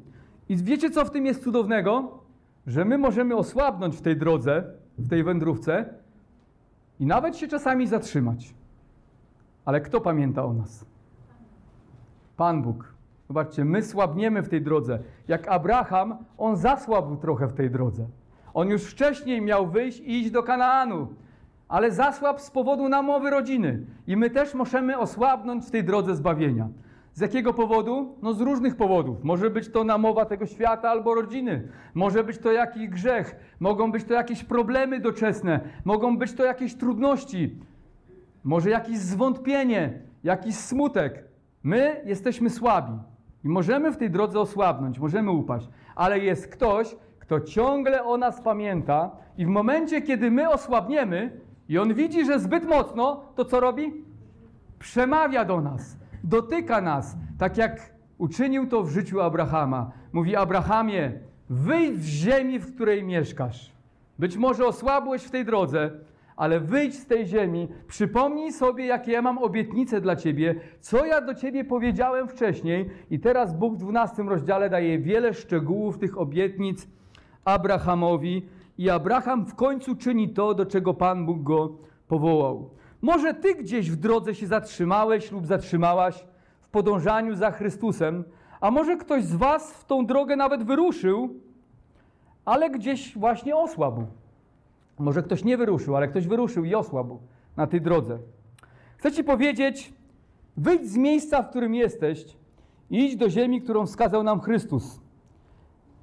I 0.49 0.57
wiecie, 0.57 0.89
co 0.89 1.05
w 1.05 1.11
tym 1.11 1.25
jest 1.25 1.43
cudownego? 1.43 2.19
Że 2.67 2.85
my 2.85 2.97
możemy 2.97 3.35
osłabnąć 3.35 3.95
w 3.95 4.01
tej 4.01 4.17
drodze, 4.17 4.63
w 4.97 5.09
tej 5.09 5.23
wędrówce 5.23 5.93
i 6.99 7.05
nawet 7.05 7.37
się 7.37 7.47
czasami 7.47 7.87
zatrzymać. 7.87 8.53
Ale 9.65 9.81
kto 9.81 10.01
pamięta 10.01 10.45
o 10.45 10.53
nas? 10.53 10.85
Pan 12.37 12.61
Bóg. 12.61 12.93
Zobaczcie, 13.27 13.65
my 13.65 13.83
słabniemy 13.83 14.41
w 14.41 14.49
tej 14.49 14.61
drodze. 14.61 14.99
Jak 15.27 15.47
Abraham, 15.47 16.17
on 16.37 16.57
zasłabł 16.57 17.17
trochę 17.17 17.47
w 17.47 17.53
tej 17.53 17.71
drodze. 17.71 18.05
On 18.53 18.69
już 18.69 18.83
wcześniej 18.83 19.41
miał 19.41 19.67
wyjść 19.67 19.99
i 19.99 20.19
iść 20.19 20.31
do 20.31 20.43
Kanaanu, 20.43 21.07
ale 21.67 21.91
zasłabł 21.91 22.39
z 22.39 22.51
powodu 22.51 22.89
namowy 22.89 23.29
rodziny. 23.29 23.85
I 24.07 24.17
my 24.17 24.29
też 24.29 24.53
możemy 24.53 24.97
osłabnąć 24.97 25.65
w 25.65 25.71
tej 25.71 25.83
drodze 25.83 26.15
zbawienia. 26.15 26.67
Z 27.17 27.21
jakiego 27.21 27.53
powodu? 27.53 28.15
No 28.21 28.33
z 28.33 28.41
różnych 28.41 28.75
powodów. 28.75 29.23
Może 29.23 29.49
być 29.49 29.69
to 29.69 29.83
namowa 29.83 30.25
tego 30.25 30.45
świata 30.45 30.89
albo 30.89 31.15
rodziny. 31.15 31.67
Może 31.93 32.23
być 32.23 32.37
to 32.37 32.51
jakiś 32.51 32.87
grzech. 32.87 33.35
Mogą 33.59 33.91
być 33.91 34.03
to 34.03 34.13
jakieś 34.13 34.43
problemy 34.43 34.99
doczesne. 34.99 35.59
Mogą 35.85 36.17
być 36.17 36.33
to 36.33 36.45
jakieś 36.45 36.75
trudności. 36.75 37.55
Może 38.43 38.69
jakieś 38.69 38.97
zwątpienie, 38.97 40.01
jakiś 40.23 40.55
smutek. 40.55 41.23
My 41.63 42.01
jesteśmy 42.05 42.49
słabi 42.49 42.93
i 43.43 43.49
możemy 43.49 43.91
w 43.91 43.97
tej 43.97 44.09
drodze 44.09 44.39
osłabnąć, 44.39 44.99
możemy 44.99 45.31
upaść. 45.31 45.69
Ale 45.95 46.19
jest 46.19 46.47
ktoś, 46.47 46.95
kto 47.19 47.39
ciągle 47.39 48.03
o 48.03 48.17
nas 48.17 48.41
pamięta 48.41 49.11
i 49.37 49.45
w 49.45 49.49
momencie, 49.49 50.01
kiedy 50.01 50.31
my 50.31 50.49
osłabniemy 50.49 51.39
i 51.69 51.77
on 51.77 51.93
widzi, 51.93 52.25
że 52.25 52.39
zbyt 52.39 52.65
mocno, 52.65 53.23
to 53.35 53.45
co 53.45 53.59
robi? 53.59 53.93
Przemawia 54.79 55.45
do 55.45 55.61
nas 55.61 55.97
dotyka 56.23 56.81
nas, 56.81 57.17
tak 57.37 57.57
jak 57.57 57.93
uczynił 58.17 58.67
to 58.67 58.83
w 58.83 58.89
życiu 58.89 59.21
Abrahama. 59.21 59.91
Mówi: 60.13 60.35
Abrahamie, 60.35 61.11
wyjdź 61.49 61.99
z 61.99 62.05
ziemi, 62.05 62.59
w 62.59 62.75
której 62.75 63.03
mieszkasz. 63.03 63.71
Być 64.19 64.37
może 64.37 64.65
osłabłeś 64.65 65.23
w 65.23 65.31
tej 65.31 65.45
drodze, 65.45 65.91
ale 66.37 66.59
wyjdź 66.59 66.95
z 66.95 67.05
tej 67.05 67.25
ziemi, 67.25 67.67
przypomnij 67.87 68.51
sobie, 68.51 68.85
jakie 68.85 69.11
ja 69.11 69.21
mam 69.21 69.37
obietnice 69.37 70.01
dla 70.01 70.15
ciebie, 70.15 70.55
co 70.79 71.05
ja 71.05 71.21
do 71.21 71.35
ciebie 71.35 71.63
powiedziałem 71.63 72.27
wcześniej. 72.27 72.89
I 73.11 73.19
teraz 73.19 73.57
Bóg 73.57 73.75
w 73.75 73.77
12 73.77 74.23
rozdziale 74.23 74.69
daje 74.69 74.99
wiele 74.99 75.33
szczegółów 75.33 75.97
tych 75.97 76.17
obietnic 76.17 76.87
Abrahamowi. 77.45 78.45
I 78.77 78.89
Abraham 78.89 79.45
w 79.45 79.55
końcu 79.55 79.95
czyni 79.95 80.29
to, 80.29 80.53
do 80.53 80.65
czego 80.65 80.93
Pan 80.93 81.25
Bóg 81.25 81.43
go 81.43 81.69
powołał. 82.07 82.69
Może 83.01 83.33
ty 83.33 83.55
gdzieś 83.55 83.91
w 83.91 83.95
drodze 83.95 84.35
się 84.35 84.47
zatrzymałeś 84.47 85.31
lub 85.31 85.45
zatrzymałaś 85.45 86.25
w 86.61 86.69
podążaniu 86.69 87.35
za 87.35 87.51
Chrystusem, 87.51 88.23
a 88.61 88.71
może 88.71 88.97
ktoś 88.97 89.23
z 89.23 89.35
was 89.35 89.73
w 89.73 89.85
tą 89.85 90.05
drogę 90.05 90.35
nawet 90.35 90.63
wyruszył, 90.63 91.39
ale 92.45 92.69
gdzieś 92.69 93.17
właśnie 93.17 93.55
osłabł. 93.55 94.05
Może 94.99 95.23
ktoś 95.23 95.43
nie 95.43 95.57
wyruszył, 95.57 95.95
ale 95.95 96.07
ktoś 96.07 96.27
wyruszył 96.27 96.65
i 96.65 96.75
osłabł 96.75 97.19
na 97.57 97.67
tej 97.67 97.81
drodze. 97.81 98.19
Chcę 98.97 99.11
ci 99.11 99.23
powiedzieć, 99.23 99.93
wyjdź 100.57 100.89
z 100.89 100.97
miejsca, 100.97 101.43
w 101.43 101.49
którym 101.49 101.75
jesteś 101.75 102.37
i 102.89 103.05
idź 103.05 103.15
do 103.15 103.29
ziemi, 103.29 103.61
którą 103.61 103.85
wskazał 103.85 104.23
nam 104.23 104.41
Chrystus. 104.41 104.99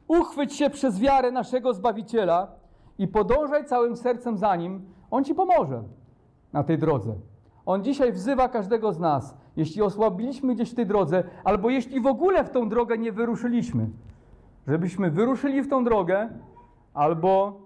Uchwyć 0.08 0.54
się 0.54 0.70
przez 0.70 1.00
wiarę 1.00 1.30
naszego 1.30 1.74
Zbawiciela 1.74 2.48
i 2.98 3.08
podążaj 3.08 3.64
całym 3.64 3.96
sercem 3.96 4.36
za 4.38 4.56
Nim. 4.56 4.82
On 5.10 5.24
ci 5.24 5.34
pomoże 5.34 5.82
na 6.54 6.62
tej 6.62 6.78
drodze. 6.78 7.14
On 7.66 7.84
dzisiaj 7.84 8.12
wzywa 8.12 8.48
każdego 8.48 8.92
z 8.92 8.98
nas, 8.98 9.36
jeśli 9.56 9.82
osłabiliśmy 9.82 10.54
gdzieś 10.54 10.70
w 10.70 10.74
tej 10.74 10.86
drodze, 10.86 11.24
albo 11.44 11.70
jeśli 11.70 12.00
w 12.00 12.06
ogóle 12.06 12.44
w 12.44 12.50
tą 12.50 12.68
drogę 12.68 12.98
nie 12.98 13.12
wyruszyliśmy, 13.12 13.88
żebyśmy 14.66 15.10
wyruszyli 15.10 15.62
w 15.62 15.68
tą 15.68 15.84
drogę, 15.84 16.28
albo 16.94 17.60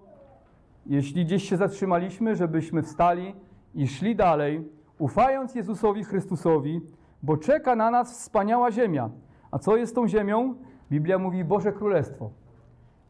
jeśli 0.85 1.25
gdzieś 1.25 1.49
się 1.49 1.57
zatrzymaliśmy, 1.57 2.35
żebyśmy 2.35 2.81
wstali 2.81 3.35
i 3.75 3.87
szli 3.87 4.15
dalej, 4.15 4.67
ufając 4.99 5.55
Jezusowi 5.55 6.03
Chrystusowi, 6.03 6.81
bo 7.23 7.37
czeka 7.37 7.75
na 7.75 7.91
nas 7.91 8.11
wspaniała 8.11 8.71
ziemia. 8.71 9.09
A 9.51 9.59
co 9.59 9.77
jest 9.77 9.95
tą 9.95 10.07
ziemią? 10.07 10.55
Biblia 10.91 11.19
mówi 11.19 11.43
Boże 11.43 11.73
Królestwo, 11.73 12.29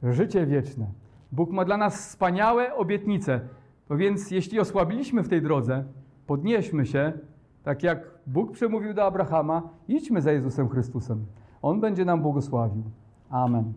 życie 0.04 0.46
wieczne. 0.46 0.86
Bóg 1.32 1.52
ma 1.52 1.66
dla 1.66 1.78
nas 1.78 1.96
wspaniałe 1.96 2.76
obietnice. 2.76 3.40
Więc 3.90 4.32
jeśli 4.32 4.60
osłabiliśmy 4.60 5.24
w 5.24 5.30
tej 5.30 5.42
drodze, 5.42 5.84
podnieśmy 6.28 6.86
się, 6.86 7.14
tak 7.64 7.84
jak 7.84 8.12
Bóg 8.28 8.52
przemówił 8.52 8.94
do 8.94 9.06
Abrahama, 9.06 9.70
idźmy 9.88 10.22
za 10.22 10.32
Jezusem 10.32 10.70
Chrystusem. 10.70 11.26
On 11.62 11.80
będzie 11.80 12.06
nam 12.06 12.22
błogosławił. 12.22 12.84
Amen. 13.30 13.74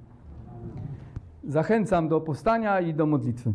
Zachęcam 1.44 2.08
do 2.08 2.20
powstania 2.20 2.80
i 2.80 2.94
do 2.94 3.06
modlitwy. 3.06 3.52